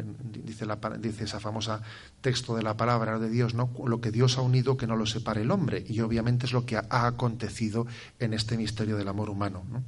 dice, 0.44 0.66
la, 0.66 0.76
dice, 1.00 1.24
esa 1.24 1.40
famosa 1.40 1.82
texto 2.20 2.54
de 2.54 2.62
la 2.62 2.76
palabra 2.76 3.18
de 3.18 3.28
Dios, 3.28 3.54
¿no? 3.54 3.70
lo 3.86 4.00
que 4.00 4.12
Dios 4.12 4.38
ha 4.38 4.42
unido 4.42 4.76
que 4.76 4.86
no 4.86 4.94
lo 4.94 5.06
separe 5.06 5.42
el 5.42 5.50
hombre. 5.50 5.84
Y 5.88 6.00
obviamente 6.00 6.46
es 6.46 6.52
lo 6.52 6.64
que 6.64 6.76
ha, 6.76 6.86
acontecido 6.88 7.86
en 8.20 8.34
este 8.34 8.56
misterio 8.56 8.96
del 8.96 9.08
amor 9.08 9.30
humano. 9.30 9.64
¿no? 9.68 9.82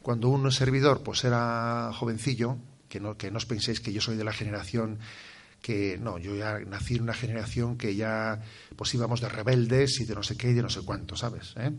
cuando 0.00 0.48
es 0.48 0.54
servidor, 0.54 1.02
pues 1.02 1.24
era 1.24 1.90
jovencillo, 1.94 2.56
que 2.88 3.00
no, 3.00 3.16
que 3.16 3.30
no 3.30 3.38
os 3.38 3.46
penséis 3.46 3.80
que 3.80 3.92
yo 3.92 4.00
soy 4.00 4.16
de 4.16 4.24
la 4.24 4.32
generación 4.32 4.98
que 5.64 5.96
no, 5.96 6.18
yo 6.18 6.36
ya 6.36 6.58
nací 6.60 6.96
en 6.96 7.04
una 7.04 7.14
generación 7.14 7.78
que 7.78 7.96
ya 7.96 8.42
pues 8.76 8.92
íbamos 8.94 9.22
de 9.22 9.30
rebeldes 9.30 9.98
y 9.98 10.04
de 10.04 10.14
no 10.14 10.22
sé 10.22 10.36
qué 10.36 10.50
y 10.50 10.52
de 10.52 10.60
no 10.60 10.68
sé 10.68 10.82
cuánto, 10.82 11.16
¿sabes? 11.16 11.54
¿Eh? 11.56 11.72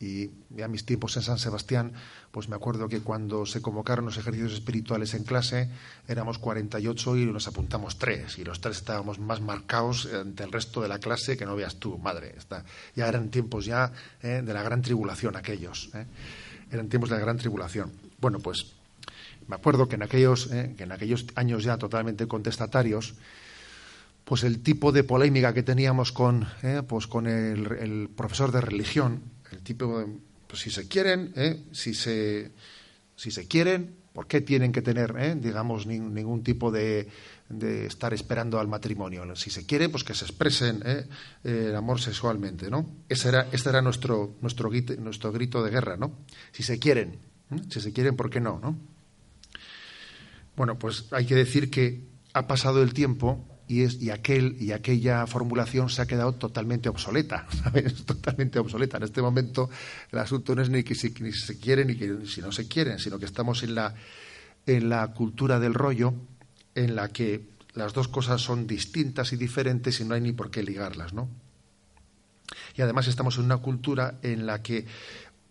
Y 0.00 0.30
ya 0.48 0.66
mis 0.66 0.86
tiempos 0.86 1.14
en 1.18 1.22
San 1.22 1.38
Sebastián, 1.38 1.92
pues 2.30 2.48
me 2.48 2.56
acuerdo 2.56 2.88
que 2.88 3.00
cuando 3.00 3.44
se 3.44 3.60
convocaron 3.60 4.06
los 4.06 4.16
ejercicios 4.16 4.54
espirituales 4.54 5.12
en 5.12 5.24
clase, 5.24 5.68
éramos 6.08 6.38
48 6.38 7.18
y 7.18 7.26
nos 7.26 7.46
apuntamos 7.46 7.98
tres, 7.98 8.38
y 8.38 8.44
los 8.44 8.62
tres 8.62 8.78
estábamos 8.78 9.18
más 9.18 9.42
marcados 9.42 10.08
ante 10.10 10.42
el 10.42 10.52
resto 10.52 10.80
de 10.80 10.88
la 10.88 11.00
clase 11.00 11.36
que 11.36 11.44
no 11.44 11.54
veas 11.54 11.76
tú, 11.76 11.98
madre. 11.98 12.34
Ya 12.96 13.08
eran 13.08 13.28
tiempos 13.28 13.66
ya 13.66 13.92
¿eh? 14.22 14.40
de 14.42 14.54
la 14.54 14.62
gran 14.62 14.80
tribulación 14.80 15.36
aquellos. 15.36 15.90
¿eh? 15.92 16.06
Eran 16.72 16.88
tiempos 16.88 17.10
de 17.10 17.16
la 17.16 17.20
gran 17.20 17.36
tribulación. 17.36 17.92
Bueno, 18.22 18.38
pues 18.38 18.72
me 19.48 19.56
acuerdo 19.56 19.86
que 19.86 19.96
en 19.96 20.02
aquellos, 20.02 20.50
¿eh? 20.50 20.72
que 20.78 20.84
en 20.84 20.92
aquellos 20.92 21.26
años 21.34 21.62
ya 21.62 21.76
totalmente 21.76 22.26
contestatarios, 22.26 23.16
pues 24.24 24.44
el 24.44 24.62
tipo 24.62 24.92
de 24.92 25.04
polémica 25.04 25.52
que 25.52 25.62
teníamos 25.62 26.10
con, 26.10 26.46
pues 26.88 27.06
con 27.06 27.26
el 27.26 28.08
profesor 28.14 28.52
de 28.52 28.60
religión, 28.60 29.22
el 29.52 29.60
tipo, 29.62 30.04
pues 30.46 30.62
si 30.62 30.70
se 30.70 30.88
quieren, 30.88 31.32
¿eh? 31.36 31.64
si, 31.72 31.94
se, 31.94 32.50
si 33.16 33.30
se 33.30 33.46
quieren, 33.46 33.96
¿por 34.12 34.26
qué 34.26 34.40
tienen 34.40 34.72
que 34.72 34.82
tener, 34.82 35.14
¿eh? 35.18 35.34
digamos, 35.36 35.86
ningún 35.86 36.42
tipo 36.42 36.70
de, 36.70 37.08
de, 37.48 37.86
estar 37.86 38.12
esperando 38.14 38.58
al 38.58 38.68
matrimonio? 38.68 39.34
Si 39.36 39.50
se 39.50 39.66
quiere, 39.66 39.88
pues 39.88 40.04
que 40.04 40.14
se 40.14 40.24
expresen 40.24 40.82
¿eh? 40.84 41.06
el 41.44 41.74
amor 41.74 42.00
sexualmente, 42.00 42.70
¿no? 42.70 42.86
Ese 43.08 43.28
era, 43.28 43.48
este 43.52 43.68
era 43.68 43.82
nuestro, 43.82 44.36
nuestro, 44.40 44.70
nuestro 44.98 45.32
grito 45.32 45.62
de 45.62 45.70
guerra, 45.70 45.96
¿no? 45.96 46.12
Si 46.52 46.62
se 46.62 46.78
quieren, 46.78 47.18
si 47.68 47.80
se 47.80 47.92
quieren, 47.92 48.16
¿por 48.16 48.30
qué 48.30 48.40
no, 48.40 48.58
no? 48.60 48.76
Bueno, 50.56 50.78
pues 50.78 51.06
hay 51.12 51.26
que 51.26 51.34
decir 51.34 51.70
que 51.70 52.04
ha 52.34 52.46
pasado 52.46 52.82
el 52.82 52.92
tiempo 52.92 53.49
y, 53.70 54.10
aquel, 54.10 54.56
y 54.58 54.72
aquella 54.72 55.26
formulación 55.28 55.88
se 55.90 56.02
ha 56.02 56.06
quedado 56.06 56.32
totalmente 56.34 56.88
obsoleta. 56.88 57.46
Totalmente 58.04 58.58
obsoleta. 58.58 58.96
En 58.96 59.04
este 59.04 59.22
momento 59.22 59.70
el 60.10 60.18
asunto 60.18 60.56
no 60.56 60.62
es 60.62 60.70
ni 60.70 60.82
que 60.82 60.96
si, 60.96 61.14
ni 61.20 61.32
se 61.32 61.58
quieren 61.58 61.86
ni 61.86 61.96
que 61.96 62.26
si 62.26 62.40
no 62.40 62.50
se 62.50 62.66
quieren, 62.66 62.98
sino 62.98 63.18
que 63.18 63.26
estamos 63.26 63.62
en 63.62 63.76
la, 63.76 63.94
en 64.66 64.88
la 64.88 65.06
cultura 65.12 65.60
del 65.60 65.74
rollo 65.74 66.14
en 66.74 66.96
la 66.96 67.08
que 67.08 67.48
las 67.74 67.92
dos 67.92 68.08
cosas 68.08 68.40
son 68.40 68.66
distintas 68.66 69.32
y 69.32 69.36
diferentes 69.36 70.00
y 70.00 70.04
no 70.04 70.14
hay 70.14 70.20
ni 70.20 70.32
por 70.32 70.50
qué 70.50 70.64
ligarlas, 70.64 71.12
¿no? 71.12 71.28
Y 72.76 72.82
además 72.82 73.06
estamos 73.06 73.38
en 73.38 73.44
una 73.44 73.58
cultura 73.58 74.18
en 74.22 74.46
la 74.46 74.62
que 74.62 74.86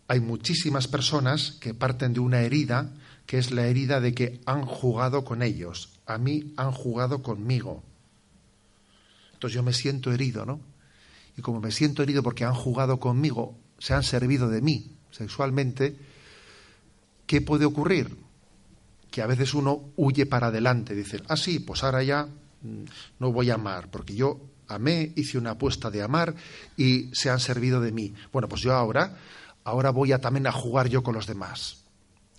hay 0.09 0.19
muchísimas 0.19 0.89
personas 0.89 1.53
que 1.61 1.73
parten 1.73 2.13
de 2.13 2.19
una 2.19 2.41
herida, 2.41 2.91
que 3.25 3.37
es 3.37 3.51
la 3.51 3.67
herida 3.67 4.01
de 4.01 4.13
que 4.13 4.41
han 4.45 4.65
jugado 4.65 5.23
con 5.23 5.41
ellos, 5.41 5.99
a 6.05 6.17
mí 6.17 6.53
han 6.57 6.71
jugado 6.73 7.21
conmigo. 7.21 7.83
Entonces 9.39 9.55
yo 9.55 9.63
me 9.63 9.71
siento 9.71 10.11
herido, 10.11 10.45
¿no? 10.45 10.59
Y 11.37 11.41
como 11.41 11.61
me 11.61 11.71
siento 11.71 12.03
herido 12.03 12.21
porque 12.21 12.43
han 12.43 12.53
jugado 12.53 12.99
conmigo, 12.99 13.57
se 13.77 13.93
han 13.93 14.03
servido 14.03 14.49
de 14.49 14.61
mí 14.61 14.97
sexualmente, 15.11 15.95
¿qué 17.25 17.39
puede 17.39 17.63
ocurrir? 17.63 18.17
Que 19.09 19.21
a 19.21 19.27
veces 19.27 19.53
uno 19.53 19.91
huye 19.95 20.25
para 20.25 20.47
adelante, 20.47 20.93
dice, 20.93 21.23
ah, 21.29 21.37
sí, 21.37 21.59
pues 21.59 21.85
ahora 21.85 22.03
ya 22.03 22.25
mm, 22.25 22.83
no 23.19 23.31
voy 23.31 23.49
a 23.49 23.53
amar, 23.53 23.89
porque 23.89 24.13
yo 24.13 24.41
amé, 24.67 25.13
hice 25.15 25.37
una 25.37 25.51
apuesta 25.51 25.89
de 25.89 26.01
amar 26.01 26.35
y 26.75 27.09
se 27.13 27.29
han 27.29 27.39
servido 27.39 27.79
de 27.79 27.93
mí. 27.93 28.13
Bueno, 28.33 28.49
pues 28.49 28.61
yo 28.61 28.73
ahora, 28.73 29.15
ahora 29.63 29.91
voy 29.91 30.11
a 30.11 30.19
también 30.19 30.47
a 30.47 30.51
jugar 30.51 30.89
yo 30.89 31.01
con 31.01 31.15
los 31.15 31.27
demás. 31.27 31.85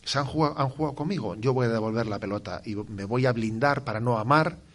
Se 0.04 0.18
han 0.18 0.26
jugado, 0.26 0.58
han 0.58 0.68
jugado 0.68 0.96
conmigo, 0.96 1.34
yo 1.36 1.54
voy 1.54 1.64
a 1.64 1.70
devolver 1.70 2.04
la 2.04 2.18
pelota 2.18 2.60
y 2.66 2.74
me 2.74 3.06
voy 3.06 3.24
a 3.24 3.32
blindar 3.32 3.84
para 3.84 4.00
no 4.00 4.18
amar 4.18 4.68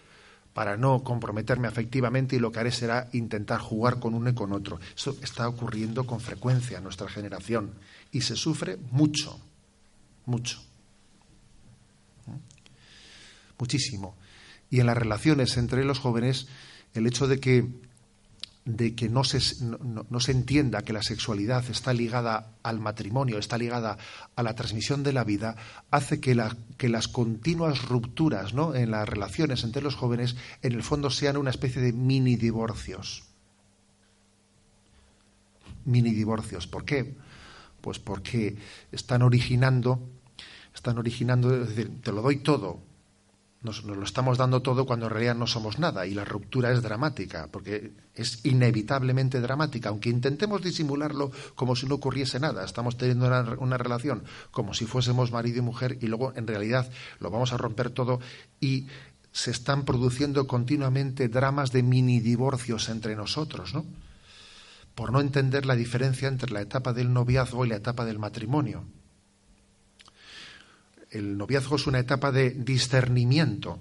para 0.55 0.77
no 0.77 1.03
comprometerme 1.03 1.67
afectivamente 1.67 2.37
y 2.37 2.39
lo 2.39 2.49
que 2.49 2.61
haré 2.61 2.71
será 2.71 3.09
intentar 3.11 3.59
jugar 3.59 3.99
con 3.99 4.13
uno 4.13 4.29
y 4.29 4.33
con 4.33 4.53
otro. 4.53 4.79
Eso 4.95 5.17
está 5.21 5.49
ocurriendo 5.49 6.05
con 6.05 6.21
frecuencia 6.21 6.77
en 6.77 6.85
nuestra 6.85 7.09
generación 7.09 7.73
y 8.13 8.21
se 8.21 8.37
sufre 8.37 8.77
mucho, 8.91 9.37
mucho. 10.25 10.63
¿Mm? 12.25 12.37
Muchísimo. 13.59 14.15
Y 14.69 14.79
en 14.79 14.85
las 14.85 14.97
relaciones 14.97 15.57
entre 15.57 15.83
los 15.83 15.99
jóvenes, 15.99 16.47
el 16.93 17.05
hecho 17.05 17.27
de 17.27 17.41
que 17.41 17.67
de 18.65 18.95
que 18.95 19.09
no 19.09 19.23
se, 19.23 19.39
no, 19.63 20.19
se, 20.19 20.31
entienda 20.31 20.81
que 20.81 20.91
la 20.91 21.03
sexualidad 21.03 21.63
está 21.69 21.93
ligada 21.93 22.55
al 22.63 22.79
matrimonio, 22.79 23.37
está 23.37 23.59
ligada 23.59 23.99
a 24.35 24.41
la 24.41 24.55
transmisión 24.55 25.03
de 25.03 25.13
la 25.13 25.23
vida, 25.23 25.55
hace 25.91 26.19
que, 26.19 26.35
que 26.77 26.89
las 26.89 27.07
continuas 27.07 27.87
rupturas 27.87 28.55
¿no? 28.55 28.73
en 28.73 28.89
las 28.89 29.07
relaciones 29.07 29.63
entre 29.63 29.83
los 29.83 29.95
jóvenes 29.95 30.35
en 30.63 30.73
el 30.73 30.81
fondo 30.81 31.11
sean 31.11 31.37
una 31.37 31.51
especie 31.51 31.79
de 31.79 31.93
mini 31.93 32.37
divorcios. 32.37 33.23
Mini 35.85 36.09
divorcios. 36.09 36.65
¿Por 36.65 36.85
qué? 36.85 37.15
Pues 37.81 37.99
porque 37.99 38.57
están 38.91 39.21
originando, 39.21 40.09
están 40.73 40.97
originando, 40.97 41.55
es 41.55 41.69
decir, 41.69 42.01
te 42.01 42.11
lo 42.11 42.23
doy 42.23 42.37
todo, 42.37 42.81
nos, 43.65 43.83
lo 43.83 44.03
estamos 44.03 44.37
dando 44.37 44.61
todo 44.61 44.85
cuando 44.85 45.07
en 45.07 45.11
realidad 45.11 45.35
no 45.35 45.47
somos 45.47 45.79
nada 45.79 46.05
y 46.05 46.13
la 46.13 46.23
ruptura 46.23 46.71
es 46.71 46.81
dramática, 46.81 47.49
porque 47.51 47.91
es 48.13 48.45
inevitablemente 48.45 49.41
dramática, 49.41 49.89
aunque 49.89 50.09
intentemos 50.09 50.61
disimularlo 50.61 51.31
como 51.55 51.75
si 51.75 51.87
no 51.87 51.95
ocurriese 51.95 52.39
nada. 52.39 52.63
Estamos 52.63 52.97
teniendo 52.97 53.27
una, 53.27 53.41
una, 53.59 53.77
relación 53.77 54.23
como 54.51 54.73
si 54.73 54.85
fuésemos 54.85 55.31
marido 55.31 55.59
y 55.59 55.61
mujer 55.61 55.97
y 55.99 56.07
luego 56.07 56.31
en 56.35 56.47
realidad 56.47 56.89
lo 57.19 57.29
vamos 57.29 57.51
a 57.51 57.57
romper 57.57 57.89
todo 57.89 58.21
y 58.61 58.87
se 59.31 59.51
están 59.51 59.83
produciendo 59.83 60.47
continuamente 60.47 61.27
dramas 61.27 61.73
de 61.73 61.83
mini 61.83 62.21
divorcios 62.21 62.87
entre 62.87 63.17
nosotros, 63.17 63.73
¿no? 63.73 63.85
Por 64.93 65.11
no 65.11 65.19
entender 65.19 65.65
la 65.65 65.75
diferencia 65.75 66.29
entre 66.29 66.51
la 66.51 66.61
etapa 66.61 66.93
del 66.93 67.11
noviazgo 67.11 67.65
y 67.65 67.69
la 67.69 67.75
etapa 67.75 68.05
del 68.05 68.17
matrimonio 68.17 68.85
el 71.15 71.37
noviazgo 71.37 71.77
es 71.77 71.87
una 71.87 71.99
etapa 71.99 72.31
de 72.31 72.49
discernimiento 72.49 73.79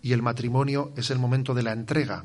y 0.00 0.12
el 0.12 0.22
matrimonio 0.22 0.92
es 0.96 1.10
el 1.10 1.18
momento 1.18 1.52
de 1.52 1.62
la 1.62 1.72
entrega. 1.72 2.24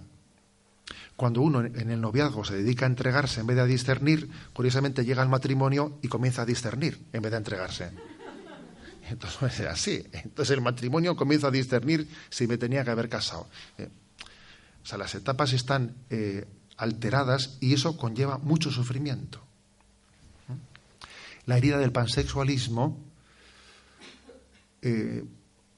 Cuando 1.17 1.41
uno 1.41 1.65
en 1.65 1.91
el 1.91 1.99
noviazgo 1.99 2.45
se 2.45 2.55
dedica 2.55 2.85
a 2.85 2.89
entregarse 2.89 3.41
en 3.41 3.47
vez 3.47 3.57
de 3.57 3.63
a 3.63 3.65
discernir, 3.65 4.29
curiosamente 4.53 5.03
llega 5.03 5.21
al 5.21 5.29
matrimonio 5.29 5.99
y 6.01 6.07
comienza 6.07 6.43
a 6.43 6.45
discernir 6.45 6.97
en 7.11 7.21
vez 7.21 7.31
de 7.31 7.37
entregarse. 7.37 7.91
Entonces 9.09 9.59
es 9.59 9.67
así. 9.67 10.03
Entonces 10.13 10.55
el 10.55 10.61
matrimonio 10.61 11.17
comienza 11.17 11.47
a 11.47 11.51
discernir 11.51 12.07
si 12.29 12.47
me 12.47 12.57
tenía 12.57 12.85
que 12.85 12.91
haber 12.91 13.09
casado. 13.09 13.49
Eh, 13.77 13.89
o 14.83 14.85
sea, 14.85 14.97
las 14.97 15.13
etapas 15.15 15.51
están 15.51 15.95
eh, 16.09 16.45
alteradas 16.77 17.57
y 17.59 17.73
eso 17.73 17.97
conlleva 17.97 18.37
mucho 18.37 18.71
sufrimiento. 18.71 19.41
La 21.45 21.57
herida 21.57 21.77
del 21.77 21.91
pansexualismo 21.91 23.06
eh, 24.82 25.23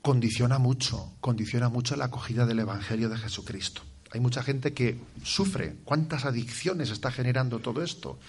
condiciona 0.01 0.57
mucho, 0.57 1.13
condiciona 1.19 1.69
mucho 1.69 1.95
la 1.95 2.05
acogida 2.05 2.45
del 2.45 2.59
Evangelio 2.59 3.09
de 3.09 3.17
Jesucristo. 3.17 3.81
Hay 4.11 4.19
mucha 4.19 4.41
gente 4.43 4.73
que 4.73 4.99
sufre. 5.23 5.75
¿Cuántas 5.83 6.25
adicciones 6.25 6.89
está 6.89 7.11
generando 7.11 7.59
todo 7.59 7.83
esto? 7.83 8.19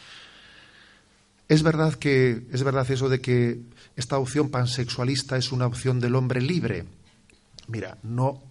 Es 1.48 1.62
verdad 1.62 1.94
que 1.94 2.46
es 2.52 2.62
verdad 2.62 2.88
eso 2.90 3.08
de 3.08 3.20
que 3.20 3.60
esta 3.96 4.18
opción 4.18 4.50
pansexualista 4.50 5.36
es 5.36 5.52
una 5.52 5.66
opción 5.66 5.98
del 5.98 6.14
hombre 6.14 6.40
libre. 6.40 6.84
Mira, 7.66 7.98
no 8.02 8.42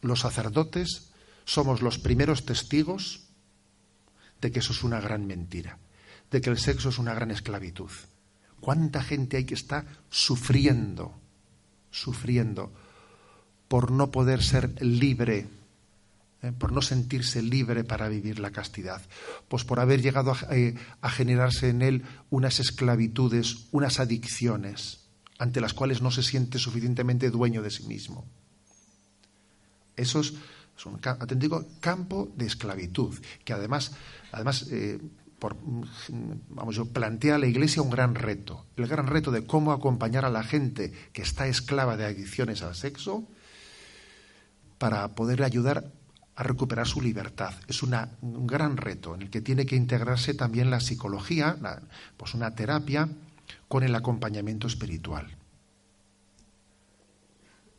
los 0.00 0.20
sacerdotes 0.20 1.12
somos 1.44 1.82
los 1.82 1.98
primeros 1.98 2.44
testigos 2.44 3.28
de 4.40 4.50
que 4.50 4.60
eso 4.60 4.72
es 4.72 4.82
una 4.82 5.00
gran 5.00 5.26
mentira, 5.26 5.78
de 6.30 6.40
que 6.40 6.50
el 6.50 6.58
sexo 6.58 6.88
es 6.88 6.98
una 6.98 7.14
gran 7.14 7.30
esclavitud. 7.30 7.90
¿Cuánta 8.60 9.02
gente 9.02 9.36
hay 9.36 9.44
que 9.44 9.54
está 9.54 9.86
sufriendo 10.10 11.14
sufriendo 11.90 12.72
por 13.68 13.90
no 13.90 14.10
poder 14.10 14.42
ser 14.42 14.82
libre, 14.82 15.46
¿eh? 16.42 16.52
por 16.52 16.72
no 16.72 16.82
sentirse 16.82 17.42
libre 17.42 17.84
para 17.84 18.08
vivir 18.08 18.38
la 18.38 18.50
castidad, 18.50 19.02
pues 19.48 19.64
por 19.64 19.80
haber 19.80 20.02
llegado 20.02 20.34
eh, 20.50 20.74
a, 21.00 21.10
generarse 21.10 21.68
en 21.68 21.82
él 21.82 22.04
unas 22.30 22.60
esclavitudes, 22.60 23.66
unas 23.70 24.00
adicciones, 24.00 25.00
ante 25.38 25.60
las 25.60 25.74
cuales 25.74 26.02
no 26.02 26.10
se 26.10 26.22
siente 26.22 26.58
suficientemente 26.58 27.30
dueño 27.30 27.62
de 27.62 27.70
sí 27.70 27.84
mismo. 27.84 28.24
Eso 29.96 30.20
es, 30.20 30.34
un 30.84 31.00
auténtico 31.02 31.66
campo 31.80 32.30
de 32.36 32.46
esclavitud, 32.46 33.12
que 33.44 33.52
además, 33.52 33.92
además 34.30 34.66
eh, 34.70 35.00
vamos, 35.40 36.76
yo, 36.76 36.86
plantea 36.86 37.36
a 37.36 37.38
la 37.38 37.46
Iglesia 37.46 37.82
un 37.82 37.90
gran 37.90 38.14
reto, 38.14 38.66
el 38.76 38.86
gran 38.86 39.06
reto 39.06 39.30
de 39.30 39.46
cómo 39.46 39.72
acompañar 39.72 40.24
a 40.24 40.30
la 40.30 40.42
gente 40.42 40.92
que 41.12 41.22
está 41.22 41.46
esclava 41.46 41.96
de 41.96 42.06
adicciones 42.06 42.62
al 42.62 42.74
sexo 42.74 43.24
para 44.78 45.14
poder 45.14 45.42
ayudar 45.42 45.92
a 46.36 46.42
recuperar 46.44 46.86
su 46.86 47.00
libertad. 47.00 47.52
Es 47.66 47.82
un 47.82 48.46
gran 48.46 48.76
reto 48.76 49.14
en 49.14 49.22
el 49.22 49.30
que 49.30 49.40
tiene 49.40 49.66
que 49.66 49.76
integrarse 49.76 50.34
también 50.34 50.70
la 50.70 50.80
psicología, 50.80 51.56
pues 52.16 52.34
una 52.34 52.54
terapia 52.54 53.08
con 53.66 53.82
el 53.82 53.94
acompañamiento 53.94 54.66
espiritual. 54.66 55.36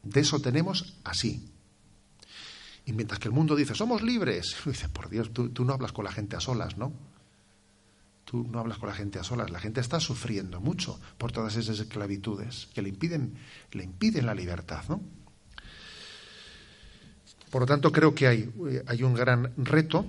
De 0.03 0.21
eso 0.21 0.39
tenemos 0.39 0.95
así, 1.03 1.51
Y 2.85 2.93
mientras 2.93 3.19
que 3.19 3.27
el 3.27 3.33
mundo 3.33 3.55
dice, 3.55 3.75
somos 3.75 4.01
libres, 4.01 4.55
dice, 4.65 4.89
por 4.89 5.09
Dios, 5.09 5.31
tú, 5.31 5.51
no 5.63 5.73
hablas 5.73 5.91
con 5.91 6.05
la 6.05 6.11
gente 6.11 6.35
a 6.35 6.39
solas, 6.39 6.77
¿no? 6.77 6.91
Tú 8.29 8.47
no 8.47 8.59
hablas 8.59 8.77
con 8.77 8.89
la 8.89 8.93
gente 8.93 9.17
a 9.17 9.23
solas. 9.23 9.49
La 9.49 9.59
gente 9.59 9.81
está 9.81 9.99
sufriendo 9.99 10.61
mucho 10.61 10.99
por 11.17 11.31
todas 11.31 11.55
esas 11.55 11.79
esclavitudes 11.79 12.67
que 12.75 12.83
le 12.83 12.89
impiden, 12.89 13.33
le 13.71 13.83
impiden 13.83 14.27
la 14.27 14.35
libertad, 14.35 14.83
¿no? 14.87 15.01
Por 17.49 17.61
lo 17.63 17.65
tanto, 17.65 17.91
creo 17.91 18.13
que 18.13 18.27
hay, 18.27 18.53
hay 18.85 19.01
un 19.01 19.15
gran 19.15 19.51
reto 19.57 20.05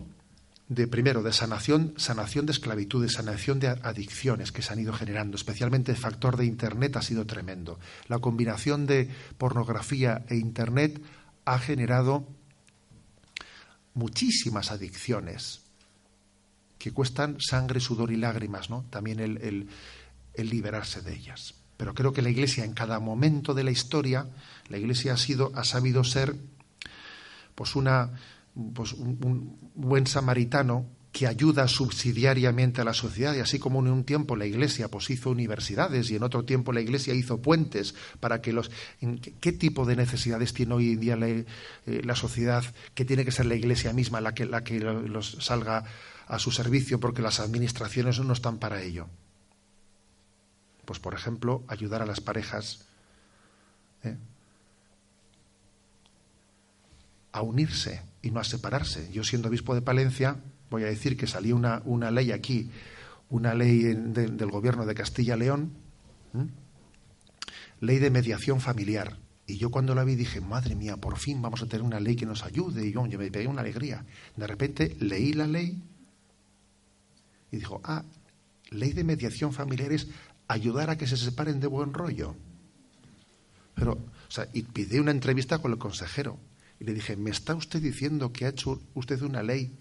de 0.68 0.86
primero 0.86 1.22
de 1.22 1.32
sanación, 1.32 1.94
sanación 1.96 2.44
de 2.44 2.52
esclavitudes, 2.52 3.14
sanación 3.14 3.58
de 3.58 3.68
adicciones 3.68 4.52
que 4.52 4.60
se 4.60 4.74
han 4.74 4.80
ido 4.80 4.92
generando, 4.92 5.38
especialmente 5.38 5.90
el 5.90 5.96
factor 5.96 6.36
de 6.36 6.44
internet 6.44 6.96
ha 6.96 7.02
sido 7.02 7.24
tremendo. 7.24 7.80
La 8.06 8.18
combinación 8.18 8.84
de 8.84 9.08
pornografía 9.38 10.26
e 10.28 10.36
internet 10.36 11.00
ha 11.46 11.58
generado 11.58 12.28
muchísimas 13.94 14.70
adicciones 14.72 15.59
que 16.80 16.92
cuestan 16.92 17.36
sangre, 17.38 17.78
sudor 17.78 18.10
y 18.10 18.16
lágrimas, 18.16 18.70
¿no? 18.70 18.86
También 18.88 19.20
el, 19.20 19.68
liberarse 20.34 21.02
de 21.02 21.14
ellas. 21.14 21.54
Pero 21.76 21.92
creo 21.92 22.14
que 22.14 22.22
la 22.22 22.30
Iglesia 22.30 22.64
en 22.64 22.72
cada 22.72 22.98
momento 22.98 23.52
de 23.52 23.64
la 23.64 23.70
historia, 23.70 24.26
la 24.68 24.78
Iglesia 24.78 25.12
ha 25.12 25.18
sido, 25.18 25.52
ha 25.54 25.64
sabido 25.64 26.02
ser, 26.04 26.34
pues 27.54 27.76
una, 27.76 28.10
pues 28.74 28.94
un 28.94 29.58
buen 29.74 30.06
samaritano 30.06 30.86
que 31.12 31.26
ayuda 31.26 31.66
subsidiariamente 31.66 32.80
a 32.80 32.84
la 32.84 32.94
sociedad 32.94 33.34
y 33.34 33.40
así 33.40 33.58
como 33.58 33.80
en 33.80 33.88
un 33.88 34.04
tiempo 34.04 34.36
la 34.36 34.46
Iglesia 34.46 34.88
pues 34.88 35.10
hizo 35.10 35.30
universidades 35.30 36.10
y 36.10 36.16
en 36.16 36.22
otro 36.22 36.44
tiempo 36.44 36.72
la 36.72 36.80
Iglesia 36.80 37.14
hizo 37.14 37.42
puentes 37.42 37.94
para 38.20 38.40
que 38.40 38.52
los 38.52 38.70
qué 39.40 39.52
tipo 39.52 39.84
de 39.84 39.96
necesidades 39.96 40.54
tiene 40.54 40.74
hoy 40.74 40.92
en 40.92 41.00
día 41.00 41.18
eh, 41.20 41.44
la, 42.04 42.14
sociedad 42.14 42.62
que 42.94 43.04
tiene 43.04 43.24
que 43.24 43.32
ser 43.32 43.46
la 43.46 43.56
Iglesia 43.56 43.92
misma 43.92 44.20
la 44.20 44.34
que 44.34 44.46
la 44.46 44.62
que 44.62 44.78
los 44.78 45.36
salga 45.40 45.84
a 46.30 46.38
su 46.38 46.50
servicio 46.50 47.00
porque 47.00 47.22
las 47.22 47.40
administraciones 47.40 48.18
no 48.20 48.32
están 48.32 48.58
para 48.58 48.82
ello 48.82 49.08
pues 50.84 50.98
por 50.98 51.14
ejemplo 51.14 51.62
ayudar 51.68 52.02
a 52.02 52.06
las 52.06 52.20
parejas 52.20 52.86
¿eh? 54.02 54.16
a 57.32 57.42
unirse 57.42 58.02
y 58.22 58.30
no 58.30 58.40
a 58.40 58.44
separarse 58.44 59.10
yo 59.12 59.24
siendo 59.24 59.48
obispo 59.48 59.74
de 59.74 59.82
Palencia 59.82 60.38
voy 60.70 60.84
a 60.84 60.86
decir 60.86 61.16
que 61.16 61.26
salió 61.26 61.56
una, 61.56 61.82
una 61.84 62.10
ley 62.10 62.32
aquí, 62.32 62.70
una 63.28 63.54
ley 63.54 63.82
del 63.82 64.50
gobierno 64.50 64.86
de 64.86 64.94
Castilla-León, 64.94 65.72
ley 67.80 67.98
de 67.98 68.10
mediación 68.10 68.60
familiar. 68.60 69.18
Y 69.46 69.58
yo 69.58 69.70
cuando 69.70 69.96
la 69.96 70.04
vi 70.04 70.14
dije, 70.14 70.40
madre 70.40 70.76
mía, 70.76 70.96
por 70.96 71.18
fin 71.18 71.42
vamos 71.42 71.60
a 71.62 71.66
tener 71.66 71.82
una 71.82 71.98
ley 71.98 72.14
que 72.14 72.24
nos 72.24 72.44
ayude. 72.44 72.86
Y 72.86 72.92
yo, 72.92 73.02
me 73.02 73.30
pegué 73.30 73.48
una 73.48 73.62
alegría. 73.62 74.04
De 74.36 74.46
repente 74.46 74.96
leí 75.00 75.32
la 75.32 75.46
ley 75.46 75.82
y 77.50 77.58
dijo, 77.58 77.80
ah, 77.84 78.04
ley 78.70 78.92
de 78.92 79.04
mediación 79.04 79.52
familiar 79.52 79.92
es 79.92 80.08
ayudar 80.48 80.90
a 80.90 80.98
que 80.98 81.06
se 81.06 81.16
separen 81.16 81.60
de 81.60 81.66
buen 81.66 81.94
rollo. 81.94 82.34
Pero, 83.74 83.92
o 83.92 84.30
sea, 84.30 84.48
y 84.52 84.62
pide 84.62 85.00
una 85.00 85.10
entrevista 85.10 85.58
con 85.58 85.72
el 85.72 85.78
consejero. 85.78 86.38
Y 86.78 86.84
le 86.84 86.94
dije, 86.94 87.16
¿me 87.16 87.30
está 87.30 87.54
usted 87.54 87.80
diciendo 87.80 88.32
que 88.32 88.46
ha 88.46 88.48
hecho 88.48 88.80
usted 88.94 89.20
una 89.22 89.42
ley 89.42 89.76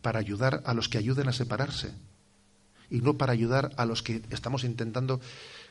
para 0.00 0.18
ayudar 0.18 0.62
a 0.66 0.74
los 0.74 0.88
que 0.88 0.98
ayuden 0.98 1.28
a 1.28 1.32
separarse 1.32 1.92
y 2.90 3.00
no 3.00 3.14
para 3.14 3.32
ayudar 3.32 3.72
a 3.76 3.86
los 3.86 4.02
que 4.02 4.22
estamos 4.30 4.64
intentando 4.64 5.20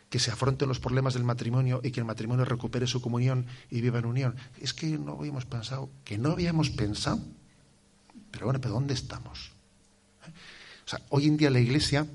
que 0.09 0.19
se 0.19 0.31
afronten 0.31 0.67
los 0.67 0.79
problemas 0.79 1.13
del 1.13 1.23
matrimonio 1.23 1.79
y 1.83 1.91
que 1.91 1.99
el 1.99 2.05
matrimonio 2.05 2.45
recupere 2.45 2.85
su 2.85 3.01
comunión 3.01 3.45
y 3.69 3.81
viva 3.81 3.99
en 3.99 4.05
unión. 4.05 4.35
Es 4.59 4.73
que 4.73 4.97
no 4.97 5.13
habíamos 5.13 5.45
pensado, 5.45 5.89
que 6.03 6.17
no 6.17 6.31
habíamos 6.31 6.69
pensado. 6.69 7.19
Pero 8.31 8.45
bueno, 8.45 8.59
¿pero 8.59 8.73
dónde 8.73 8.93
estamos? 8.93 9.51
Hoy 11.09 11.27
en 11.27 11.37
día 11.37 11.49
la 11.49 11.59
Iglesia 11.59 12.07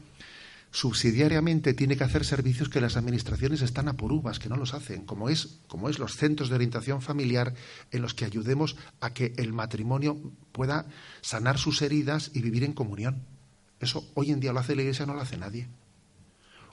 subsidiariamente 0.71 1.73
tiene 1.73 1.97
que 1.97 2.05
hacer 2.05 2.25
servicios 2.25 2.69
que 2.69 2.83
las 2.83 2.97
administraciones 2.97 3.62
están 3.62 3.89
a 3.89 3.95
por 3.95 4.12
uvas, 4.12 4.39
que 4.39 4.49
no 4.49 4.57
los 4.57 4.75
hacen, 4.75 5.07
como 5.07 5.31
es, 5.31 5.61
como 5.69 5.89
es 5.89 5.99
los 5.99 6.17
centros 6.17 6.51
de 6.51 6.57
orientación 6.57 7.01
familiar 7.01 7.55
en 7.93 8.03
los 8.03 8.12
que 8.12 8.27
ayudemos 8.27 8.77
a 9.01 9.14
que 9.14 9.33
el 9.39 9.53
matrimonio 9.53 10.19
pueda 10.53 10.87
sanar 11.23 11.59
sus 11.59 11.81
heridas 11.81 12.31
y 12.35 12.43
vivir 12.43 12.62
en 12.64 12.75
comunión. 12.75 13.23
Eso 13.81 14.07
hoy 14.14 14.33
en 14.33 14.41
día 14.41 14.53
lo 14.53 14.61
hace 14.61 14.77
la 14.77 14.83
Iglesia, 14.83 15.07
no 15.07 15.14
lo 15.14 15.21
hace 15.21 15.39
nadie. 15.39 15.67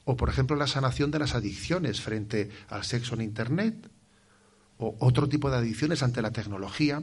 O, 0.05 0.17
por 0.17 0.29
ejemplo, 0.29 0.57
la 0.57 0.67
sanación 0.67 1.11
de 1.11 1.19
las 1.19 1.33
adicciones 1.33 2.01
frente 2.01 2.49
al 2.69 2.83
sexo 2.83 3.15
en 3.15 3.21
Internet, 3.21 3.89
o 4.77 4.95
otro 4.99 5.29
tipo 5.29 5.49
de 5.49 5.57
adicciones 5.57 6.03
ante 6.03 6.21
la 6.21 6.31
tecnología. 6.31 7.01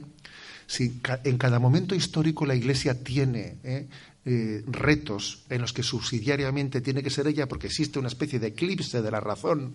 Si 0.67 1.01
en 1.23 1.37
cada 1.37 1.59
momento 1.59 1.95
histórico 1.95 2.45
la 2.45 2.55
Iglesia 2.55 3.03
tiene 3.03 3.57
eh, 3.63 3.87
eh, 4.23 4.63
retos 4.67 5.45
en 5.49 5.61
los 5.61 5.73
que 5.73 5.81
subsidiariamente 5.81 6.79
tiene 6.81 7.01
que 7.01 7.09
ser 7.09 7.25
ella, 7.25 7.47
porque 7.47 7.65
existe 7.65 7.97
una 7.97 8.07
especie 8.07 8.39
de 8.39 8.47
eclipse 8.47 9.01
de 9.01 9.09
la 9.09 9.19
razón, 9.19 9.73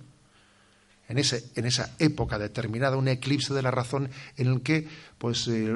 en, 1.09 1.19
ese, 1.19 1.51
en 1.57 1.67
esa 1.67 1.97
época 1.99 2.39
determinada, 2.39 2.97
un 2.97 3.09
eclipse 3.09 3.55
de 3.55 3.63
la 3.63 3.73
razón 3.73 4.09
en 4.37 4.47
el 4.47 4.61
que 4.61 4.87
pues, 5.19 5.49
eh, 5.49 5.75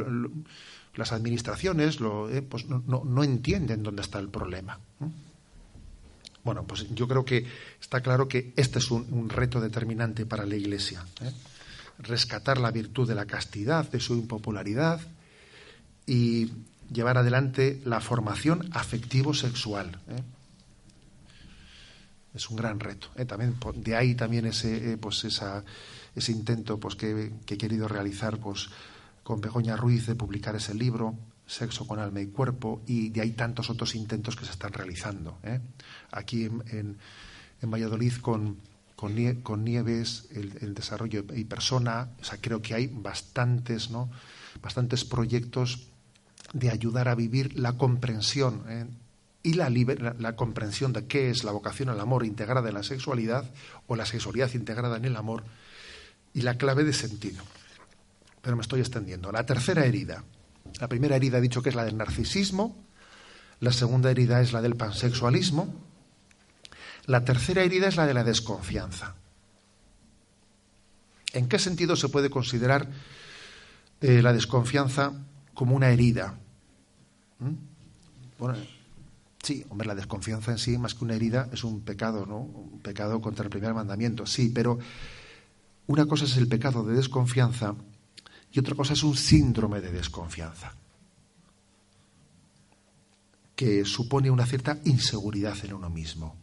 las 0.95 1.13
administraciones 1.13 1.99
eh, 2.31 2.43
pues, 2.43 2.67
no, 2.67 3.25
entienden 3.25 3.83
dónde 3.83 4.03
está 4.03 4.21
el 4.21 4.29
problema. 4.29 4.79
Bueno, 6.45 6.65
pues 6.65 6.87
yo 6.95 7.09
creo 7.09 7.25
que 7.25 7.45
está 7.81 8.01
claro 8.01 8.29
que 8.29 8.53
este 8.57 8.79
es 8.79 8.91
un 8.91 9.29
reto 9.29 9.61
determinante 9.61 10.27
para 10.27 10.47
la 10.47 10.55
Iglesia. 10.55 11.05
Rescatar 11.99 12.59
la 12.59 12.71
virtud 12.71 13.09
de 13.09 13.17
la 13.17 13.27
castidad, 13.27 13.91
de 13.91 13.99
su 13.99 14.15
impopularidad 14.15 15.01
y, 16.07 16.51
llevar 16.93 17.19
adelante 17.19 17.81
la 17.85 18.01
formación 18.01 18.69
afectivo-sexual. 18.73 20.01
¿eh? 20.09 20.23
Es 22.35 22.51
un 22.51 22.57
gran 22.57 22.81
reto. 22.81 23.09
¿eh? 23.17 23.25
También, 23.25 23.57
de 23.77 23.97
ahí 23.97 24.15
también 24.15 24.47
ese, 24.47 24.93
eh, 24.93 24.97
pues 24.97 25.25
esa, 25.25 25.65
ese 26.15 26.33
intento 26.33 26.79
pues, 26.79 26.97
que, 26.97 27.33
he 27.47 27.59
querido 27.59 27.89
realizar 27.89 28.39
pues, 28.39 28.69
con 29.23 29.41
Begoña 29.41 29.77
Ruiz 29.77 30.07
de 30.07 30.15
publicar 30.15 30.57
ese 30.57 30.75
libro, 30.75 31.15
Sexo 31.47 31.87
con 31.87 31.99
alma 31.99 32.21
y 32.21 32.27
cuerpo, 32.27 32.83
y 32.87 33.09
de 33.09 33.23
ahí 33.23 33.33
tantos 33.33 33.71
otros 33.71 33.97
intentos 33.97 34.37
que 34.37 34.45
se 34.45 34.53
están 34.53 34.73
realizando. 34.73 35.39
Aquí 36.13 36.45
en, 36.45 36.97
en, 37.61 37.71
Valladolid 37.71 38.15
con, 38.21 38.59
con, 38.95 39.65
Nieves, 39.65 40.29
el, 40.31 40.59
el, 40.61 40.75
desarrollo 40.75 41.25
y 41.35 41.43
persona, 41.45 42.11
o 42.21 42.25
sea, 42.25 42.39
creo 42.41 42.63
que 42.63 42.75
hay 42.75 42.87
bastantes, 42.87 43.91
¿no? 43.91 44.11
bastantes 44.63 45.05
proyectos 45.05 45.91
de 46.53 46.71
ayudar 46.71 47.09
a 47.09 47.15
vivir 47.15 47.59
la 47.59 47.75
comprensión 47.75 48.65
¿eh? 48.69 48.87
y 49.43 49.55
la, 49.55 49.71
la, 49.71 50.37
comprensión 50.37 50.93
de 50.93 51.07
qué 51.07 51.31
es 51.31 51.45
la 51.45 51.53
vocación 51.53 51.89
al 51.89 52.01
amor 52.01 52.25
integrada 52.25 52.69
en 52.69 52.75
la 52.75 52.83
sexualidad 52.83 53.51
o 53.87 53.97
la 53.97 54.07
sexualidad 54.07 54.53
integrada 54.55 54.97
en 54.97 55.05
el 55.05 55.17
amor 55.17 55.45
y 56.35 56.43
la 56.43 56.59
clave 56.59 56.85
de 56.85 56.93
sentido. 56.93 57.43
Pero 58.43 58.57
me 58.57 58.63
estoy 58.63 58.81
extendiendo. 58.81 59.33
La 59.33 59.47
tercera 59.47 59.85
herida. 59.85 60.25
La 60.81 60.89
primera 60.89 61.17
herida 61.17 61.39
he 61.39 61.43
dicho 61.43 61.63
que 61.63 61.71
es 61.71 61.75
la 61.75 61.85
del 61.85 61.97
narcisismo, 61.97 62.77
la 63.61 63.73
segunda 63.73 64.11
herida 64.11 64.41
es 64.41 64.53
la 64.53 64.63
del 64.63 64.77
pansexualismo, 64.77 65.75
la 67.07 67.25
tercera 67.25 67.63
herida 67.63 67.89
es 67.89 67.97
la 67.97 68.07
de 68.07 68.15
la 68.15 68.25
desconfianza. 68.25 69.15
¿En 71.33 71.49
qué 71.49 71.59
sentido 71.59 71.97
se 71.97 72.09
puede 72.09 72.31
considerar 72.31 72.89
eh, 74.01 74.23
la 74.23 74.33
desconfianza 74.33 75.13
como 75.61 75.77
una 75.77 75.91
herida. 75.91 76.39
¿Mm? 77.39 77.53
Bueno, 78.39 78.57
sí, 79.43 79.63
hombre, 79.69 79.87
la 79.87 79.95
desconfianza 79.95 80.53
en 80.53 80.57
sí, 80.57 80.79
más 80.79 80.95
que 80.95 81.05
una 81.05 81.15
herida, 81.15 81.51
es 81.53 81.65
un 81.65 81.83
pecado, 81.83 82.25
¿no? 82.25 82.39
Un 82.39 82.81
pecado 82.81 83.21
contra 83.21 83.45
el 83.45 83.51
primer 83.51 83.75
mandamiento, 83.75 84.25
sí, 84.25 84.49
pero 84.55 84.79
una 85.87 86.07
cosa 86.07 86.25
es 86.25 86.39
el 86.39 86.49
pecado 86.49 86.83
de 86.83 86.95
desconfianza 86.95 87.75
y 88.51 88.59
otra 88.59 88.75
cosa 88.75 88.95
es 88.95 89.03
un 89.03 89.15
síndrome 89.15 89.83
de 89.83 89.93
desconfianza, 89.93 90.73
que 93.55 93.85
supone 93.85 94.31
una 94.31 94.47
cierta 94.47 94.79
inseguridad 94.87 95.63
en 95.63 95.75
uno 95.75 95.91
mismo, 95.91 96.37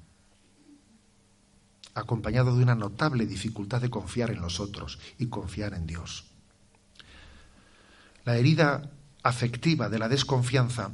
acompañado 1.96 2.56
de 2.56 2.62
una 2.62 2.76
notable 2.76 3.26
dificultad 3.26 3.82
de 3.82 3.90
confiar 3.90 4.30
en 4.30 4.42
los 4.42 4.60
otros 4.60 5.00
y 5.18 5.26
confiar 5.26 5.74
en 5.74 5.88
Dios. 5.88 6.26
La 8.26 8.38
herida 8.38 8.92
afectiva 9.24 9.90
de 9.90 10.00
la 10.00 10.10
desconfianza 10.10 10.92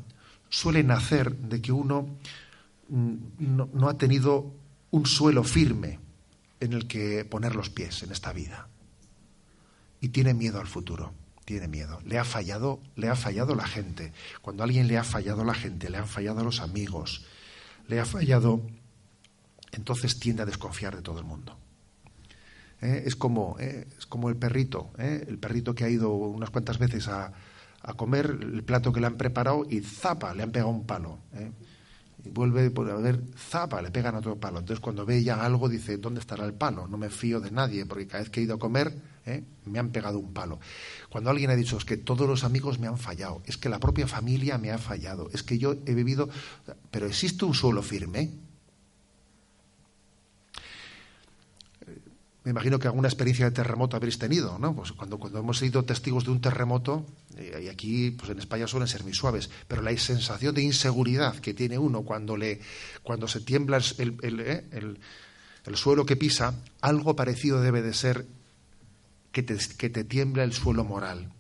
suele 0.50 0.84
nacer 0.84 1.36
de 1.36 1.62
que 1.62 1.72
uno 1.72 2.08
mm, 2.90 3.16
no, 3.40 3.90
ha 3.90 3.98
tenido 3.98 4.54
un 4.92 5.06
suelo 5.06 5.44
firme 5.44 6.00
en 6.60 6.74
el 6.74 6.88
que 6.88 7.26
poner 7.26 7.56
los 7.56 7.70
pies 7.70 8.04
en 8.04 8.12
esta 8.12 8.32
vida 8.34 8.68
y 10.00 10.10
tiene 10.10 10.34
miedo 10.34 10.60
al 10.60 10.68
futuro 10.68 11.14
tiene 11.46 11.68
miedo. 11.68 12.00
Le 12.06 12.18
ha 12.18 12.24
fallado, 12.24 12.80
le 12.96 13.10
ha 13.10 13.16
fallado 13.16 13.54
la 13.54 13.68
gente. 13.68 14.14
Cuando 14.42 14.64
a 14.64 14.66
alguien 14.66 14.88
le 14.88 14.98
ha 14.98 15.04
fallado 15.04 15.44
la 15.44 15.54
gente, 15.54 15.90
le 15.90 15.98
han 15.98 16.08
fallado 16.08 16.42
los 16.44 16.62
amigos, 16.62 17.26
le 17.90 18.00
ha 18.00 18.06
fallado, 18.06 18.62
entonces 19.74 20.20
tiende 20.20 20.44
a 20.44 20.46
desconfiar 20.46 20.96
de 20.96 21.02
todo 21.02 21.20
el 21.20 21.26
mundo. 21.26 21.58
¿Eh? 22.82 23.04
Es, 23.06 23.16
como, 23.16 23.58
¿eh? 23.60 23.88
es 23.98 24.06
como 24.06 24.30
el 24.30 24.36
perrito, 24.36 24.92
¿eh? 24.98 25.26
el 25.28 25.38
perrito 25.38 25.76
que 25.76 25.84
ha 25.84 25.90
ido 25.90 26.14
unas 26.14 26.50
cuantas 26.50 26.78
veces 26.78 27.08
a, 27.08 27.34
a 27.84 27.94
comer 27.94 28.38
el 28.42 28.64
plato 28.64 28.92
que 28.92 29.00
le 29.00 29.08
han 29.08 29.18
preparado 29.18 29.66
y 29.70 29.82
zapa, 29.82 30.34
le 30.34 30.44
han 30.44 30.52
pegado 30.52 30.72
un 30.72 30.86
palo. 30.86 31.20
¿eh? 31.34 31.52
Y 32.26 32.30
vuelve 32.30 32.72
a 32.92 32.96
ver, 32.96 33.22
zapa, 33.38 33.82
le 33.82 33.92
pegan 33.92 34.16
otro 34.16 34.38
palo. 34.38 34.60
Entonces 34.60 34.80
cuando 34.80 35.06
ve 35.06 35.22
ya 35.22 35.44
algo 35.44 35.68
dice, 35.68 35.98
¿dónde 35.98 36.22
estará 36.22 36.46
el 36.46 36.54
palo? 36.54 36.88
No 36.88 36.98
me 36.98 37.10
fío 37.10 37.42
de 37.42 37.52
nadie, 37.52 37.86
porque 37.86 38.08
cada 38.08 38.24
vez 38.24 38.30
que 38.30 38.40
he 38.40 38.44
ido 38.44 38.56
a 38.56 38.60
comer 38.60 38.94
¿eh? 39.26 39.44
me 39.66 39.80
han 39.80 39.90
pegado 39.90 40.20
un 40.20 40.34
palo. 40.34 40.60
Cuando 41.10 41.30
alguien 41.30 41.50
ha 41.50 41.56
dicho, 41.56 41.78
es 41.78 41.84
que 41.84 41.98
todos 41.98 42.28
los 42.28 42.46
amigos 42.46 42.80
me 42.80 42.88
han 42.88 42.98
fallado, 42.98 43.42
es 43.46 43.58
que 43.58 43.68
la 43.68 43.80
propia 43.80 44.08
familia 44.08 44.58
me 44.58 44.72
ha 44.72 44.78
fallado, 44.78 45.30
es 45.34 45.44
que 45.44 45.58
yo 45.58 45.76
he 45.86 45.94
vivido... 45.94 46.30
Pero 46.92 47.08
existe 47.08 47.44
un 47.44 47.54
suelo 47.54 47.82
firme. 47.82 48.32
Me 52.44 52.52
imagino 52.52 52.78
que 52.78 52.88
alguna 52.88 53.08
experiencia 53.08 53.46
de 53.46 53.52
terremoto 53.52 53.96
habréis 53.96 54.20
tenido, 54.20 54.60
¿no? 54.60 54.76
Pues 54.76 54.92
cuando, 54.92 55.18
cuando 55.18 55.40
hemos 55.40 55.58
sido 55.58 55.84
testigos 55.84 56.26
de 56.26 56.32
un 56.32 56.42
terremoto, 56.42 57.06
eh, 57.38 57.64
y 57.66 57.68
aquí 57.70 58.12
pues 58.12 58.32
en 58.32 58.40
España 58.40 58.68
suelen 58.68 58.88
ser 58.88 59.04
muy 59.04 59.14
suaves, 59.14 59.50
pero 59.68 59.82
la 59.82 59.96
sensación 59.98 60.54
de 60.54 60.64
inseguridad 60.64 61.36
que 61.38 61.54
tiene 61.54 61.78
uno 61.78 62.04
cuando, 62.04 62.36
le, 62.38 62.60
cuando 63.02 63.28
se 63.28 63.42
tiembla 63.42 63.82
el, 63.98 64.18
el, 64.22 64.40
eh, 64.42 64.66
el, 64.72 65.00
el 65.66 65.76
suelo 65.76 66.06
que 66.06 66.18
pisa, 66.18 66.54
algo 66.82 67.16
parecido 67.16 67.62
debe 67.62 67.82
de 67.82 67.94
ser 67.94 68.26
que 69.32 69.44
te, 69.44 69.58
que 69.78 69.90
te 69.90 70.04
tiembla 70.04 70.44
el 70.44 70.54
suelo 70.54 70.84
moral 70.84 71.33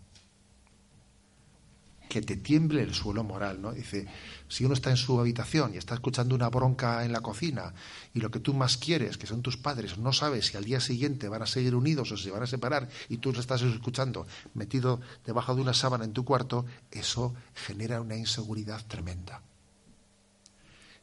que 2.14 2.22
te 2.22 2.38
tiemble 2.38 2.84
el 2.84 2.94
suelo 2.94 3.24
moral, 3.24 3.60
¿no? 3.60 3.72
Dice, 3.72 4.06
si 4.48 4.64
uno 4.64 4.76
está 4.76 4.92
en 4.92 4.98
su 4.98 5.20
habitación 5.20 5.74
y 5.74 5.78
está 5.78 5.96
escuchando 5.96 6.36
una 6.36 6.48
bronca 6.48 7.04
en 7.04 7.12
la 7.12 7.22
cocina 7.22 7.74
y 8.14 8.20
lo 8.20 8.30
que 8.30 8.40
tú 8.40 8.54
más 8.54 8.78
quieres, 8.78 9.18
que 9.18 9.26
son 9.26 9.42
tus 9.42 9.58
padres, 9.58 9.98
no 9.98 10.14
sabes 10.14 10.46
si 10.46 10.56
al 10.56 10.64
día 10.64 10.80
siguiente 10.80 11.28
van 11.28 11.42
a 11.42 11.48
seguir 11.48 11.74
unidos 11.74 12.12
o 12.12 12.18
se 12.18 12.30
van 12.30 12.44
a 12.44 12.46
separar 12.46 12.88
y 13.10 13.18
tú 13.18 13.34
lo 13.34 13.40
estás 13.40 13.64
escuchando 13.64 14.28
metido 14.54 15.02
debajo 15.26 15.56
de 15.56 15.62
una 15.62 15.74
sábana 15.74 16.06
en 16.06 16.14
tu 16.14 16.24
cuarto, 16.24 16.68
eso 16.92 17.34
genera 17.56 18.00
una 18.00 18.16
inseguridad 18.16 18.86
tremenda. 18.86 19.42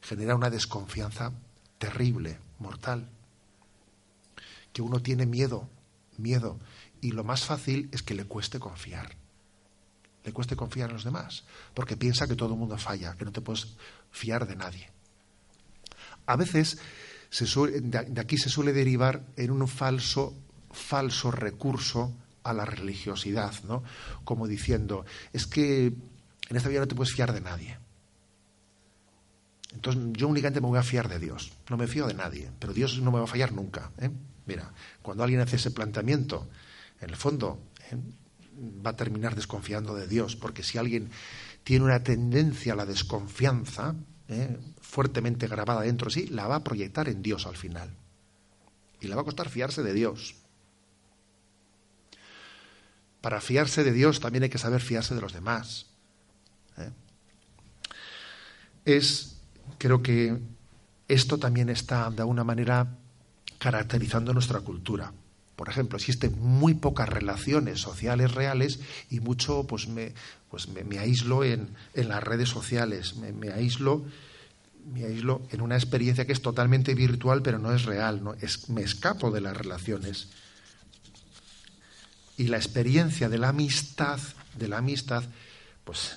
Genera 0.02 0.36
una 0.36 0.48
desconfianza 0.48 1.32
terrible, 1.78 2.38
mortal. 2.60 3.08
Que 4.72 4.80
uno 4.80 5.00
tiene 5.00 5.26
miedo, 5.26 5.68
miedo, 6.18 6.60
y 7.00 7.10
lo 7.10 7.24
más 7.24 7.44
fácil 7.44 7.88
es 7.90 8.04
que 8.04 8.14
le 8.14 8.26
cueste 8.26 8.60
confiar 8.60 9.19
le 10.24 10.32
cueste 10.32 10.56
confiar 10.56 10.90
en 10.90 10.96
los 10.96 11.04
demás, 11.04 11.44
porque 11.74 11.96
piensa 11.96 12.26
que 12.26 12.36
todo 12.36 12.52
el 12.52 12.58
mundo 12.58 12.76
falla, 12.78 13.14
que 13.16 13.24
no 13.24 13.32
te 13.32 13.40
puedes 13.40 13.76
fiar 14.10 14.46
de 14.46 14.56
nadie. 14.56 14.90
A 16.26 16.36
veces 16.36 16.78
de 17.30 18.20
aquí 18.20 18.36
se 18.36 18.48
suele 18.48 18.72
derivar 18.72 19.22
en 19.36 19.50
un 19.50 19.66
falso, 19.68 20.34
falso 20.70 21.30
recurso 21.30 22.12
a 22.42 22.52
la 22.52 22.64
religiosidad, 22.64 23.54
¿no? 23.64 23.82
Como 24.24 24.48
diciendo, 24.48 25.04
es 25.32 25.46
que 25.46 25.86
en 25.86 26.56
esta 26.56 26.68
vida 26.68 26.80
no 26.80 26.88
te 26.88 26.94
puedes 26.94 27.14
fiar 27.14 27.32
de 27.32 27.40
nadie. 27.40 27.78
Entonces 29.72 30.02
yo 30.14 30.26
únicamente 30.26 30.60
me 30.60 30.66
voy 30.66 30.78
a 30.78 30.82
fiar 30.82 31.08
de 31.08 31.18
Dios. 31.18 31.52
No 31.68 31.76
me 31.76 31.86
fío 31.86 32.06
de 32.06 32.14
nadie, 32.14 32.50
pero 32.58 32.72
Dios 32.72 33.00
no 33.00 33.12
me 33.12 33.18
va 33.18 33.24
a 33.24 33.28
fallar 33.28 33.52
nunca. 33.52 33.92
¿eh? 33.98 34.10
Mira, 34.46 34.72
cuando 35.00 35.22
alguien 35.22 35.40
hace 35.40 35.56
ese 35.56 35.70
planteamiento, 35.70 36.48
en 37.00 37.10
el 37.10 37.16
fondo, 37.16 37.60
¿eh? 37.90 37.96
Va 38.60 38.90
a 38.90 38.96
terminar 38.96 39.34
desconfiando 39.34 39.94
de 39.94 40.06
Dios, 40.06 40.36
porque 40.36 40.62
si 40.62 40.78
alguien 40.78 41.10
tiene 41.64 41.84
una 41.84 42.02
tendencia 42.02 42.72
a 42.72 42.76
la 42.76 42.86
desconfianza, 42.86 43.94
¿eh? 44.28 44.58
fuertemente 44.80 45.46
grabada 45.46 45.82
dentro 45.82 46.06
de 46.06 46.14
sí, 46.14 46.26
la 46.26 46.46
va 46.46 46.56
a 46.56 46.64
proyectar 46.64 47.08
en 47.08 47.22
Dios 47.22 47.46
al 47.46 47.56
final. 47.56 47.90
Y 49.00 49.08
le 49.08 49.14
va 49.14 49.22
a 49.22 49.24
costar 49.24 49.48
fiarse 49.48 49.82
de 49.82 49.94
Dios. 49.94 50.34
Para 53.20 53.40
fiarse 53.40 53.84
de 53.84 53.92
Dios 53.92 54.20
también 54.20 54.44
hay 54.44 54.50
que 54.50 54.58
saber 54.58 54.80
fiarse 54.80 55.14
de 55.14 55.20
los 55.20 55.32
demás. 55.32 55.86
¿eh? 56.78 56.90
Es, 58.84 59.36
creo 59.78 60.02
que 60.02 60.38
esto 61.08 61.38
también 61.38 61.68
está 61.68 62.10
de 62.10 62.22
alguna 62.22 62.44
manera 62.44 62.96
caracterizando 63.58 64.32
nuestra 64.32 64.60
cultura. 64.60 65.12
Por 65.60 65.68
ejemplo, 65.68 65.98
existen 65.98 66.40
muy 66.40 66.72
pocas 66.72 67.06
relaciones 67.06 67.82
sociales 67.82 68.32
reales 68.32 68.80
y 69.10 69.20
mucho, 69.20 69.64
pues 69.64 69.88
me, 69.88 70.14
pues 70.48 70.68
me, 70.68 70.98
aíslo 70.98 71.44
en, 71.44 71.76
las 71.92 72.24
redes 72.24 72.48
sociales, 72.48 73.16
me, 73.16 73.50
aíslo, 73.50 74.02
me 74.90 75.02
en 75.04 75.60
una 75.60 75.74
experiencia 75.76 76.24
que 76.24 76.32
es 76.32 76.40
totalmente 76.40 76.94
virtual, 76.94 77.42
pero 77.42 77.58
no 77.58 77.74
es 77.74 77.84
real, 77.84 78.24
¿no? 78.24 78.32
Es, 78.40 78.70
me 78.70 78.80
escapo 78.80 79.30
de 79.30 79.42
las 79.42 79.54
relaciones. 79.54 80.30
Y 82.38 82.44
la 82.44 82.56
experiencia 82.56 83.28
de 83.28 83.36
la 83.36 83.50
amistad, 83.50 84.18
de 84.56 84.66
la 84.66 84.78
amistad, 84.78 85.24
pues 85.84 86.12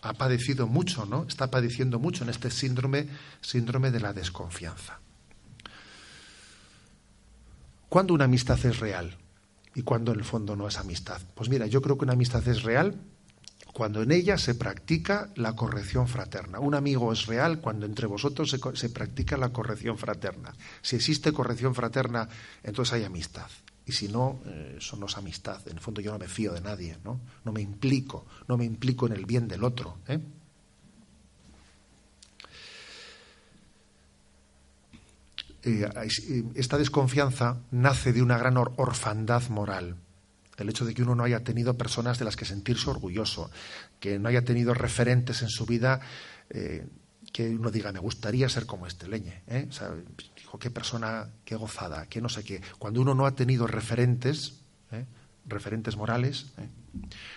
ha 0.00 0.14
padecido 0.14 0.66
mucho, 0.66 1.04
¿no? 1.04 1.26
Está 1.28 1.50
padeciendo 1.50 1.98
mucho 1.98 2.24
en 2.24 2.30
este 2.30 2.50
síndrome, 2.50 3.08
síndrome 3.42 3.90
de 3.90 4.00
la 4.00 4.14
desconfianza. 4.14 5.00
¿Cuándo 7.90 8.14
una 8.14 8.26
amistad 8.26 8.64
es 8.64 8.78
real? 8.78 9.16
¿Y 9.74 9.82
cuándo 9.82 10.12
en 10.12 10.20
el 10.20 10.24
fondo 10.24 10.54
no 10.54 10.68
es 10.68 10.78
amistad? 10.78 11.20
Pues 11.34 11.48
mira, 11.48 11.66
yo 11.66 11.82
creo 11.82 11.98
que 11.98 12.04
una 12.04 12.12
amistad 12.12 12.46
es 12.46 12.62
real 12.62 12.94
cuando 13.74 14.00
en 14.00 14.12
ella 14.12 14.38
se 14.38 14.54
practica 14.54 15.32
la 15.34 15.56
corrección 15.56 16.06
fraterna. 16.06 16.60
Un 16.60 16.76
amigo 16.76 17.12
es 17.12 17.26
real 17.26 17.60
cuando 17.60 17.86
entre 17.86 18.06
vosotros 18.06 18.56
se, 18.74 18.90
practica 18.90 19.36
la 19.36 19.52
corrección 19.52 19.98
fraterna. 19.98 20.54
Si 20.82 20.94
existe 20.94 21.32
corrección 21.32 21.74
fraterna, 21.74 22.28
entonces 22.62 22.94
hay 22.94 23.02
amistad. 23.02 23.50
Y 23.84 23.90
si 23.90 24.06
no, 24.06 24.40
eh, 24.46 24.76
eso 24.78 24.96
no 24.96 25.06
es 25.06 25.16
amistad. 25.16 25.60
En 25.66 25.72
el 25.72 25.80
fondo 25.80 26.00
yo 26.00 26.12
no 26.12 26.18
me 26.20 26.28
fío 26.28 26.52
de 26.52 26.60
nadie, 26.60 26.96
¿no? 27.04 27.20
No 27.44 27.50
me 27.50 27.60
implico, 27.60 28.24
no 28.46 28.56
me 28.56 28.64
implico 28.64 29.08
en 29.08 29.14
el 29.14 29.26
bien 29.26 29.48
del 29.48 29.64
otro. 29.64 29.98
¿eh? 30.06 30.20
Eh, 35.62 35.86
eh, 35.94 36.44
esta 36.54 36.78
desconfianza 36.78 37.58
nace 37.70 38.12
de 38.12 38.22
una 38.22 38.38
gran 38.38 38.56
orfandad 38.56 39.48
moral. 39.48 39.96
El 40.56 40.68
hecho 40.68 40.84
de 40.84 40.94
que 40.94 41.02
uno 41.02 41.14
no 41.14 41.24
haya 41.24 41.42
tenido 41.42 41.76
personas 41.76 42.18
de 42.18 42.24
las 42.24 42.36
que 42.36 42.44
sentirse 42.44 42.88
orgulloso, 42.90 43.50
que 43.98 44.18
no 44.18 44.28
haya 44.28 44.44
tenido 44.44 44.74
referentes 44.74 45.42
en 45.42 45.48
su 45.48 45.66
vida 45.66 46.00
eh, 46.50 46.86
que 47.32 47.48
uno 47.50 47.70
diga, 47.70 47.92
me 47.92 48.00
gustaría 48.00 48.48
ser 48.48 48.66
como 48.66 48.86
este 48.86 49.08
leñe. 49.08 49.42
O 49.68 49.72
sea, 49.72 49.94
dijo, 50.36 50.58
qué 50.58 50.70
persona, 50.70 51.28
qué 51.44 51.54
gozada, 51.56 52.06
qué 52.06 52.20
no 52.20 52.28
sé 52.28 52.42
qué. 52.42 52.60
Cuando 52.78 53.00
uno 53.00 53.14
no 53.14 53.24
ha 53.24 53.34
tenido 53.34 53.66
referentes, 53.66 54.60
referentes 55.46 55.96
morales, 55.96 56.46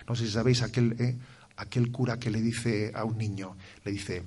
no 0.08 0.16
sé 0.16 0.26
si 0.26 0.32
sabéis 0.32 0.64
aquel, 0.64 1.20
aquel 1.58 1.92
cura 1.92 2.18
que 2.18 2.32
le 2.32 2.42
dice 2.42 2.92
a 2.96 3.04
un 3.04 3.18
niño, 3.18 3.56
le 3.86 3.92
dice, 3.92 4.24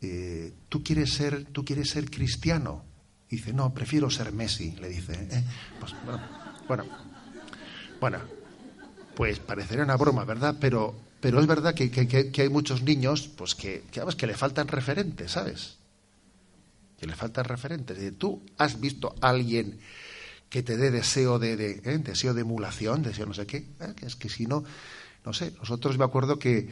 eh, 0.00 0.52
¿tú, 0.68 0.82
quieres 0.82 1.12
ser, 1.12 1.44
¿tú 1.46 1.64
quieres 1.64 1.90
ser 1.90 2.10
cristiano? 2.10 2.84
dice, 3.30 3.52
no, 3.52 3.74
prefiero 3.74 4.08
ser 4.10 4.32
Messi, 4.32 4.72
le 4.72 4.88
dice. 4.88 5.12
¿eh? 5.12 5.44
Pues, 5.78 5.94
bueno, 6.66 6.84
bueno, 8.00 8.18
pues 9.14 9.38
parecería 9.38 9.84
una 9.84 9.96
broma, 9.96 10.24
¿verdad? 10.24 10.56
Pero, 10.60 10.94
pero 11.20 11.40
es 11.40 11.46
verdad 11.46 11.74
que, 11.74 11.90
que, 11.90 12.42
hay 12.42 12.48
muchos 12.48 12.82
niños 12.82 13.28
pues 13.28 13.54
que, 13.54 13.84
que, 13.90 14.02
que 14.16 14.26
le 14.26 14.34
faltan 14.34 14.68
referentes, 14.68 15.32
¿sabes? 15.32 15.76
Que 16.98 17.06
le 17.06 17.14
faltan 17.14 17.44
referentes. 17.44 17.98
Tú 18.16 18.42
has 18.56 18.80
visto 18.80 19.14
a 19.20 19.28
alguien 19.28 19.78
que 20.48 20.62
te 20.62 20.76
dé 20.76 20.90
deseo 20.90 21.38
de, 21.38 21.56
de 21.56 21.82
¿eh? 21.84 21.98
deseo 21.98 22.32
de 22.32 22.40
emulación, 22.40 23.02
deseo 23.02 23.26
no 23.26 23.34
sé 23.34 23.46
qué. 23.46 23.66
Es 24.02 24.16
que 24.16 24.28
si 24.28 24.46
no, 24.46 24.64
no 25.24 25.32
sé, 25.32 25.52
nosotros 25.58 25.98
me 25.98 26.04
acuerdo 26.04 26.38
que 26.38 26.68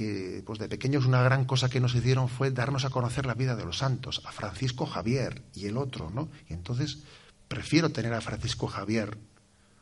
que 0.00 0.42
pues 0.46 0.58
de 0.58 0.66
pequeños 0.66 1.04
una 1.04 1.22
gran 1.22 1.44
cosa 1.44 1.68
que 1.68 1.78
nos 1.78 1.94
hicieron 1.94 2.30
fue 2.30 2.50
darnos 2.50 2.86
a 2.86 2.90
conocer 2.90 3.26
la 3.26 3.34
vida 3.34 3.54
de 3.54 3.66
los 3.66 3.76
santos, 3.76 4.22
a 4.24 4.32
Francisco 4.32 4.86
Javier 4.86 5.42
y 5.54 5.66
el 5.66 5.76
otro, 5.76 6.08
¿no? 6.08 6.30
Y 6.48 6.54
entonces 6.54 7.00
prefiero 7.48 7.90
tener 7.90 8.14
a 8.14 8.22
Francisco 8.22 8.66
Javier 8.66 9.18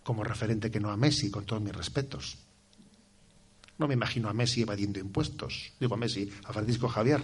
como 0.03 0.25
referente 0.25 0.73
que 0.73 0.81
no 0.81 0.91
a 0.91 0.97
Messi, 0.97 1.31
con 1.31 1.45
todos 1.45 1.63
mis 1.63 1.73
respetos. 1.73 2.39
No 3.79 3.87
me 3.87 3.95
imagino 3.95 4.29
a 4.29 4.33
Messi 4.33 4.63
evadiendo 4.63 4.99
impuestos, 4.99 5.71
digo 5.79 5.95
a 5.95 5.99
Messi, 5.99 6.33
a 6.47 6.53
Francisco 6.53 6.89
Javier. 6.89 7.23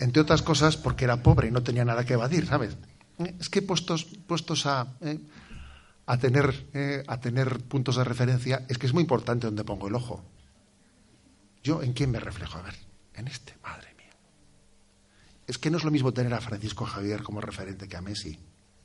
Entre 0.00 0.20
otras 0.20 0.42
cosas 0.42 0.76
porque 0.76 1.04
era 1.04 1.22
pobre 1.22 1.46
y 1.46 1.52
no 1.52 1.62
tenía 1.62 1.84
nada 1.84 2.04
que 2.04 2.14
evadir, 2.14 2.46
¿sabes? 2.46 2.76
Es 3.38 3.48
que 3.48 3.62
puestos, 3.62 4.04
puestos 4.26 4.66
a, 4.66 4.96
eh, 5.02 5.20
a, 6.06 6.18
tener, 6.18 6.66
eh, 6.74 7.04
a 7.06 7.20
tener 7.20 7.60
puntos 7.68 7.94
de 7.94 8.02
referencia, 8.02 8.66
es 8.68 8.78
que 8.78 8.86
es 8.86 8.92
muy 8.92 9.02
importante 9.02 9.46
donde 9.46 9.62
pongo 9.62 9.86
el 9.86 9.94
ojo. 9.94 10.24
¿Yo 11.62 11.82
en 11.82 11.92
quién 11.92 12.10
me 12.10 12.20
reflejo? 12.20 12.58
A 12.58 12.62
ver, 12.62 12.74
en 13.14 13.28
este, 13.28 13.56
madre 13.62 13.94
mía. 13.96 14.12
Es 15.46 15.58
que 15.58 15.70
no 15.70 15.78
es 15.78 15.84
lo 15.84 15.90
mismo 15.90 16.12
tener 16.12 16.34
a 16.34 16.40
Francisco 16.40 16.84
Javier 16.84 17.22
como 17.22 17.40
referente 17.40 17.88
que 17.88 17.96
a 17.96 18.00
Messi. 18.00 18.38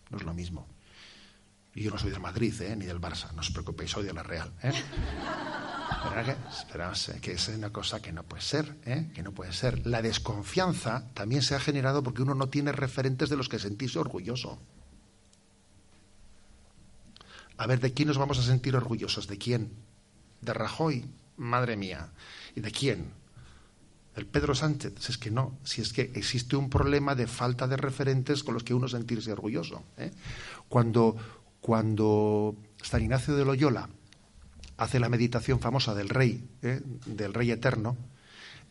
No 0.09 0.17
es 0.17 0.23
lo 0.23 0.33
mismo. 0.33 0.67
Y 1.75 1.83
yo 1.83 1.91
no 1.91 1.97
soy 1.97 2.11
del 2.11 2.19
Madrid, 2.19 2.53
¿eh? 2.61 2.75
ni 2.75 2.85
del 2.85 3.01
Barça, 3.01 3.31
no 3.33 3.41
os 3.41 3.49
preocupéis, 3.49 3.89
soy 3.89 4.05
de 4.05 4.13
la 4.13 4.21
Real. 4.21 4.53
¿eh? 4.61 4.71
que, 7.11 7.21
que 7.21 7.31
es 7.31 7.47
una 7.47 7.71
cosa 7.71 8.01
que 8.01 8.11
no 8.11 8.23
puede 8.23 8.43
ser, 8.43 8.77
¿eh? 8.85 9.09
que 9.15 9.23
no 9.23 9.31
puede 9.31 9.53
ser. 9.53 9.85
La 9.85 10.01
desconfianza 10.01 11.09
también 11.13 11.41
se 11.41 11.55
ha 11.55 11.59
generado 11.59 12.03
porque 12.03 12.21
uno 12.21 12.35
no 12.35 12.49
tiene 12.49 12.71
referentes 12.71 13.29
de 13.29 13.37
los 13.37 13.49
que 13.49 13.57
sentirse 13.57 13.97
orgulloso. 13.97 14.59
A 17.57 17.67
ver, 17.67 17.79
¿de 17.79 17.93
quién 17.93 18.07
nos 18.07 18.17
vamos 18.17 18.39
a 18.39 18.43
sentir 18.43 18.75
orgullosos? 18.75 19.27
¿De 19.27 19.37
quién? 19.37 19.71
¿De 20.41 20.53
Rajoy? 20.53 21.05
Madre 21.37 21.75
mía. 21.75 22.11
¿Y 22.55 22.61
de 22.61 22.71
quién? 22.71 23.11
¿El 24.15 24.27
Pedro 24.27 24.53
Sánchez? 24.53 24.93
Si 24.99 25.11
es 25.11 25.17
que 25.17 25.31
no, 25.31 25.57
si 25.63 25.81
es 25.81 25.91
que 25.91 26.11
existe 26.13 26.55
un 26.55 26.69
problema 26.69 27.15
de 27.15 27.27
falta 27.27 27.67
de 27.67 27.77
referentes 27.77 28.43
con 28.43 28.53
los 28.53 28.63
que 28.63 28.73
uno 28.73 28.87
sentirse 28.87 29.31
orgulloso. 29.31 29.83
¿eh? 29.97 30.11
Cuando, 30.69 31.15
cuando 31.61 32.55
San 32.81 33.01
Ignacio 33.01 33.35
de 33.35 33.45
Loyola 33.45 33.89
hace 34.77 34.99
la 34.99 35.09
meditación 35.09 35.59
famosa 35.59 35.95
del 35.95 36.09
rey, 36.09 36.47
¿eh? 36.61 36.81
del 37.05 37.33
rey 37.33 37.51
eterno, 37.51 37.97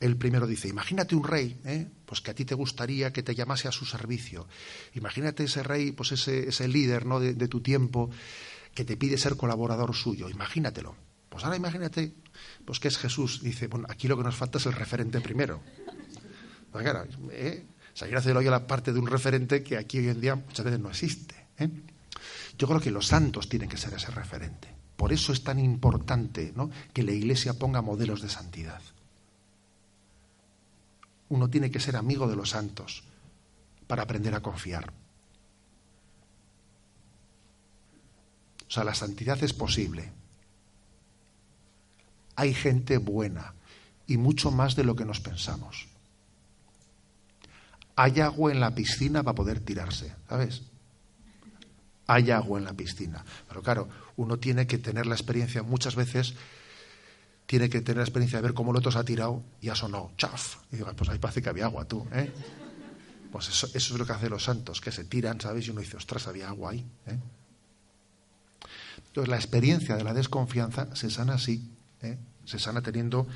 él 0.03 0.17
primero 0.17 0.47
dice, 0.47 0.69
imagínate 0.69 1.15
un 1.15 1.25
rey, 1.25 1.61
¿eh? 1.65 1.89
pues 2.05 2.21
que 2.21 2.33
a 2.33 2.35
ti 2.35 2.45
te 2.45 2.57
gustaría 2.57 3.13
que 3.13 3.23
te 3.23 3.35
llamase 3.35 3.69
a 3.69 3.73
su 3.73 3.85
servicio. 3.85 4.49
Imagínate 4.95 5.45
ese 5.45 5.63
rey, 5.63 5.93
pues 5.93 6.13
ese, 6.13 6.49
ese 6.49 6.67
líder 6.67 7.07
¿no? 7.07 7.21
de, 7.21 7.49
tu 7.49 7.61
tiempo 7.61 8.11
que 8.75 8.85
te 8.85 8.97
pide 8.97 9.17
ser 9.17 9.37
colaborador 9.37 9.95
suyo. 9.95 10.29
Imagínatelo. 10.29 10.97
Pues 11.33 11.43
ahora 11.45 11.57
imagínate, 11.57 12.13
pues 12.65 12.79
que 12.79 12.89
es 12.89 12.99
Jesús. 12.99 13.43
Dice, 13.43 13.67
bueno, 13.67 13.89
aquí 13.91 14.07
lo 14.07 14.17
que 14.17 14.23
nos 14.23 14.37
falta 14.37 14.59
es 14.59 14.67
el 14.67 14.75
referente 14.75 15.21
primero. 15.21 15.61
Pues 16.71 16.85
claro, 16.85 17.07
¿eh? 17.31 17.67
San 17.95 18.09
Ignacio 18.09 18.35
de 18.35 18.51
la 18.51 18.67
parte 18.67 18.93
de 18.93 19.01
un 19.01 19.07
referente 19.07 19.63
que 19.63 19.77
aquí 19.77 19.99
hoy 19.99 20.09
en 20.09 20.21
día 20.21 20.35
muchas 20.35 20.65
veces 20.65 20.81
no 20.81 20.91
existe. 20.91 21.35
¿eh? 21.59 21.69
Yo 22.57 22.69
creo 22.69 22.81
que 22.81 22.91
los 22.91 23.07
santos 23.07 23.49
tienen 23.49 23.69
que 23.69 23.77
ser 23.77 23.93
ese 23.95 24.11
referente. 24.11 24.69
Por 24.97 25.13
eso 25.13 25.33
es 25.33 25.43
tan 25.43 25.59
importante 25.59 26.53
¿no? 26.55 26.71
que 26.93 27.03
la 27.03 27.13
Iglesia 27.13 27.55
ponga 27.55 27.83
modelos 27.83 28.23
de 28.23 28.29
santidad 28.29 28.81
uno 31.33 31.49
tiene 31.49 31.71
que 31.71 31.81
ser 31.81 31.97
amigo 31.97 32.29
de 32.29 32.37
los 32.37 32.51
santos 32.51 33.05
para 33.87 34.03
aprender 34.03 34.35
a 34.35 34.43
confiar. 34.43 34.93
O 38.69 38.71
sea, 38.71 38.85
la 38.85 38.95
santidad 38.95 39.43
es 39.43 39.55
posible. 39.55 40.13
Hay 42.37 42.55
gente 42.55 42.99
buena 42.99 43.55
y 44.07 44.17
mucho 44.17 44.51
más 44.51 44.77
de 44.77 44.85
lo 44.85 44.97
que 44.97 45.05
nos 45.05 45.21
pensamos. 45.21 45.87
Hay 47.97 48.21
agua 48.21 48.53
en 48.53 48.61
la 48.61 48.75
piscina 48.75 49.23
para 49.23 49.35
poder 49.35 49.61
tirarse, 49.61 50.15
¿sabes? 50.29 50.63
Hay 52.07 52.31
agua 52.31 52.59
en 52.59 52.65
la 52.65 52.73
piscina. 52.73 53.25
Pero 53.49 53.63
claro, 53.63 53.89
uno 54.17 54.39
tiene 54.39 54.67
que 54.67 54.79
tener 54.79 55.07
la 55.07 55.15
experiencia 55.15 55.63
muchas 55.63 55.95
veces 55.95 56.35
tiene 57.53 57.69
que 57.69 57.83
tener 57.83 57.99
la 57.99 58.05
experiencia 58.05 58.39
de 58.39 58.43
ver 58.45 58.55
cómo 58.55 58.71
el 58.71 58.79
otro 58.79 58.91
se 58.91 58.99
ha 58.99 59.05
tirado 59.05 59.43
y 59.61 59.69
ha 59.69 59.75
sonado 59.75 60.13
chaf. 60.17 60.57
Y 60.73 60.77
digo, 60.77 60.91
pues 60.97 61.11
ahí 61.11 61.19
parece 61.19 61.43
que 61.43 61.51
había 61.51 61.67
agua, 61.67 61.85
tú, 61.85 62.07
¿eh? 62.13 62.33
Pues 63.31 63.49
eso, 63.49 63.69
es 63.75 63.91
lo 63.91 64.07
que 64.07 64.13
hacen 64.13 64.31
los 64.31 64.45
santos, 64.45 64.81
que 64.81 64.93
se 64.93 65.05
tiran, 65.05 65.41
¿sabes? 65.41 65.67
Y 65.67 65.71
uno 65.71 65.81
dice, 65.81 65.99
ostras, 65.99 66.27
había 66.29 66.49
agua 66.49 66.73
ahí. 66.73 66.85
¿eh? 67.07 67.19
Entonces, 69.07 69.29
la 69.29 69.37
experiencia 69.37 69.97
de 69.97 70.05
la 70.05 70.15
desconfianza 70.15 70.95
se 70.95 71.11
sana 71.11 71.35
así, 71.35 71.71
¿eh? 72.03 72.19
se 72.45 72.59
sana 72.59 72.83
teniendo 72.83 73.27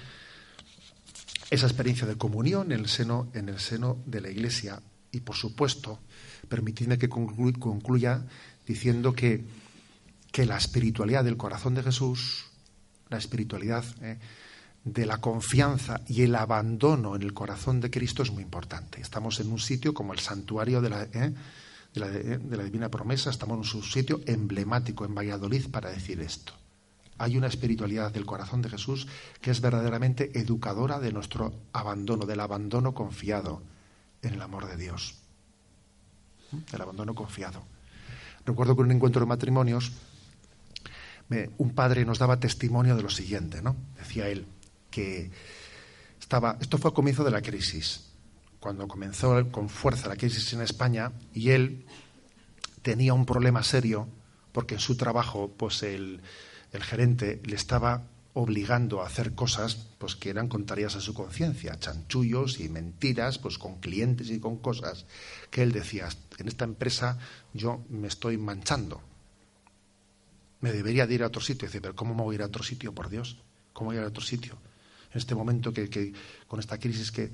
esa 1.50 1.66
experiencia 1.66 2.06
de 2.06 2.16
comunión 2.16 2.72
en 2.72 2.80
el 2.80 2.88
seno, 2.88 3.28
en 3.34 3.48
el 3.48 3.60
seno 3.60 3.98
de 4.06 4.20
la 4.20 4.30
Iglesia. 4.30 4.80
Y, 5.12 5.20
por 5.20 5.36
supuesto, 5.36 6.00
permitidme 6.48 6.98
que 6.98 7.08
concluya 7.08 8.24
diciendo 8.66 9.12
que, 9.12 9.44
que 10.32 10.44
la 10.44 10.56
espiritualidad 10.56 11.24
del 11.24 11.36
corazón 11.36 11.74
de 11.74 11.82
Jesús 11.82 12.46
la 13.08 13.18
espiritualidad 13.18 13.84
eh, 14.02 14.18
de 14.84 15.06
la 15.06 15.18
confianza 15.18 16.00
y 16.06 16.22
el 16.22 16.34
abandono 16.34 17.16
en 17.16 17.22
el 17.22 17.34
corazón 17.34 17.80
de 17.80 17.90
Cristo 17.90 18.22
es 18.22 18.30
muy 18.30 18.42
importante. 18.42 19.00
Estamos 19.00 19.40
en 19.40 19.50
un 19.50 19.58
sitio 19.58 19.94
como 19.94 20.12
el 20.12 20.20
santuario 20.20 20.80
de 20.80 20.90
la, 20.90 21.02
eh, 21.02 21.34
de, 21.94 22.00
la, 22.00 22.08
de 22.08 22.56
la 22.56 22.64
Divina 22.64 22.88
Promesa, 22.88 23.30
estamos 23.30 23.72
en 23.72 23.78
un 23.78 23.84
sitio 23.84 24.20
emblemático 24.26 25.04
en 25.04 25.14
Valladolid 25.14 25.68
para 25.70 25.90
decir 25.90 26.20
esto. 26.20 26.52
Hay 27.18 27.36
una 27.36 27.46
espiritualidad 27.46 28.12
del 28.12 28.26
corazón 28.26 28.62
de 28.62 28.70
Jesús 28.70 29.06
que 29.40 29.50
es 29.50 29.60
verdaderamente 29.60 30.38
educadora 30.38 30.98
de 30.98 31.12
nuestro 31.12 31.54
abandono, 31.72 32.26
del 32.26 32.40
abandono 32.40 32.92
confiado 32.94 33.62
en 34.22 34.34
el 34.34 34.42
amor 34.42 34.66
de 34.68 34.76
Dios. 34.76 35.14
El 36.72 36.80
abandono 36.80 37.14
confiado. 37.14 37.62
Recuerdo 38.44 38.76
que 38.76 38.82
en 38.82 38.86
un 38.86 38.92
encuentro 38.92 39.20
de 39.20 39.26
matrimonios 39.26 39.92
un 41.58 41.74
padre 41.74 42.04
nos 42.04 42.18
daba 42.18 42.38
testimonio 42.38 42.96
de 42.96 43.02
lo 43.02 43.10
siguiente, 43.10 43.60
¿no? 43.60 43.74
Decía 43.98 44.28
él 44.28 44.46
que 44.90 45.30
estaba, 46.20 46.56
esto 46.60 46.78
fue 46.78 46.90
al 46.90 46.94
comienzo 46.94 47.24
de 47.24 47.32
la 47.32 47.42
crisis, 47.42 48.04
cuando 48.60 48.86
comenzó 48.86 49.50
con 49.50 49.68
fuerza 49.68 50.08
la 50.08 50.16
crisis 50.16 50.52
en 50.52 50.62
España 50.62 51.12
y 51.34 51.50
él 51.50 51.84
tenía 52.82 53.12
un 53.14 53.26
problema 53.26 53.62
serio 53.62 54.08
porque 54.52 54.74
en 54.74 54.80
su 54.80 54.96
trabajo, 54.96 55.52
pues 55.56 55.82
el, 55.82 56.22
el 56.72 56.82
gerente 56.82 57.40
le 57.44 57.56
estaba 57.56 58.04
obligando 58.34 59.00
a 59.00 59.06
hacer 59.06 59.34
cosas 59.34 59.88
pues 59.98 60.14
que 60.14 60.28
eran 60.28 60.48
contrarias 60.48 60.94
a 60.94 61.00
su 61.00 61.14
conciencia, 61.14 61.78
chanchullos 61.78 62.60
y 62.60 62.68
mentiras, 62.68 63.38
pues 63.38 63.56
con 63.56 63.80
clientes 63.80 64.28
y 64.30 64.40
con 64.40 64.58
cosas 64.58 65.06
que 65.50 65.62
él 65.62 65.72
decía, 65.72 66.08
en 66.38 66.48
esta 66.48 66.64
empresa 66.64 67.18
yo 67.54 67.82
me 67.88 68.08
estoy 68.08 68.36
manchando, 68.36 69.00
me 70.60 70.72
debería 70.72 71.06
de 71.06 71.14
ir 71.14 71.22
a 71.22 71.28
otro 71.28 71.40
sitio. 71.40 71.68
Dice, 71.68 71.80
pero 71.80 71.94
¿cómo 71.94 72.14
me 72.14 72.22
voy 72.22 72.34
a 72.34 72.36
ir 72.36 72.42
a 72.42 72.46
otro 72.46 72.62
sitio, 72.62 72.94
por 72.94 73.08
Dios? 73.08 73.38
¿Cómo 73.72 73.88
voy 73.88 73.96
a 73.96 74.00
ir 74.00 74.04
a 74.04 74.08
otro 74.08 74.22
sitio? 74.22 74.58
En 75.12 75.18
este 75.18 75.34
momento 75.34 75.72
que, 75.72 76.12
con 76.46 76.60
esta 76.60 76.78
crisis 76.78 77.10
que 77.10 77.30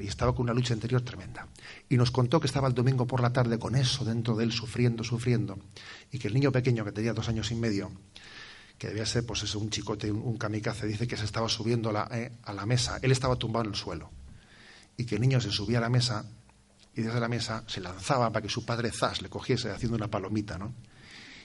y 0.00 0.08
estaba 0.08 0.34
con 0.34 0.44
una 0.44 0.54
lucha 0.54 0.74
interior 0.74 1.02
tremenda. 1.02 1.46
Y 1.88 1.96
nos 1.96 2.10
contó 2.10 2.40
que 2.40 2.48
estaba 2.48 2.66
el 2.66 2.74
domingo 2.74 3.06
por 3.06 3.20
la 3.20 3.32
tarde 3.32 3.58
con 3.58 3.76
eso 3.76 4.04
dentro 4.04 4.34
de 4.34 4.44
él, 4.44 4.52
sufriendo, 4.52 5.04
sufriendo, 5.04 5.58
y 6.10 6.18
que 6.18 6.28
el 6.28 6.34
niño 6.34 6.50
pequeño, 6.50 6.84
que 6.84 6.90
tenía 6.90 7.12
dos 7.12 7.28
años 7.28 7.52
y 7.52 7.54
medio, 7.54 7.92
que 8.78 8.88
debía 8.88 9.04
ser 9.04 9.26
pues 9.26 9.42
eso, 9.42 9.58
un 9.58 9.70
chicote, 9.70 10.10
un, 10.10 10.38
kamikaze, 10.38 10.86
dice 10.86 11.06
que 11.06 11.16
se 11.16 11.24
estaba 11.24 11.48
subiendo 11.48 11.90
a 11.90 11.92
la, 11.92 12.08
eh, 12.12 12.32
a 12.44 12.52
la 12.52 12.64
mesa. 12.64 12.98
Él 13.02 13.12
estaba 13.12 13.36
tumbado 13.36 13.64
en 13.64 13.72
el 13.72 13.76
suelo. 13.76 14.10
Y 14.96 15.04
que 15.04 15.16
el 15.16 15.20
niño 15.20 15.40
se 15.40 15.50
subía 15.50 15.78
a 15.78 15.80
la 15.80 15.88
mesa 15.88 16.24
y 16.94 17.02
desde 17.02 17.20
la 17.20 17.28
mesa 17.28 17.64
se 17.66 17.80
lanzaba 17.80 18.30
para 18.32 18.42
que 18.42 18.48
su 18.48 18.64
padre 18.64 18.90
zas 18.90 19.22
le 19.22 19.28
cogiese 19.28 19.70
haciendo 19.70 19.96
una 19.96 20.08
palomita, 20.08 20.58
¿no? 20.58 20.74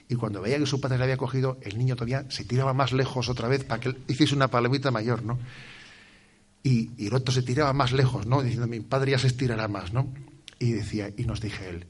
y 0.08 0.16
cuando 0.16 0.40
veía 0.42 0.58
que 0.58 0.66
su 0.66 0.80
padre 0.80 0.98
le 0.98 1.04
había 1.04 1.16
cogido, 1.16 1.58
el 1.62 1.78
niño 1.78 1.96
todavía 1.96 2.26
se 2.28 2.44
tiraba 2.44 2.74
más 2.74 2.92
lejos 2.92 3.28
otra 3.28 3.48
vez 3.48 3.64
para 3.64 3.80
que 3.80 3.88
él 3.90 3.98
hiciese 4.06 4.34
una 4.34 4.48
palomita 4.48 4.90
mayor, 4.90 5.22
¿no? 5.22 5.38
Y, 6.62 7.06
el 7.06 7.14
otro 7.14 7.32
se 7.32 7.42
tiraba 7.42 7.72
más 7.72 7.92
lejos, 7.92 8.26
¿no? 8.26 8.42
Diciendo, 8.42 8.66
mi 8.66 8.80
padre 8.80 9.12
ya 9.12 9.18
se 9.18 9.28
estirará 9.28 9.68
más, 9.68 9.92
¿no? 9.92 10.12
Y 10.58 10.72
decía, 10.72 11.10
y 11.16 11.24
nos 11.24 11.40
dije 11.40 11.68
él, 11.68 11.86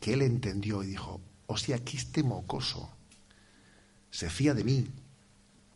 que 0.00 0.14
él 0.14 0.22
entendió 0.22 0.82
y 0.82 0.88
dijo, 0.88 1.20
hostia, 1.46 1.76
aquí 1.76 1.96
este 1.96 2.22
mocoso 2.22 2.90
se 4.10 4.28
fía 4.30 4.54
de 4.54 4.64
mí, 4.64 4.86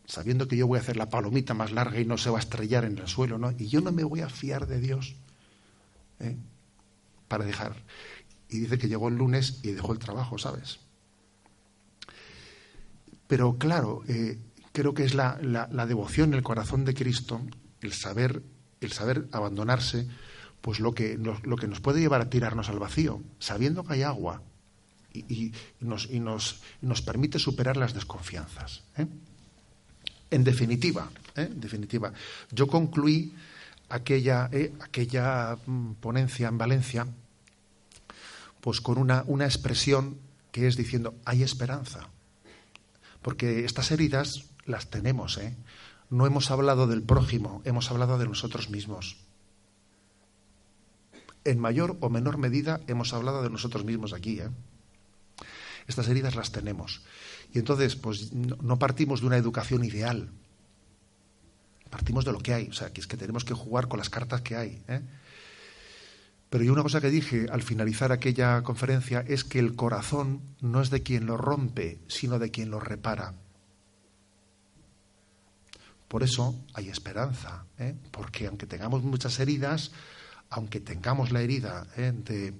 sabiendo 0.05 0.47
que 0.47 0.57
yo 0.57 0.67
voy 0.67 0.77
a 0.77 0.81
hacer 0.81 0.97
la 0.97 1.09
palomita 1.09 1.53
más 1.53 1.71
larga 1.71 1.99
y 1.99 2.05
no 2.05 2.17
se 2.17 2.29
va 2.29 2.37
a 2.37 2.41
estrellar 2.41 2.85
en 2.85 2.97
el 2.97 3.07
suelo, 3.07 3.37
¿no? 3.37 3.51
Y 3.57 3.67
yo 3.67 3.81
no 3.81 3.91
me 3.91 4.03
voy 4.03 4.21
a 4.21 4.29
fiar 4.29 4.67
de 4.67 4.79
Dios, 4.79 5.15
¿eh? 6.19 6.35
Para 7.27 7.45
dejar. 7.45 7.75
Y 8.49 8.59
dice 8.59 8.77
que 8.77 8.87
llegó 8.87 9.07
el 9.07 9.15
lunes 9.15 9.59
y 9.63 9.71
dejó 9.71 9.93
el 9.93 9.99
trabajo, 9.99 10.37
¿sabes? 10.37 10.79
Pero 13.27 13.57
claro, 13.57 14.03
eh, 14.07 14.37
creo 14.71 14.93
que 14.93 15.03
es 15.03 15.15
la, 15.15 15.37
devoción, 15.87 16.33
el 16.33 16.43
corazón 16.43 16.85
de 16.85 16.93
Cristo, 16.93 17.41
el 17.81 17.93
saber, 17.93 18.43
el 18.81 18.91
saber 18.91 19.27
abandonarse, 19.31 20.07
pues 20.61 20.79
lo 20.79 20.93
que, 20.93 21.17
nos, 21.17 21.43
lo 21.45 21.55
que 21.55 21.67
nos 21.67 21.79
puede 21.79 22.01
llevar 22.01 22.21
a 22.21 22.29
tirarnos 22.29 22.69
al 22.69 22.79
vacío, 22.79 23.21
sabiendo 23.39 23.83
que 23.83 23.93
hay 23.93 24.03
agua 24.03 24.43
y, 25.19 25.53
nos, 25.79 26.09
y 26.09 26.19
nos, 26.19 26.61
permite 27.05 27.39
superar 27.39 27.77
las 27.77 27.93
desconfianzas. 27.93 28.83
¿eh? 28.97 29.07
En 30.31 30.43
definitiva, 30.43 31.09
¿eh? 31.35 31.49
definitiva, 31.53 32.11
yo 32.51 32.67
concluí 32.67 33.33
aquella, 33.89 34.49
aquella 34.81 35.57
mm, 35.65 35.93
ponencia 35.93 36.47
en 36.47 36.57
Valencia 36.57 37.07
pues 38.65 38.81
con 38.81 38.97
una, 38.97 39.23
una 39.27 39.45
expresión 39.45 40.17
que 40.51 40.65
es 40.65 40.75
diciendo 40.75 41.13
hay 41.23 41.43
esperanza. 41.43 42.09
Porque 43.21 43.65
estas 43.65 43.91
heridas 43.91 44.45
las 44.65 44.89
tenemos, 44.89 45.37
¿eh? 45.37 45.55
No 46.09 46.25
hemos 46.25 46.49
hablado 46.49 46.87
del 46.87 47.03
prójimo, 47.03 47.61
hemos 47.65 47.91
hablado 47.91 48.17
de 48.17 48.25
nosotros 48.25 48.69
mismos. 48.69 49.17
En 51.43 51.59
mayor 51.59 51.97
o 51.99 52.09
menor 52.09 52.37
medida 52.37 52.81
hemos 52.87 53.13
hablado 53.13 53.43
de 53.43 53.49
nosotros 53.49 53.85
mismos 53.85 54.13
aquí, 54.13 54.39
¿eh? 54.39 54.49
Estas 55.87 56.07
heridas 56.07 56.35
las 56.35 56.51
tenemos. 56.51 57.03
Y 57.53 57.59
entonces, 57.59 57.95
pues 57.95 58.33
no 58.33 58.79
partimos 58.79 59.21
de 59.21 59.27
una 59.27 59.37
educación 59.37 59.83
ideal. 59.83 60.29
Partimos 61.89 62.25
de 62.25 62.31
lo 62.31 62.39
que 62.39 62.53
hay. 62.53 62.67
O 62.69 62.73
sea, 62.73 62.91
que 62.91 63.01
es 63.01 63.07
que 63.07 63.17
tenemos 63.17 63.45
que 63.45 63.53
jugar 63.53 63.87
con 63.87 63.99
las 63.99 64.09
cartas 64.09 64.41
que 64.41 64.55
hay. 64.55 64.81
¿eh? 64.87 65.01
Pero 66.49 66.63
y 66.63 66.69
una 66.69 66.83
cosa 66.83 67.01
que 67.01 67.09
dije 67.09 67.47
al 67.51 67.61
finalizar 67.61 68.11
aquella 68.11 68.61
conferencia 68.63 69.23
es 69.27 69.43
que 69.43 69.59
el 69.59 69.75
corazón 69.75 70.41
no 70.61 70.81
es 70.81 70.89
de 70.89 71.03
quien 71.03 71.25
lo 71.25 71.37
rompe, 71.37 71.99
sino 72.07 72.39
de 72.39 72.51
quien 72.51 72.69
lo 72.69 72.79
repara. 72.79 73.33
Por 76.07 76.23
eso 76.23 76.55
hay 76.73 76.87
esperanza, 76.89 77.65
¿eh? 77.77 77.95
porque 78.11 78.47
aunque 78.47 78.67
tengamos 78.67 79.03
muchas 79.03 79.39
heridas, 79.39 79.91
aunque 80.49 80.79
tengamos 80.79 81.31
la 81.31 81.41
herida 81.41 81.87
¿eh? 81.97 82.13
de, 82.15 82.53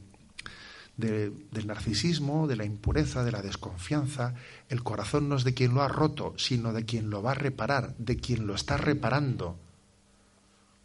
del 0.98 1.68
narcisismo, 1.68 2.48
de 2.48 2.56
la 2.56 2.66
impureza, 2.66 3.24
de 3.24 3.32
la 3.32 3.42
desconfianza. 3.42 4.34
El 4.70 4.84
corazón 4.84 5.28
no 5.30 5.36
es 5.36 5.44
de 5.44 5.54
quien 5.54 5.74
lo 5.74 5.82
ha 5.82 5.88
roto, 5.88 6.34
sino 6.38 6.74
de 6.74 6.86
quien 6.86 7.10
lo 7.10 7.22
va 7.22 7.32
a 7.32 7.36
reparar, 7.36 7.96
de 7.98 8.18
quien 8.18 8.48
lo 8.48 8.56
está 8.56 8.78
reparando, 8.78 9.58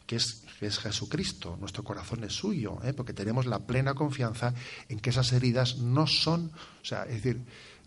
que 0.07 0.17
es, 0.17 0.45
es 0.61 0.79
Jesucristo. 0.79 1.57
Nuestro 1.61 1.85
corazón 1.85 2.25
es 2.25 2.33
suyo, 2.33 2.79
¿eh? 2.83 2.93
porque 2.93 3.13
tenemos 3.13 3.47
la 3.47 3.61
plena 3.61 3.95
confianza 3.95 4.55
en 4.89 4.99
que 4.99 5.11
esas 5.11 5.33
heridas 5.33 5.79
no 5.79 6.07
son, 6.07 6.51
o 6.83 6.85
sea, 6.85 7.05
es 7.05 7.23
decir, 7.23 7.41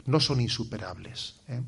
no 0.06 0.20
son 0.20 0.40
insuperables. 0.42 1.36
¿eh? 1.48 1.62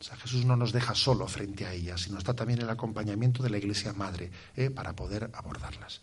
Jesús 0.00 0.44
no 0.44 0.56
nos 0.56 0.72
deja 0.72 0.94
solo 0.94 1.26
frente 1.26 1.64
a 1.66 1.72
ellas, 1.72 2.02
sino 2.02 2.18
está 2.18 2.34
también 2.34 2.60
el 2.60 2.70
acompañamiento 2.70 3.42
de 3.42 3.50
la 3.50 3.58
Iglesia 3.58 3.92
Madre 3.92 4.30
¿eh? 4.54 4.70
para 4.70 4.94
poder 4.94 5.30
abordarlas. 5.34 6.00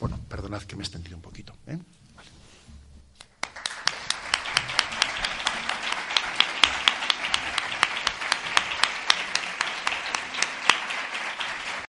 Bueno, 0.00 0.18
perdonad 0.28 0.62
que 0.62 0.76
me 0.76 0.82
he 0.82 0.86
extendido 0.86 1.16
un 1.16 1.22
poquito. 1.22 1.54
¿eh? 1.66 1.78